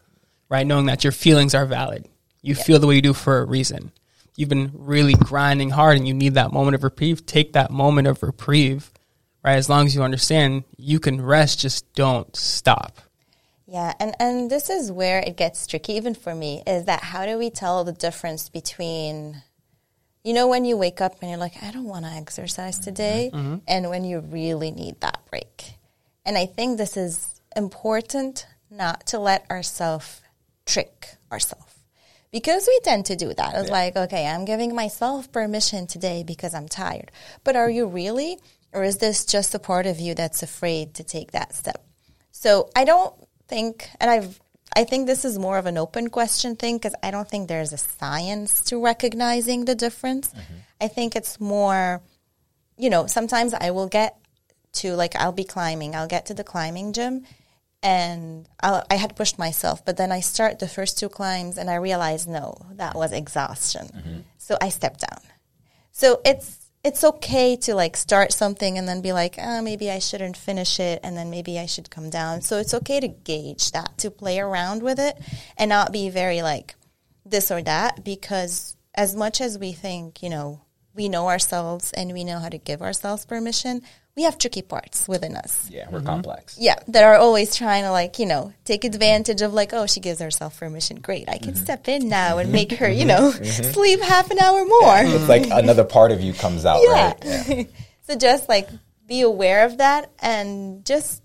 right? 0.49 0.65
Knowing 0.65 0.85
that 0.85 1.03
your 1.03 1.11
feelings 1.11 1.53
are 1.53 1.65
valid. 1.65 2.07
You 2.41 2.55
feel 2.55 2.79
the 2.79 2.87
way 2.87 2.95
you 2.95 3.01
do 3.01 3.13
for 3.13 3.39
a 3.39 3.45
reason. 3.45 3.91
You've 4.37 4.49
been 4.49 4.71
really 4.73 5.15
grinding 5.15 5.71
hard 5.71 5.97
and 5.97 6.07
you 6.07 6.13
need 6.13 6.35
that 6.35 6.53
moment 6.53 6.75
of 6.75 6.83
reprieve. 6.83 7.25
Take 7.25 7.53
that 7.53 7.71
moment 7.71 8.07
of 8.07 8.21
reprieve, 8.21 8.91
right? 9.43 9.55
As 9.55 9.67
long 9.67 9.87
as 9.87 9.95
you 9.95 10.03
understand 10.03 10.63
you 10.77 10.99
can 10.99 11.19
rest, 11.19 11.59
just 11.59 11.91
don't 11.95 12.33
stop. 12.35 12.99
Yeah, 13.65 13.93
and, 13.99 14.15
and 14.19 14.49
this 14.49 14.69
is 14.69 14.91
where 14.91 15.19
it 15.19 15.35
gets 15.35 15.67
tricky, 15.67 15.93
even 15.93 16.13
for 16.13 16.33
me, 16.33 16.63
is 16.65 16.85
that 16.85 17.03
how 17.03 17.25
do 17.25 17.37
we 17.37 17.49
tell 17.49 17.83
the 17.83 17.91
difference 17.91 18.47
between, 18.47 19.41
you 20.23 20.33
know, 20.33 20.47
when 20.47 20.63
you 20.63 20.77
wake 20.77 21.01
up 21.01 21.17
and 21.19 21.29
you're 21.29 21.39
like, 21.39 21.61
I 21.61 21.71
don't 21.71 21.83
want 21.83 22.05
to 22.05 22.11
exercise 22.11 22.79
today, 22.79 23.31
mm-hmm. 23.33 23.45
Mm-hmm. 23.45 23.57
and 23.67 23.89
when 23.89 24.05
you 24.05 24.19
really 24.19 24.71
need 24.71 25.01
that 25.01 25.19
break. 25.29 25.73
And 26.25 26.37
I 26.37 26.45
think 26.45 26.77
this 26.77 26.95
is 26.95 27.41
important 27.55 28.45
not 28.69 29.07
to 29.07 29.19
let 29.19 29.49
ourselves 29.49 30.21
trick 30.65 31.15
ourselves. 31.31 31.76
Because 32.31 32.67
we 32.67 32.79
tend 32.83 33.05
to 33.05 33.15
do 33.15 33.33
that. 33.33 33.53
It's 33.55 33.69
like, 33.69 33.95
okay, 33.95 34.27
I'm 34.27 34.45
giving 34.45 34.75
myself 34.75 35.31
permission 35.31 35.87
today 35.87 36.23
because 36.25 36.53
I'm 36.53 36.67
tired. 36.67 37.11
But 37.43 37.55
are 37.55 37.69
you 37.69 37.87
really? 37.87 38.37
Or 38.73 38.83
is 38.83 38.97
this 38.97 39.25
just 39.25 39.55
a 39.55 39.59
part 39.59 39.85
of 39.85 39.99
you 39.99 40.13
that's 40.13 40.43
afraid 40.43 40.93
to 40.95 41.03
take 41.03 41.31
that 41.31 41.55
step? 41.55 41.85
So 42.31 42.69
I 42.75 42.83
don't 42.83 43.15
think, 43.47 43.89
and 43.99 44.11
I've, 44.11 44.39
I 44.75 44.83
think 44.83 45.07
this 45.07 45.25
is 45.25 45.39
more 45.39 45.57
of 45.57 45.65
an 45.65 45.77
open 45.77 46.09
question 46.09 46.55
thing 46.55 46.77
because 46.77 46.93
I 47.01 47.11
don't 47.11 47.27
think 47.27 47.47
there's 47.47 47.73
a 47.73 47.77
science 47.77 48.61
to 48.65 48.83
recognizing 48.83 49.65
the 49.65 49.73
difference. 49.73 50.29
Mm-hmm. 50.29 50.53
I 50.81 50.87
think 50.89 51.15
it's 51.15 51.39
more, 51.39 52.01
you 52.77 52.89
know, 52.89 53.07
sometimes 53.07 53.53
I 53.53 53.71
will 53.71 53.87
get 53.87 54.17
to 54.73 54.93
like 54.93 55.15
I'll 55.15 55.31
be 55.31 55.45
climbing, 55.45 55.95
I'll 55.95 56.07
get 56.07 56.27
to 56.27 56.33
the 56.33 56.43
climbing 56.43 56.93
gym, 56.93 57.23
and 57.83 58.47
I'll, 58.61 58.83
I 58.89 58.95
had 58.95 59.15
pushed 59.15 59.37
myself, 59.37 59.85
but 59.85 59.97
then 59.97 60.11
I 60.11 60.19
start 60.19 60.59
the 60.59 60.67
first 60.67 60.97
two 60.97 61.09
climbs 61.09 61.57
and 61.57 61.69
I 61.69 61.75
realize 61.75 62.27
no, 62.27 62.55
that 62.73 62.95
was 62.95 63.11
exhaustion. 63.11 63.87
Mm-hmm. 63.87 64.19
So 64.37 64.57
I 64.61 64.69
stepped 64.69 65.01
down. 65.01 65.21
So 65.91 66.21
it's 66.25 66.67
it's 66.83 67.03
okay 67.03 67.55
to 67.57 67.75
like 67.75 67.97
start 67.97 68.31
something 68.31 68.77
and 68.77 68.87
then 68.87 69.01
be 69.01 69.11
like, 69.11 69.35
oh, 69.41 69.61
maybe 69.61 69.91
I 69.91 69.99
shouldn't 69.99 70.37
finish 70.37 70.79
it 70.79 71.01
and 71.03 71.17
then 71.17 71.29
maybe 71.29 71.59
I 71.59 71.65
should 71.65 71.89
come 71.89 72.09
down. 72.09 72.41
So 72.41 72.59
it's 72.59 72.73
okay 72.73 72.99
to 72.99 73.07
gauge 73.07 73.71
that, 73.71 73.97
to 73.97 74.11
play 74.11 74.39
around 74.39 74.83
with 74.83 74.99
it 74.99 75.17
and 75.57 75.69
not 75.69 75.91
be 75.91 76.09
very 76.09 76.41
like 76.41 76.75
this 77.25 77.51
or 77.51 77.61
that 77.63 78.05
because 78.05 78.77
as 78.95 79.15
much 79.15 79.41
as 79.41 79.59
we 79.59 79.73
think, 79.73 80.23
you 80.23 80.29
know, 80.29 80.61
we 80.97 81.07
know 81.07 81.27
ourselves 81.29 81.93
and 81.93 82.11
we 82.11 82.23
know 82.23 82.39
how 82.39 82.49
to 82.49 82.57
give 82.57 82.81
ourselves 82.81 83.25
permission, 83.25 83.83
we 84.17 84.23
have 84.23 84.39
tricky 84.39 84.63
parts 84.63 85.07
within 85.07 85.35
us. 85.35 85.69
Yeah, 85.69 85.87
we're 85.91 85.99
mm-hmm. 85.99 86.07
complex. 86.07 86.57
Yeah, 86.59 86.75
that 86.87 87.03
are 87.03 87.15
always 87.15 87.55
trying 87.55 87.83
to 87.83 87.91
like, 87.91 88.17
you 88.17 88.25
know, 88.25 88.51
take 88.65 88.83
advantage 88.83 89.43
of 89.43 89.53
like, 89.53 89.73
oh, 89.73 89.85
she 89.85 89.99
gives 89.99 90.19
herself 90.19 90.59
permission. 90.59 90.97
Great. 90.99 91.29
I 91.29 91.37
can 91.37 91.53
mm-hmm. 91.53 91.63
step 91.63 91.87
in 91.87 92.09
now 92.09 92.39
and 92.39 92.51
make 92.51 92.71
her, 92.73 92.89
you 92.89 93.05
mm-hmm. 93.05 93.07
know, 93.07 93.31
sleep 93.71 94.01
half 94.01 94.31
an 94.31 94.39
hour 94.39 94.65
more. 94.65 94.97
It's 94.97 95.29
like 95.29 95.47
another 95.51 95.83
part 95.83 96.11
of 96.11 96.19
you 96.19 96.33
comes 96.33 96.65
out, 96.65 96.81
Yeah. 96.83 97.13
right? 97.47 97.69
so 98.01 98.15
just 98.15 98.49
like 98.49 98.67
be 99.05 99.21
aware 99.21 99.65
of 99.65 99.77
that 99.77 100.11
and 100.19 100.83
just, 100.83 101.21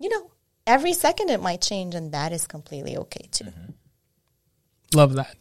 you 0.00 0.08
know, 0.08 0.30
every 0.66 0.94
second 0.94 1.28
it 1.28 1.42
might 1.42 1.60
change 1.60 1.94
and 1.94 2.12
that 2.12 2.32
is 2.32 2.46
completely 2.46 2.96
okay 2.96 3.28
too. 3.30 3.52
Love 4.94 5.14
that. 5.14 5.36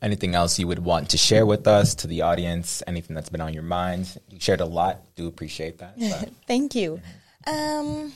Anything 0.00 0.34
else 0.34 0.58
you 0.58 0.66
would 0.68 0.78
want 0.78 1.10
to 1.10 1.18
share 1.18 1.44
with 1.44 1.66
us, 1.66 1.94
to 1.96 2.06
the 2.06 2.22
audience? 2.22 2.82
Anything 2.86 3.14
that's 3.16 3.30
been 3.30 3.40
on 3.40 3.52
your 3.52 3.64
mind? 3.64 4.16
You 4.30 4.38
shared 4.38 4.60
a 4.60 4.64
lot. 4.66 5.00
Do 5.16 5.26
appreciate 5.26 5.78
that. 5.78 5.98
but- 5.98 6.30
Thank 6.46 6.74
you. 6.76 7.00
Um, 7.46 8.12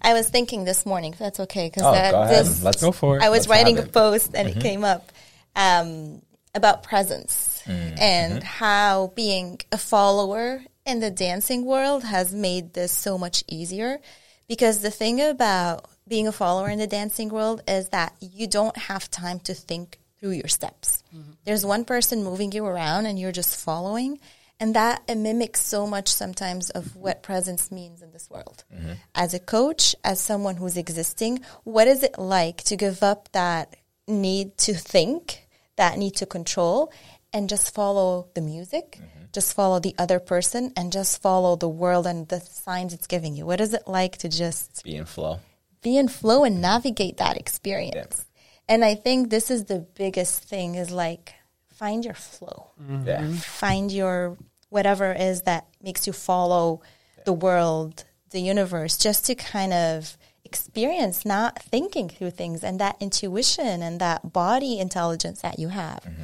I 0.00 0.12
was 0.14 0.28
thinking 0.28 0.64
this 0.64 0.86
morning, 0.86 1.12
if 1.12 1.18
that's 1.18 1.40
okay, 1.40 1.66
because 1.68 1.82
oh, 1.82 1.92
that 1.92 2.12
go 2.12 2.22
ahead. 2.22 2.46
this- 2.46 2.62
Let's 2.62 2.80
Go 2.80 2.92
for 2.92 3.18
it. 3.18 3.22
I 3.22 3.28
was 3.28 3.40
Let's 3.40 3.48
writing 3.48 3.76
a 3.76 3.80
it. 3.80 3.82
Mm-hmm. 3.84 3.92
post 3.92 4.30
and 4.34 4.48
it 4.48 4.60
came 4.60 4.84
up 4.84 5.12
um, 5.56 6.22
about 6.54 6.82
presence 6.82 7.50
Mm, 7.66 7.98
and 7.98 8.32
mm-hmm. 8.34 8.44
how 8.44 9.10
being 9.14 9.58
a 9.72 9.78
follower 9.78 10.62
in 10.84 11.00
the 11.00 11.10
dancing 11.10 11.64
world 11.64 12.04
has 12.04 12.30
made 12.34 12.74
this 12.74 12.92
so 12.92 13.16
much 13.16 13.42
easier. 13.48 14.00
Because 14.48 14.80
the 14.80 14.90
thing 14.90 15.18
about 15.22 15.86
being 16.06 16.28
a 16.28 16.32
follower 16.32 16.68
in 16.68 16.78
the 16.78 16.86
dancing 16.86 17.30
world 17.30 17.62
is 17.66 17.88
that 17.88 18.12
you 18.20 18.46
don't 18.46 18.76
have 18.76 19.10
time 19.10 19.40
to 19.40 19.54
think 19.54 19.98
through 20.18 20.32
your 20.32 20.48
steps. 20.48 21.02
Mm-hmm. 21.14 21.32
There's 21.44 21.66
one 21.66 21.84
person 21.84 22.24
moving 22.24 22.52
you 22.52 22.64
around 22.64 23.06
and 23.06 23.18
you're 23.18 23.32
just 23.32 23.56
following. 23.56 24.18
And 24.60 24.74
that 24.76 25.02
mimics 25.08 25.60
so 25.60 25.86
much 25.86 26.08
sometimes 26.08 26.70
of 26.70 26.94
what 26.94 27.22
presence 27.22 27.72
means 27.72 28.02
in 28.02 28.12
this 28.12 28.30
world. 28.30 28.64
Mm-hmm. 28.72 28.92
As 29.14 29.34
a 29.34 29.40
coach, 29.40 29.96
as 30.04 30.20
someone 30.20 30.56
who's 30.56 30.76
existing, 30.76 31.40
what 31.64 31.88
is 31.88 32.02
it 32.02 32.18
like 32.18 32.62
to 32.64 32.76
give 32.76 33.02
up 33.02 33.28
that 33.32 33.74
need 34.06 34.56
to 34.58 34.74
think, 34.74 35.48
that 35.76 35.98
need 35.98 36.14
to 36.16 36.26
control, 36.26 36.92
and 37.32 37.48
just 37.48 37.74
follow 37.74 38.28
the 38.34 38.40
music, 38.40 38.92
mm-hmm. 38.92 39.24
just 39.32 39.54
follow 39.54 39.80
the 39.80 39.94
other 39.98 40.20
person, 40.20 40.72
and 40.76 40.92
just 40.92 41.20
follow 41.20 41.56
the 41.56 41.68
world 41.68 42.06
and 42.06 42.28
the 42.28 42.40
signs 42.40 42.94
it's 42.94 43.08
giving 43.08 43.34
you? 43.34 43.44
What 43.44 43.60
is 43.60 43.74
it 43.74 43.88
like 43.88 44.18
to 44.18 44.28
just 44.28 44.84
be 44.84 44.94
in 44.94 45.04
flow. 45.04 45.40
be 45.82 45.98
in 45.98 46.06
flow 46.06 46.44
and 46.44 46.62
navigate 46.62 47.16
that 47.16 47.36
experience? 47.36 48.24
And 48.68 48.84
I 48.84 48.94
think 48.94 49.30
this 49.30 49.50
is 49.50 49.64
the 49.64 49.80
biggest 49.80 50.44
thing 50.44 50.74
is 50.74 50.90
like 50.90 51.34
find 51.74 52.04
your 52.04 52.14
flow 52.14 52.70
mm-hmm. 52.80 53.06
Yeah. 53.06 53.28
find 53.36 53.90
your 53.92 54.36
whatever 54.70 55.12
it 55.12 55.20
is 55.20 55.42
that 55.42 55.66
makes 55.82 56.06
you 56.06 56.12
follow 56.12 56.80
the 57.24 57.32
world, 57.32 58.04
the 58.30 58.40
universe, 58.40 58.96
just 58.98 59.26
to 59.26 59.34
kind 59.34 59.72
of 59.72 60.16
experience 60.44 61.24
not 61.24 61.60
thinking 61.62 62.08
through 62.08 62.30
things 62.30 62.62
and 62.62 62.78
that 62.80 62.96
intuition 63.00 63.82
and 63.82 64.00
that 64.00 64.32
body 64.32 64.78
intelligence 64.78 65.40
that 65.42 65.58
you 65.58 65.68
have. 65.68 66.00
Mm-hmm. 66.04 66.22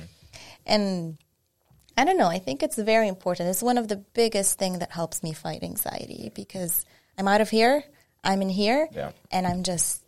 And 0.66 1.18
I 1.96 2.04
don't 2.04 2.16
know, 2.18 2.28
I 2.28 2.38
think 2.38 2.62
it's 2.62 2.76
very 2.76 3.08
important. 3.08 3.48
It's 3.48 3.62
one 3.62 3.76
of 3.78 3.88
the 3.88 3.96
biggest 3.96 4.58
thing 4.58 4.78
that 4.78 4.90
helps 4.92 5.22
me 5.22 5.32
fight 5.32 5.62
anxiety 5.62 6.30
because 6.34 6.84
I'm 7.18 7.28
out 7.28 7.40
of 7.40 7.50
here, 7.50 7.82
I'm 8.22 8.40
in 8.42 8.48
here, 8.50 8.88
Yeah. 8.92 9.12
and 9.30 9.46
I'm 9.46 9.62
just 9.62 10.02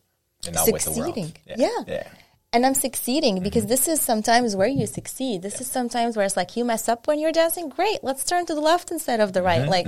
And 0.46 0.54
not 0.54 0.70
with 0.70 0.84
the 0.84 0.92
world. 0.92 1.14
succeeding. 1.14 1.36
Yeah. 1.46 1.54
Yeah. 1.58 1.78
Yeah. 1.86 2.08
Mm-hmm. 2.52 2.56
And 2.56 2.66
I'm 2.66 2.74
succeeding 2.74 3.42
because 3.42 3.66
this 3.66 3.88
is 3.88 4.00
sometimes 4.00 4.54
where 4.54 4.68
you 4.68 4.86
succeed. 4.86 5.40
This 5.42 5.60
is 5.60 5.66
sometimes 5.70 6.16
where 6.16 6.26
it's 6.26 6.36
like 6.36 6.54
you 6.56 6.64
mess 6.64 6.86
up 6.88 7.06
when 7.06 7.18
you're 7.18 7.32
dancing. 7.32 7.68
Great, 7.70 8.04
let's 8.04 8.24
turn 8.24 8.44
to 8.46 8.54
the 8.54 8.60
left 8.60 8.90
instead 8.90 9.20
of 9.20 9.32
the 9.32 9.42
right. 9.42 9.66
Like, 9.68 9.86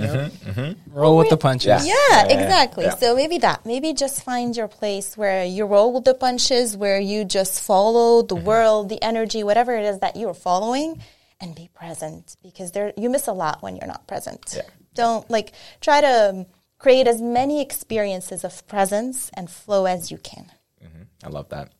Roll 0.91 1.17
with 1.17 1.29
the 1.29 1.37
punches. 1.37 1.85
Yeah. 1.85 1.93
yeah, 2.09 2.25
Yeah, 2.27 2.33
exactly. 2.33 2.85
yeah. 2.85 2.95
So 2.95 3.15
maybe 3.15 3.37
that. 3.39 3.65
Maybe 3.65 3.93
just 3.93 4.23
find 4.23 4.55
your 4.57 4.67
place 4.67 5.15
where 5.15 5.45
you 5.45 5.65
roll 5.65 5.93
with 5.93 6.05
the 6.05 6.15
punches, 6.15 6.75
where 6.75 6.99
you 6.99 7.23
just 7.25 7.61
follow 7.61 8.21
the 8.23 8.35
Mm-hmm. 8.35 8.45
world, 8.45 8.89
the 8.89 9.01
energy, 9.01 9.43
whatever 9.43 9.75
it 9.75 9.85
is 9.85 9.99
that 9.99 10.15
you're 10.15 10.33
following, 10.33 11.01
and 11.39 11.53
be 11.55 11.69
present 11.73 12.35
because 12.41 12.71
there 12.71 12.93
you 12.97 13.09
miss 13.09 13.27
a 13.27 13.33
lot 13.33 13.61
when 13.61 13.75
you're 13.75 13.87
not 13.87 14.07
present. 14.07 14.53
Yeah. 14.55 14.63
Don't 14.93 15.29
like 15.29 15.51
try 15.81 16.01
to 16.01 16.45
create 16.79 17.07
as 17.07 17.21
many 17.21 17.61
experiences 17.61 18.43
of 18.43 18.65
presence 18.67 19.29
and 19.35 19.49
flow 19.49 19.85
as 19.85 20.09
you 20.11 20.17
can. 20.17 20.51
I 21.23 21.29
love 21.29 21.49
that. 21.49 21.71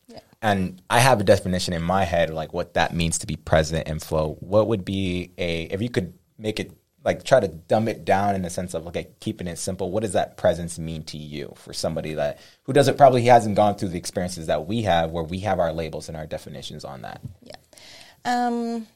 And 0.42 0.82
I 0.90 1.00
have 1.00 1.20
a 1.20 1.24
definition 1.24 1.72
in 1.74 1.82
my 1.82 2.04
head, 2.04 2.30
like 2.30 2.52
what 2.52 2.74
that 2.74 2.94
means 2.94 3.18
to 3.18 3.26
be 3.26 3.36
present 3.36 3.88
and 3.88 4.02
flow. 4.02 4.36
What 4.40 4.68
would 4.68 4.84
be 4.84 5.32
a, 5.38 5.62
if 5.64 5.80
you 5.80 5.88
could 5.88 6.12
make 6.38 6.60
it, 6.60 6.72
like 7.04 7.24
try 7.24 7.40
to 7.40 7.48
dumb 7.48 7.88
it 7.88 8.04
down 8.04 8.34
in 8.34 8.42
the 8.42 8.50
sense 8.50 8.74
of, 8.74 8.86
okay, 8.88 9.08
keeping 9.20 9.46
it 9.46 9.58
simple, 9.58 9.90
what 9.90 10.02
does 10.02 10.12
that 10.12 10.36
presence 10.36 10.78
mean 10.78 11.04
to 11.04 11.16
you 11.16 11.54
for 11.56 11.72
somebody 11.72 12.14
that, 12.14 12.38
who 12.64 12.72
doesn't, 12.72 12.98
probably 12.98 13.22
hasn't 13.22 13.56
gone 13.56 13.76
through 13.76 13.88
the 13.88 13.98
experiences 13.98 14.46
that 14.48 14.66
we 14.66 14.82
have 14.82 15.10
where 15.10 15.24
we 15.24 15.38
have 15.40 15.58
our 15.58 15.72
labels 15.72 16.08
and 16.08 16.16
our 16.16 16.26
definitions 16.26 16.84
on 16.84 17.02
that? 17.02 17.20
Yeah. 17.42 17.56
Um, 18.24 18.86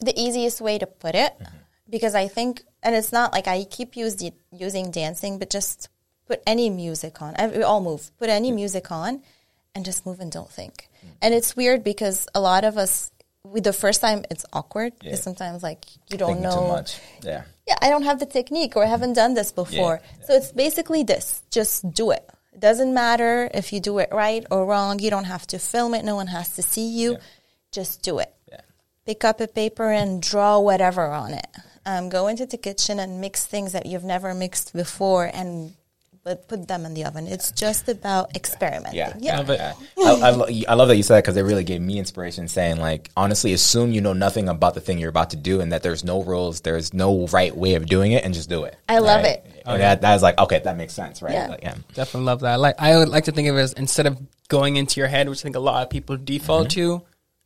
the 0.00 0.12
easiest 0.20 0.60
way 0.60 0.78
to 0.78 0.86
put 0.86 1.14
it, 1.14 1.34
because 1.88 2.14
I 2.14 2.28
think, 2.28 2.62
and 2.82 2.94
it's 2.94 3.12
not 3.12 3.32
like 3.32 3.48
I 3.48 3.64
keep 3.64 3.96
use 3.96 4.16
the, 4.16 4.32
using 4.50 4.90
dancing, 4.90 5.38
but 5.38 5.48
just 5.48 5.88
put 6.26 6.42
any 6.46 6.68
music 6.68 7.22
on. 7.22 7.34
I, 7.38 7.46
we 7.48 7.62
all 7.62 7.80
move. 7.80 8.10
Put 8.18 8.28
any 8.28 8.52
music 8.52 8.92
on, 8.92 9.22
and 9.74 9.84
just 9.84 10.04
move 10.06 10.20
and 10.20 10.30
don't 10.30 10.50
think. 10.50 10.88
And 11.20 11.34
it's 11.34 11.56
weird 11.56 11.82
because 11.84 12.26
a 12.34 12.40
lot 12.40 12.64
of 12.64 12.76
us, 12.76 13.10
with 13.44 13.64
the 13.64 13.72
first 13.72 14.00
time, 14.00 14.24
it's 14.30 14.44
awkward 14.52 14.92
because 14.98 15.18
Yeah. 15.18 15.22
sometimes 15.24 15.62
like 15.62 15.84
you 16.10 16.18
don't 16.18 16.34
Thinking 16.34 16.42
know 16.44 16.60
too 16.62 16.68
much. 16.68 17.00
Yeah. 17.22 17.42
yeah, 17.66 17.76
I 17.80 17.88
don't 17.88 18.04
have 18.04 18.18
the 18.20 18.26
technique 18.26 18.76
or 18.76 18.84
I 18.84 18.86
haven't 18.86 19.14
done 19.14 19.34
this 19.34 19.50
before. 19.52 20.00
So 20.26 20.34
it's 20.34 20.52
basically 20.52 21.02
this 21.02 21.42
just 21.50 21.90
do 21.92 22.10
it. 22.10 22.28
It 22.52 22.60
doesn't 22.60 22.92
matter 22.92 23.50
if 23.54 23.72
you 23.72 23.80
do 23.80 23.98
it 23.98 24.10
right 24.12 24.44
or 24.50 24.66
wrong. 24.66 24.98
You 24.98 25.10
don't 25.10 25.24
have 25.24 25.46
to 25.48 25.58
film 25.58 25.94
it. 25.94 26.04
No 26.04 26.16
one 26.16 26.28
has 26.28 26.50
to 26.56 26.62
see 26.62 26.86
you. 26.86 27.18
Just 27.72 28.02
do 28.02 28.18
it. 28.18 28.32
Yeah. 28.50 28.60
Pick 29.06 29.24
up 29.24 29.40
a 29.40 29.48
paper 29.48 29.90
and 29.90 30.20
draw 30.22 30.58
whatever 30.58 31.06
on 31.06 31.32
it. 31.32 31.46
Um, 31.86 32.10
go 32.10 32.28
into 32.28 32.46
the 32.46 32.58
kitchen 32.58 33.00
and 33.00 33.20
mix 33.20 33.44
things 33.46 33.72
that 33.72 33.86
you've 33.86 34.04
never 34.04 34.34
mixed 34.34 34.72
before 34.72 35.30
and 35.32 35.74
but 36.24 36.46
put 36.48 36.68
them 36.68 36.86
in 36.86 36.94
the 36.94 37.04
oven. 37.04 37.26
It's 37.26 37.50
just 37.50 37.88
about 37.88 38.36
experimenting. 38.36 38.94
Yeah, 38.98 39.14
Yeah. 39.18 39.38
Love 39.38 39.50
it. 39.50 39.60
I, 39.60 39.74
I, 39.98 40.30
lo- 40.30 40.46
I 40.68 40.74
love 40.74 40.88
that 40.88 40.96
you 40.96 41.02
said 41.02 41.16
that 41.16 41.24
because 41.24 41.36
it 41.36 41.42
really 41.42 41.64
gave 41.64 41.80
me 41.80 41.98
inspiration. 41.98 42.48
Saying 42.48 42.78
like, 42.78 43.10
honestly, 43.16 43.52
assume 43.52 43.92
you 43.92 44.00
know 44.00 44.12
nothing 44.12 44.48
about 44.48 44.74
the 44.74 44.80
thing 44.80 44.98
you're 44.98 45.10
about 45.10 45.30
to 45.30 45.36
do, 45.36 45.60
and 45.60 45.72
that 45.72 45.82
there's 45.82 46.04
no 46.04 46.22
rules, 46.22 46.60
there's 46.60 46.94
no 46.94 47.26
right 47.28 47.54
way 47.56 47.74
of 47.74 47.86
doing 47.86 48.12
it, 48.12 48.24
and 48.24 48.34
just 48.34 48.48
do 48.48 48.64
it. 48.64 48.76
I 48.88 48.98
love 48.98 49.22
Right? 49.22 49.36
it. 49.36 49.46
And 49.64 49.80
that, 49.80 50.00
that 50.00 50.14
is 50.16 50.22
like, 50.22 50.38
okay, 50.38 50.60
that 50.64 50.76
makes 50.76 50.92
sense, 50.92 51.22
right? 51.22 51.32
Yeah. 51.32 51.48
Like, 51.48 51.62
yeah. 51.62 51.76
Definitely 51.94 52.26
love 52.26 52.40
that. 52.40 52.58
Like 52.60 52.76
I 52.78 52.96
would 52.96 53.08
like 53.08 53.24
to 53.24 53.32
think 53.32 53.48
of 53.48 53.56
it 53.56 53.60
as 53.60 53.72
instead 53.74 54.06
of 54.06 54.18
going 54.48 54.76
into 54.76 55.00
your 55.00 55.08
head, 55.08 55.28
which 55.28 55.40
I 55.40 55.42
think 55.42 55.56
a 55.56 55.60
lot 55.60 55.82
of 55.82 55.90
people 55.90 56.16
default 56.16 56.68
mm-hmm. 56.68 56.98
to, 56.98 57.02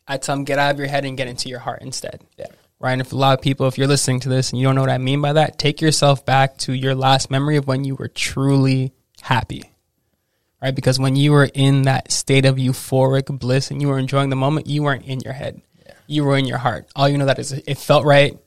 I 0.09 0.17
tell 0.19 0.37
them 0.37 0.45
get 0.45 0.59
out 0.59 0.73
of 0.73 0.79
your 0.79 0.89
head 0.89 1.05
and 1.05 1.17
get 1.17 1.29
into 1.29 1.49
your 1.49 1.59
heart 1.59 1.83
instead. 1.83 2.21
Yeah. 2.39 2.47
Right. 2.79 2.93
And 2.93 3.01
if 3.01 3.13
a 3.13 3.17
lot 3.17 3.39
of 3.39 3.43
people, 3.43 3.67
if 3.67 3.79
you're 3.79 3.87
listening 3.87 4.21
to 4.21 4.29
this 4.29 4.51
and 4.51 4.61
you 4.61 4.67
don't 4.67 4.75
know 4.75 4.83
what 4.83 4.91
I 4.91 4.99
mean 4.99 5.23
by 5.23 5.33
that, 5.33 5.59
take 5.59 5.81
yourself 5.81 6.27
back 6.27 6.59
to 6.59 6.75
your 6.75 6.95
last 6.95 7.31
memory 7.31 7.57
of 7.57 7.67
when 7.67 7.85
you 7.85 7.95
were 7.95 8.09
truly 8.09 8.93
happy. 9.23 9.73
Right. 10.61 10.75
Because 10.75 10.99
when 10.99 11.17
you 11.17 11.33
were 11.33 11.49
in 11.55 11.83
that 11.83 12.13
state 12.13 12.45
of 12.45 12.57
euphoric 12.57 13.39
bliss 13.39 13.71
and 13.71 13.81
you 13.81 13.89
were 13.89 13.99
enjoying 13.99 14.31
the 14.31 14.37
moment, 14.37 14.67
you 14.67 14.83
weren't 14.83 15.07
in 15.07 15.21
your 15.21 15.33
head. 15.33 15.63
You 16.07 16.25
were 16.25 16.37
in 16.37 16.45
your 16.45 16.59
heart. 16.59 16.87
All 16.95 17.09
you 17.09 17.19
know 17.19 17.27
that 17.27 17.39
is 17.39 17.53
it 17.53 17.79
felt 17.79 18.05
right. 18.05 18.39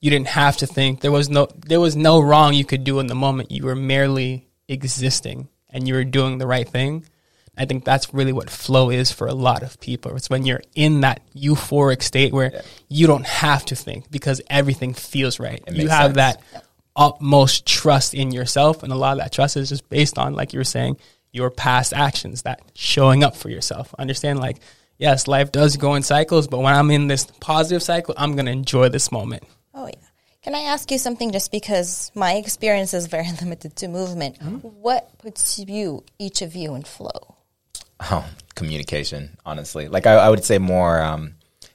You 0.00 0.10
didn't 0.10 0.28
have 0.28 0.58
to 0.58 0.66
think. 0.66 1.00
There 1.00 1.10
was 1.12 1.28
no 1.28 1.48
there 1.66 1.80
was 1.80 1.96
no 1.96 2.20
wrong 2.20 2.54
you 2.54 2.64
could 2.64 2.84
do 2.84 3.00
in 3.00 3.06
the 3.06 3.14
moment. 3.14 3.50
You 3.50 3.64
were 3.64 3.74
merely 3.74 4.48
existing 4.68 5.48
and 5.70 5.88
you 5.88 5.94
were 5.94 6.04
doing 6.04 6.38
the 6.38 6.46
right 6.46 6.68
thing. 6.68 7.04
I 7.58 7.64
think 7.64 7.84
that's 7.84 8.14
really 8.14 8.32
what 8.32 8.48
flow 8.48 8.90
is 8.90 9.10
for 9.10 9.26
a 9.26 9.34
lot 9.34 9.62
of 9.62 9.80
people. 9.80 10.14
It's 10.16 10.30
when 10.30 10.46
you're 10.46 10.62
in 10.74 11.00
that 11.00 11.20
euphoric 11.36 12.02
state 12.02 12.32
where 12.32 12.62
you 12.88 13.06
don't 13.06 13.26
have 13.26 13.64
to 13.66 13.74
think 13.76 14.10
because 14.10 14.40
everything 14.48 14.94
feels 14.94 15.40
right. 15.40 15.62
It 15.66 15.74
You 15.74 15.88
have 15.88 16.14
sense. 16.14 16.16
that 16.16 16.64
utmost 16.96 17.66
trust 17.66 18.14
in 18.14 18.32
yourself, 18.32 18.82
and 18.82 18.92
a 18.92 18.96
lot 18.96 19.12
of 19.12 19.18
that 19.18 19.32
trust 19.32 19.56
is 19.56 19.68
just 19.68 19.88
based 19.88 20.18
on, 20.18 20.34
like 20.34 20.52
you 20.52 20.60
were 20.60 20.64
saying, 20.64 20.98
your 21.32 21.50
past 21.50 21.92
actions, 21.92 22.42
that 22.42 22.60
showing 22.74 23.22
up 23.22 23.36
for 23.36 23.50
yourself. 23.50 23.94
Understand, 23.98 24.40
like, 24.40 24.58
yes, 24.98 25.28
life 25.28 25.52
does 25.52 25.76
go 25.76 25.94
in 25.94 26.02
cycles, 26.02 26.48
but 26.48 26.58
when 26.58 26.74
I'm 26.74 26.90
in 26.90 27.08
this 27.08 27.26
positive 27.40 27.82
cycle, 27.82 28.14
I'm 28.16 28.36
gonna 28.36 28.50
enjoy 28.50 28.88
this 28.88 29.12
moment. 29.12 29.44
Oh 29.74 29.86
yeah. 29.86 30.08
Can 30.42 30.54
I 30.54 30.60
ask 30.60 30.90
you 30.90 30.98
something 30.98 31.32
just 31.32 31.50
because 31.50 32.10
my 32.14 32.34
experience 32.34 32.94
is 32.94 33.06
very 33.06 33.28
limited 33.40 33.76
to 33.76 33.88
movement? 33.88 34.38
Mm-hmm. 34.38 34.68
What 34.68 35.18
puts 35.18 35.58
you, 35.58 36.04
each 36.18 36.42
of 36.42 36.54
you, 36.56 36.74
in 36.74 36.82
flow? 36.82 37.36
Oh, 38.00 38.26
communication, 38.54 39.36
honestly. 39.44 39.88
Like 39.88 40.06
I, 40.06 40.14
I 40.14 40.28
would 40.30 40.44
say 40.44 40.58
more 40.58 41.00
um, 41.00 41.34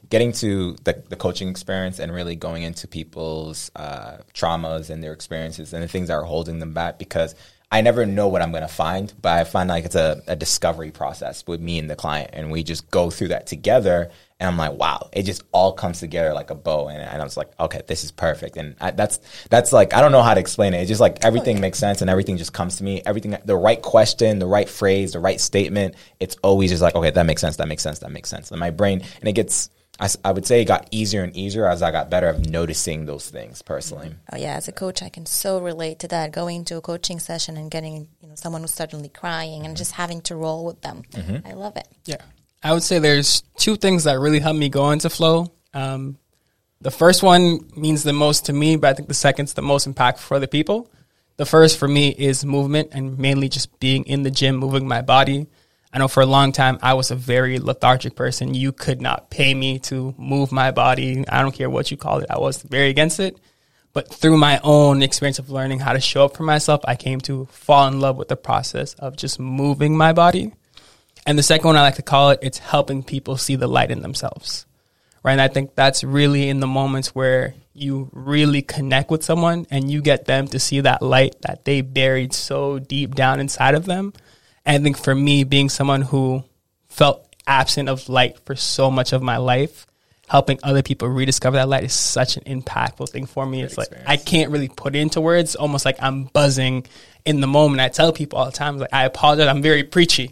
getting 0.09 0.31
to 0.33 0.75
the, 0.83 1.03
the 1.09 1.15
coaching 1.15 1.49
experience 1.49 1.99
and 1.99 2.13
really 2.13 2.35
going 2.35 2.63
into 2.63 2.87
people's 2.87 3.71
uh, 3.75 4.17
traumas 4.33 4.89
and 4.89 5.03
their 5.03 5.13
experiences 5.13 5.73
and 5.73 5.83
the 5.83 5.87
things 5.87 6.07
that 6.07 6.13
are 6.13 6.23
holding 6.23 6.59
them 6.59 6.73
back 6.73 6.99
because 6.99 7.35
I 7.71 7.81
never 7.81 8.05
know 8.05 8.27
what 8.27 8.43
I'm 8.43 8.51
going 8.51 8.61
to 8.61 8.67
find, 8.67 9.11
but 9.19 9.31
I 9.33 9.43
find 9.45 9.67
like 9.67 9.85
it's 9.85 9.95
a, 9.95 10.21
a 10.27 10.35
discovery 10.35 10.91
process 10.91 11.43
with 11.47 11.59
me 11.59 11.79
and 11.79 11.89
the 11.89 11.95
client, 11.95 12.29
and 12.31 12.51
we 12.51 12.61
just 12.61 12.91
go 12.91 13.09
through 13.09 13.29
that 13.29 13.47
together. 13.47 14.11
And 14.43 14.51
I'm 14.51 14.57
like, 14.57 14.77
wow, 14.77 15.09
it 15.13 15.23
just 15.23 15.41
all 15.53 15.71
comes 15.71 16.01
together 16.01 16.33
like 16.33 16.49
a 16.49 16.55
bow, 16.55 16.89
and, 16.89 17.01
and 17.01 17.21
I 17.21 17.23
was 17.23 17.37
like, 17.37 17.57
okay, 17.57 17.81
this 17.87 18.03
is 18.03 18.11
perfect. 18.11 18.57
And 18.57 18.75
I, 18.81 18.91
that's 18.91 19.21
that's 19.49 19.71
like 19.71 19.93
I 19.93 20.01
don't 20.01 20.11
know 20.11 20.21
how 20.21 20.33
to 20.33 20.39
explain 20.41 20.73
it. 20.73 20.81
It's 20.81 20.89
just 20.89 20.99
like 20.99 21.23
everything 21.23 21.61
makes 21.61 21.79
sense, 21.79 22.01
and 22.01 22.09
everything 22.09 22.35
just 22.35 22.51
comes 22.51 22.75
to 22.75 22.83
me. 22.83 23.01
Everything, 23.05 23.37
the 23.45 23.55
right 23.55 23.81
question, 23.81 24.39
the 24.39 24.45
right 24.45 24.67
phrase, 24.67 25.13
the 25.13 25.21
right 25.21 25.39
statement. 25.39 25.95
It's 26.19 26.35
always 26.43 26.71
just 26.71 26.81
like, 26.81 26.93
okay, 26.93 27.09
that 27.09 27.25
makes 27.25 27.39
sense. 27.39 27.55
That 27.55 27.69
makes 27.69 27.83
sense. 27.83 27.99
That 27.99 28.11
makes 28.11 28.29
sense. 28.29 28.51
And 28.51 28.59
my 28.59 28.69
brain, 28.69 29.01
and 29.21 29.29
it 29.29 29.31
gets 29.31 29.69
I, 29.97 30.09
I 30.25 30.31
would 30.33 30.45
say 30.45 30.61
it 30.61 30.65
got 30.65 30.89
easier 30.91 31.23
and 31.23 31.33
easier 31.37 31.65
as 31.65 31.81
I 31.81 31.91
got 31.91 32.09
better 32.09 32.27
of 32.27 32.49
noticing 32.49 33.05
those 33.05 33.29
things 33.29 33.61
personally. 33.61 34.13
Oh 34.33 34.37
yeah, 34.37 34.55
as 34.55 34.67
a 34.67 34.73
coach, 34.73 35.01
I 35.01 35.07
can 35.07 35.25
so 35.25 35.59
relate 35.59 35.99
to 35.99 36.09
that. 36.09 36.33
Going 36.33 36.65
to 36.65 36.75
a 36.75 36.81
coaching 36.81 37.19
session 37.19 37.55
and 37.55 37.71
getting 37.71 38.09
you 38.19 38.27
know 38.27 38.35
someone 38.35 38.61
who's 38.61 38.73
suddenly 38.73 39.07
crying 39.07 39.65
and 39.65 39.77
just 39.77 39.93
having 39.93 40.19
to 40.23 40.35
roll 40.35 40.65
with 40.65 40.81
them. 40.81 41.03
Mm-hmm. 41.11 41.47
I 41.47 41.53
love 41.53 41.77
it. 41.77 41.87
Yeah. 42.03 42.17
I 42.63 42.71
would 42.71 42.83
say 42.83 42.99
there's 42.99 43.41
two 43.57 43.75
things 43.75 44.05
that 44.05 44.19
really 44.19 44.39
help 44.39 44.55
me 44.55 44.69
go 44.69 44.91
into 44.91 45.09
flow. 45.09 45.51
Um, 45.73 46.17
the 46.79 46.91
first 46.91 47.21
one 47.21 47.69
means 47.75 48.03
the 48.03 48.13
most 48.13 48.45
to 48.45 48.53
me, 48.53 48.77
but 48.77 48.89
I 48.89 48.93
think 48.93 49.07
the 49.07 49.13
second's 49.13 49.53
the 49.53 49.61
most 49.61 49.87
impactful 49.87 50.19
for 50.19 50.35
other 50.35 50.47
people. 50.47 50.89
The 51.35 51.45
first 51.45 51.77
for 51.77 51.87
me 51.87 52.09
is 52.09 52.45
movement 52.45 52.89
and 52.91 53.17
mainly 53.17 53.49
just 53.49 53.79
being 53.79 54.03
in 54.05 54.23
the 54.23 54.31
gym, 54.31 54.55
moving 54.55 54.87
my 54.87 55.01
body. 55.01 55.47
I 55.91 55.99
know 55.99 56.07
for 56.07 56.21
a 56.21 56.25
long 56.25 56.51
time 56.51 56.79
I 56.81 56.93
was 56.93 57.11
a 57.11 57.15
very 57.15 57.59
lethargic 57.59 58.15
person. 58.15 58.53
You 58.53 58.71
could 58.71 59.01
not 59.01 59.29
pay 59.29 59.53
me 59.53 59.79
to 59.79 60.15
move 60.17 60.51
my 60.51 60.71
body. 60.71 61.23
I 61.27 61.41
don't 61.41 61.51
care 61.51 61.69
what 61.69 61.91
you 61.91 61.97
call 61.97 62.19
it. 62.19 62.27
I 62.29 62.37
was 62.37 62.61
very 62.61 62.89
against 62.89 63.19
it. 63.19 63.37
But 63.93 64.11
through 64.11 64.37
my 64.37 64.59
own 64.63 65.03
experience 65.03 65.37
of 65.37 65.51
learning 65.51 65.79
how 65.79 65.93
to 65.93 65.99
show 65.99 66.25
up 66.25 66.35
for 66.35 66.43
myself, 66.43 66.81
I 66.85 66.95
came 66.95 67.19
to 67.21 67.45
fall 67.45 67.87
in 67.87 67.99
love 67.99 68.17
with 68.17 68.27
the 68.27 68.35
process 68.35 68.93
of 68.95 69.15
just 69.15 69.39
moving 69.39 69.95
my 69.95 70.13
body. 70.13 70.53
And 71.25 71.37
the 71.37 71.43
second 71.43 71.67
one 71.67 71.77
I 71.77 71.81
like 71.81 71.95
to 71.95 72.01
call 72.01 72.31
it, 72.31 72.39
it's 72.41 72.57
helping 72.57 73.03
people 73.03 73.37
see 73.37 73.55
the 73.55 73.67
light 73.67 73.91
in 73.91 74.01
themselves. 74.01 74.65
Right. 75.23 75.31
And 75.31 75.41
I 75.41 75.47
think 75.47 75.75
that's 75.75 76.03
really 76.03 76.49
in 76.49 76.59
the 76.59 76.67
moments 76.67 77.15
where 77.15 77.55
you 77.73 78.09
really 78.11 78.61
connect 78.61 79.09
with 79.09 79.23
someone 79.23 79.65
and 79.71 79.89
you 79.89 80.01
get 80.01 80.25
them 80.25 80.47
to 80.49 80.59
see 80.59 80.81
that 80.81 81.01
light 81.01 81.35
that 81.43 81.63
they 81.63 81.79
buried 81.79 82.33
so 82.33 82.77
deep 82.77 83.15
down 83.15 83.39
inside 83.39 83.73
of 83.73 83.85
them 83.85 84.13
and 84.65 84.81
I 84.81 84.83
think 84.83 84.97
for 84.97 85.13
me, 85.13 85.43
being 85.43 85.69
someone 85.69 86.01
who 86.01 86.43
felt 86.87 87.27
absent 87.45 87.89
of 87.89 88.07
light 88.07 88.39
for 88.45 88.55
so 88.55 88.89
much 88.89 89.11
of 89.13 89.21
my 89.21 89.37
life, 89.37 89.85
helping 90.27 90.59
other 90.63 90.81
people 90.81 91.07
rediscover 91.09 91.57
that 91.57 91.67
light 91.67 91.83
is 91.83 91.93
such 91.93 92.37
an 92.37 92.43
impactful 92.43 93.09
thing 93.09 93.25
for 93.25 93.45
me. 93.45 93.57
Good 93.59 93.65
it's 93.65 93.77
experience. 93.77 94.07
like 94.07 94.19
I 94.19 94.23
can't 94.23 94.51
really 94.51 94.69
put 94.69 94.95
it 94.95 94.99
into 94.99 95.19
words. 95.19 95.55
Almost 95.55 95.85
like 95.85 95.97
I'm 96.01 96.25
buzzing 96.25 96.85
in 97.25 97.41
the 97.41 97.47
moment. 97.47 97.81
I 97.81 97.89
tell 97.89 98.13
people 98.13 98.39
all 98.39 98.45
the 98.45 98.51
time, 98.51 98.77
like 98.77 98.93
I 98.93 99.03
apologize. 99.03 99.47
I'm 99.47 99.61
very 99.61 99.83
preachy 99.83 100.31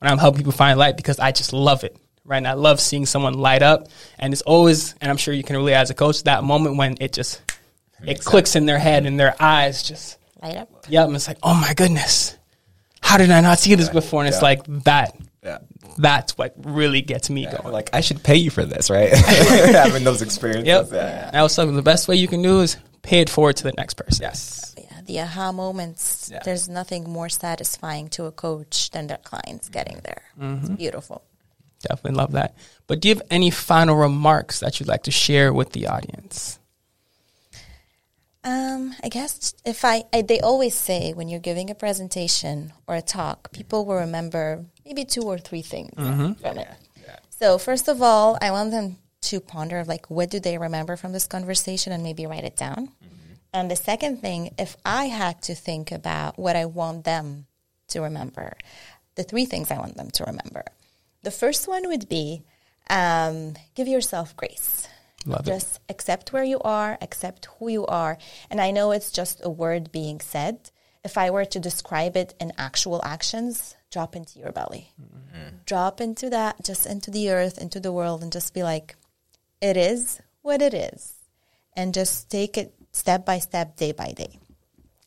when 0.00 0.10
I'm 0.10 0.18
helping 0.18 0.38
people 0.38 0.52
find 0.52 0.78
light 0.78 0.96
because 0.96 1.18
I 1.20 1.32
just 1.32 1.52
love 1.52 1.84
it. 1.84 1.96
Right, 2.22 2.36
and 2.36 2.46
I 2.46 2.52
love 2.52 2.80
seeing 2.80 3.06
someone 3.06 3.34
light 3.34 3.62
up, 3.62 3.88
and 4.18 4.32
it's 4.32 4.42
always, 4.42 4.94
and 5.00 5.10
I'm 5.10 5.16
sure 5.16 5.34
you 5.34 5.42
can 5.42 5.56
relate 5.56 5.74
as 5.74 5.90
a 5.90 5.94
coach, 5.94 6.22
that 6.24 6.44
moment 6.44 6.76
when 6.76 6.96
it 7.00 7.12
just 7.12 7.40
it, 8.02 8.18
it 8.18 8.24
clicks 8.24 8.50
sense. 8.50 8.62
in 8.62 8.66
their 8.66 8.78
head 8.78 9.06
and 9.06 9.18
their 9.18 9.34
eyes 9.40 9.82
just 9.82 10.18
light 10.40 10.56
up. 10.56 10.68
Yep, 10.88 11.06
and 11.06 11.16
it's 11.16 11.26
like, 11.26 11.38
oh 11.42 11.54
my 11.54 11.74
goodness, 11.74 12.36
how 13.00 13.16
did 13.16 13.30
I 13.30 13.40
not 13.40 13.58
see 13.58 13.74
this 13.74 13.88
before? 13.88 14.20
And 14.22 14.28
it's 14.28 14.42
like 14.42 14.64
that. 14.84 15.16
Yeah. 15.42 15.58
That's 15.98 16.36
what 16.38 16.54
really 16.58 17.02
gets 17.02 17.30
me 17.30 17.44
yeah, 17.44 17.56
going. 17.56 17.72
Like 17.72 17.90
I 17.92 18.02
should 18.02 18.22
pay 18.22 18.36
you 18.36 18.50
for 18.50 18.64
this, 18.64 18.90
right? 18.90 19.08
Having 19.12 20.04
those 20.04 20.22
experiences. 20.22 20.66
Yep. 20.66 20.88
Yeah. 20.92 21.30
I 21.32 21.42
was 21.42 21.56
talking. 21.56 21.74
The 21.74 21.82
best 21.82 22.06
way 22.06 22.16
you 22.16 22.28
can 22.28 22.42
do 22.42 22.60
is 22.60 22.76
pay 23.02 23.20
it 23.20 23.30
forward 23.30 23.56
to 23.56 23.64
the 23.64 23.72
next 23.72 23.94
person. 23.94 24.22
Yes. 24.22 24.69
The 25.10 25.18
aha 25.22 25.50
moments. 25.50 26.30
Yeah. 26.30 26.38
There's 26.44 26.68
nothing 26.68 27.10
more 27.10 27.28
satisfying 27.28 28.10
to 28.10 28.26
a 28.26 28.30
coach 28.30 28.90
than 28.92 29.08
their 29.08 29.18
clients 29.18 29.68
getting 29.68 29.98
there. 30.04 30.22
Mm-hmm. 30.40 30.66
It's 30.66 30.68
beautiful. 30.76 31.22
Definitely 31.82 32.16
love 32.16 32.32
that. 32.32 32.54
But 32.86 33.00
do 33.00 33.08
you 33.08 33.16
have 33.16 33.26
any 33.28 33.50
final 33.50 33.96
remarks 33.96 34.60
that 34.60 34.78
you'd 34.78 34.88
like 34.88 35.02
to 35.04 35.10
share 35.10 35.52
with 35.52 35.72
the 35.72 35.88
audience? 35.88 36.60
Um, 38.44 38.94
I 39.02 39.08
guess 39.08 39.52
if 39.64 39.84
I, 39.84 40.04
I, 40.12 40.22
they 40.22 40.38
always 40.38 40.76
say 40.76 41.12
when 41.12 41.28
you're 41.28 41.40
giving 41.40 41.70
a 41.70 41.74
presentation 41.74 42.72
or 42.86 42.94
a 42.94 43.02
talk, 43.02 43.50
people 43.50 43.84
will 43.86 43.96
remember 43.96 44.64
maybe 44.84 45.04
two 45.04 45.22
or 45.22 45.38
three 45.38 45.62
things 45.62 45.92
mm-hmm. 45.96 46.34
from 46.34 46.56
it. 46.56 46.68
Yeah. 47.02 47.16
So 47.30 47.58
first 47.58 47.88
of 47.88 48.00
all, 48.00 48.38
I 48.40 48.52
want 48.52 48.70
them 48.70 48.98
to 49.22 49.40
ponder 49.40 49.82
like 49.82 50.08
what 50.08 50.30
do 50.30 50.38
they 50.38 50.56
remember 50.56 50.94
from 50.94 51.10
this 51.10 51.26
conversation 51.26 51.92
and 51.92 52.04
maybe 52.04 52.26
write 52.26 52.44
it 52.44 52.56
down. 52.56 52.86
Mm-hmm. 52.86 53.19
And 53.52 53.70
the 53.70 53.76
second 53.76 54.18
thing, 54.18 54.54
if 54.58 54.76
I 54.84 55.06
had 55.06 55.42
to 55.42 55.54
think 55.54 55.90
about 55.90 56.38
what 56.38 56.56
I 56.56 56.66
want 56.66 57.04
them 57.04 57.46
to 57.88 58.00
remember, 58.00 58.56
the 59.16 59.24
three 59.24 59.44
things 59.44 59.70
I 59.70 59.78
want 59.78 59.96
them 59.96 60.10
to 60.12 60.24
remember. 60.24 60.64
The 61.22 61.30
first 61.30 61.68
one 61.68 61.88
would 61.88 62.08
be 62.08 62.42
um, 62.88 63.54
give 63.74 63.88
yourself 63.88 64.36
grace. 64.36 64.88
Love 65.26 65.44
just 65.44 65.76
it. 65.76 65.92
accept 65.92 66.32
where 66.32 66.44
you 66.44 66.60
are, 66.60 66.96
accept 67.00 67.46
who 67.58 67.68
you 67.68 67.86
are. 67.86 68.16
And 68.50 68.60
I 68.60 68.70
know 68.70 68.92
it's 68.92 69.10
just 69.10 69.40
a 69.44 69.50
word 69.50 69.92
being 69.92 70.20
said. 70.20 70.70
If 71.04 71.18
I 71.18 71.30
were 71.30 71.44
to 71.46 71.60
describe 71.60 72.16
it 72.16 72.34
in 72.40 72.52
actual 72.56 73.02
actions, 73.04 73.74
drop 73.90 74.16
into 74.16 74.38
your 74.38 74.52
belly. 74.52 74.92
Mm-hmm. 75.00 75.56
Drop 75.66 76.00
into 76.00 76.30
that, 76.30 76.64
just 76.64 76.86
into 76.86 77.10
the 77.10 77.30
earth, 77.30 77.58
into 77.58 77.80
the 77.80 77.92
world, 77.92 78.22
and 78.22 78.32
just 78.32 78.54
be 78.54 78.62
like, 78.62 78.96
it 79.60 79.76
is 79.76 80.20
what 80.42 80.62
it 80.62 80.74
is. 80.74 81.14
And 81.74 81.94
just 81.94 82.30
take 82.30 82.58
it 82.58 82.74
step 82.92 83.24
by 83.24 83.38
step, 83.38 83.76
day 83.76 83.92
by 83.92 84.12
day. 84.12 84.38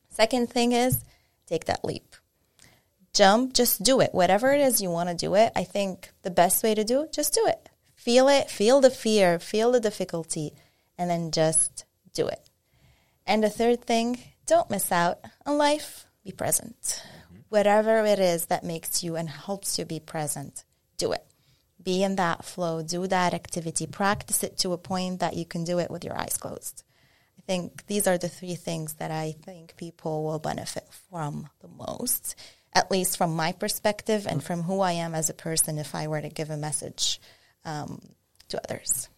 Second 0.10 0.50
thing 0.50 0.72
is 0.72 1.04
take 1.48 1.66
that 1.66 1.84
leap. 1.84 2.16
Jump, 3.14 3.54
just 3.54 3.84
do 3.84 4.00
it. 4.00 4.14
Whatever 4.14 4.54
it 4.54 4.62
is 4.62 4.82
you 4.82 4.90
want 4.90 5.10
to 5.10 5.16
do 5.16 5.36
it, 5.36 5.52
I 5.56 5.64
think 5.64 6.12
the 6.24 6.32
best 6.32 6.64
way 6.64 6.74
to 6.74 6.84
do 6.84 7.04
it, 7.04 7.14
just 7.14 7.34
do 7.34 7.46
it. 7.46 7.70
Feel 7.96 8.28
it, 8.28 8.50
feel 8.50 8.82
the 8.82 8.90
fear, 8.90 9.40
feel 9.40 9.72
the 9.72 9.80
difficulty, 9.80 10.54
and 10.98 11.10
then 11.10 11.32
just 11.32 11.86
do 12.14 12.28
it. 12.28 12.50
And 13.26 13.44
the 13.44 13.50
third 13.50 13.86
thing, 13.86 14.20
don't 14.46 14.70
miss 14.70 14.92
out 14.92 15.20
on 15.46 15.58
life. 15.58 16.06
Be 16.24 16.32
present. 16.32 17.04
Whatever 17.50 18.04
it 18.06 18.20
is 18.20 18.48
that 18.48 18.64
makes 18.64 19.04
you 19.04 19.16
and 19.16 19.30
helps 19.30 19.78
you 19.78 19.86
be 19.86 20.00
present, 20.00 20.64
do 20.98 21.12
it. 21.12 21.26
Be 21.82 22.02
in 22.02 22.16
that 22.16 22.46
flow, 22.46 22.82
do 22.82 23.08
that 23.08 23.34
activity, 23.34 23.86
practice 23.86 24.44
it 24.44 24.58
to 24.60 24.74
a 24.74 24.78
point 24.78 25.20
that 25.20 25.36
you 25.36 25.46
can 25.46 25.64
do 25.64 25.80
it 25.80 25.92
with 25.92 26.04
your 26.04 26.18
eyes 26.18 26.38
closed. 26.38 26.84
I 27.44 27.52
think 27.52 27.86
these 27.88 28.08
are 28.08 28.18
the 28.18 28.30
three 28.30 28.56
things 28.56 28.94
that 28.96 29.12
I 29.12 29.36
think 29.44 29.76
people 29.76 30.24
will 30.24 30.40
benefit 30.40 30.88
from 31.10 31.50
the 31.60 31.68
most, 31.68 32.36
at 32.74 32.90
least 32.90 33.18
from 33.18 33.36
my 33.36 33.52
perspective 33.52 34.26
and 34.28 34.42
from 34.42 34.64
who 34.64 34.80
I 34.80 34.94
am 34.94 35.14
as 35.14 35.30
a 35.30 35.34
person 35.34 35.78
if 35.78 35.94
I 35.94 36.08
were 36.08 36.22
to 36.22 36.30
give 36.30 36.50
a 36.50 36.58
message 36.58 37.20
um, 37.66 38.02
to 38.48 38.62
others. 38.64 39.10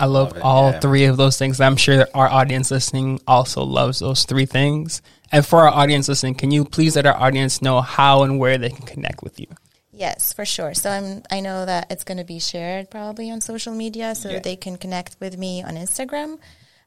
I 0.00 0.06
love, 0.06 0.32
love 0.32 0.42
all 0.42 0.70
yeah. 0.72 0.80
three 0.80 1.04
of 1.04 1.16
those 1.16 1.38
things. 1.38 1.60
I'm 1.60 1.76
sure 1.76 1.96
that 1.98 2.10
our 2.12 2.28
audience 2.28 2.70
listening 2.70 3.20
also 3.26 3.62
loves 3.62 4.00
those 4.00 4.24
three 4.24 4.46
things. 4.46 5.00
And 5.32 5.46
for 5.46 5.60
our 5.60 5.68
audience 5.68 6.08
listening, 6.08 6.34
can 6.34 6.50
you 6.50 6.64
please 6.64 6.96
let 6.96 7.06
our 7.06 7.16
audience 7.16 7.62
know 7.62 7.80
how 7.80 8.22
and 8.22 8.38
where 8.38 8.58
they 8.58 8.70
can 8.70 8.84
connect 8.84 9.22
with 9.22 9.40
you? 9.40 9.46
Yes, 9.92 10.34
for 10.34 10.44
sure. 10.44 10.74
So 10.74 10.90
I'm, 10.90 11.22
I 11.30 11.40
know 11.40 11.64
that 11.64 11.90
it's 11.90 12.04
going 12.04 12.18
to 12.18 12.24
be 12.24 12.38
shared 12.38 12.90
probably 12.90 13.30
on 13.30 13.40
social 13.40 13.74
media, 13.74 14.14
so 14.14 14.28
yeah. 14.28 14.40
they 14.40 14.56
can 14.56 14.76
connect 14.76 15.16
with 15.20 15.38
me 15.38 15.62
on 15.62 15.76
Instagram, 15.76 16.38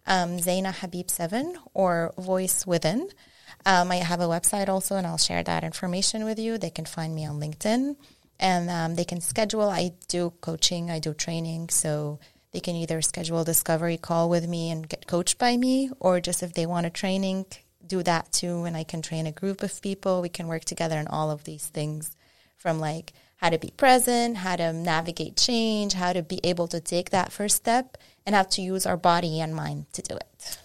um, 0.09 0.37
Zeina 0.39 0.73
Habib 0.73 1.09
Seven 1.09 1.55
or 1.73 2.13
Voice 2.17 2.67
Within. 2.67 3.09
Um, 3.65 3.91
I 3.91 3.97
have 3.97 4.19
a 4.19 4.25
website 4.25 4.67
also, 4.67 4.97
and 4.97 5.07
I'll 5.07 5.17
share 5.17 5.43
that 5.43 5.63
information 5.63 6.25
with 6.25 6.39
you. 6.39 6.57
They 6.57 6.69
can 6.69 6.85
find 6.85 7.15
me 7.15 7.25
on 7.25 7.39
LinkedIn 7.39 7.95
and 8.39 8.69
um, 8.69 8.95
they 8.95 9.03
can 9.03 9.21
schedule. 9.21 9.69
I 9.69 9.91
do 10.07 10.33
coaching, 10.41 10.89
I 10.89 10.99
do 10.99 11.13
training, 11.13 11.69
so 11.69 12.19
they 12.51 12.59
can 12.59 12.75
either 12.75 13.01
schedule 13.01 13.41
a 13.41 13.45
discovery 13.45 13.97
call 13.97 14.29
with 14.29 14.47
me 14.47 14.71
and 14.71 14.87
get 14.87 15.07
coached 15.07 15.37
by 15.37 15.57
me, 15.57 15.91
or 15.99 16.19
just 16.19 16.41
if 16.41 16.53
they 16.53 16.65
want 16.65 16.85
a 16.85 16.89
training, 16.89 17.45
do 17.85 18.01
that 18.03 18.31
too. 18.31 18.63
And 18.63 18.77
I 18.77 18.83
can 18.83 19.01
train 19.01 19.27
a 19.27 19.31
group 19.31 19.61
of 19.61 19.81
people. 19.81 20.21
We 20.21 20.29
can 20.29 20.47
work 20.47 20.65
together 20.65 20.97
on 20.97 21.07
all 21.07 21.31
of 21.31 21.43
these 21.43 21.67
things 21.67 22.15
from 22.57 22.79
like 22.79 23.13
how 23.37 23.49
to 23.49 23.57
be 23.57 23.71
present, 23.75 24.37
how 24.37 24.55
to 24.55 24.73
navigate 24.73 25.35
change, 25.37 25.93
how 25.93 26.13
to 26.13 26.21
be 26.21 26.39
able 26.43 26.67
to 26.69 26.79
take 26.79 27.09
that 27.09 27.31
first 27.31 27.55
step, 27.55 27.97
and 28.25 28.35
have 28.35 28.49
to 28.51 28.61
use 28.61 28.85
our 28.85 28.97
body 28.97 29.39
and 29.39 29.55
mind 29.55 29.85
to 29.93 30.01
do 30.01 30.15
it. 30.15 30.57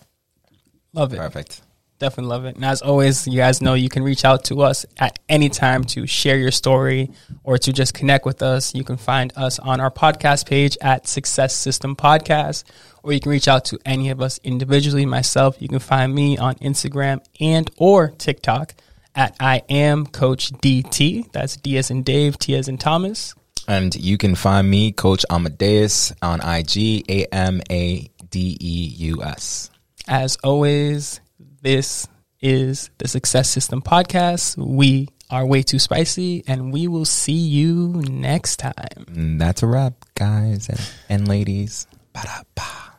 Love 0.93 1.13
it. 1.13 1.19
Perfect. 1.19 1.63
Definitely 1.99 2.31
love 2.31 2.45
it. 2.45 2.57
And 2.57 2.65
as 2.65 2.83
always, 2.83 3.27
you 3.27 3.37
guys 3.37 3.63
know 3.63 3.75
you 3.75 3.89
can 3.89 4.03
reach 4.03 4.25
out 4.25 4.45
to 4.45 4.63
us 4.63 4.85
at 4.99 5.19
any 5.29 5.49
time 5.49 5.85
to 5.85 6.07
share 6.07 6.37
your 6.37 6.51
story 6.51 7.11
or 7.45 7.57
to 7.59 7.73
just 7.73 7.95
connect 7.95 8.27
with 8.27 8.43
us. 8.43 8.75
You 8.75 8.83
can 8.85 8.97
find 8.97 9.33
us 9.37 9.59
on 9.59 9.81
our 9.81 9.91
podcast 9.91 10.49
page 10.49 10.77
at 10.81 11.07
Success 11.07 11.55
System 11.55 11.95
Podcast, 11.95 12.65
or 13.03 13.13
you 13.13 13.21
can 13.21 13.31
reach 13.31 13.47
out 13.47 13.65
to 13.67 13.79
any 13.87 14.11
of 14.11 14.21
us 14.21 14.41
individually. 14.43 15.07
Myself, 15.07 15.63
you 15.63 15.69
can 15.69 15.79
find 15.79 16.13
me 16.13 16.37
on 16.37 16.57
Instagram 16.57 17.25
and 17.41 17.71
or 17.77 18.09
TikTok 18.09 18.75
at 19.15 19.37
I 19.39 19.63
am 19.69 20.07
Coach 20.07 20.53
DT. 20.53 21.31
That's 21.33 21.57
D 21.57 21.79
as 21.79 21.91
in 21.91 22.03
Dave, 22.03 22.39
T 22.39 22.57
as 22.57 22.69
in 22.69 22.77
Thomas. 22.77 23.35
And 23.67 23.95
you 23.95 24.19
can 24.19 24.35
find 24.35 24.69
me, 24.69 24.93
Coach 24.93 25.25
Amadeus, 25.31 26.13
on 26.23 26.41
IG, 26.41 27.11
A 27.11 27.27
M 27.33 27.61
A 27.71 28.11
D 28.31 28.57
E 28.61 28.95
U 28.99 29.23
S. 29.23 29.71
As 30.07 30.37
always, 30.45 31.21
this 31.63 32.07
is 32.41 32.91
the 32.99 33.09
Success 33.09 33.49
System 33.49 33.81
Podcast. 33.81 34.57
We 34.59 35.09
are 35.31 35.47
way 35.47 35.63
too 35.63 35.79
spicy, 35.79 36.45
and 36.47 36.73
we 36.73 36.89
will 36.89 37.07
see 37.07 37.33
you 37.33 38.03
next 38.09 38.59
time. 38.59 39.07
And 39.09 39.41
that's 39.41 39.63
a 39.63 39.67
wrap, 39.67 39.95
guys 40.15 40.69
and, 40.69 40.81
and 41.09 41.29
ladies. 41.29 41.87
Ba-da-ba. 42.13 42.95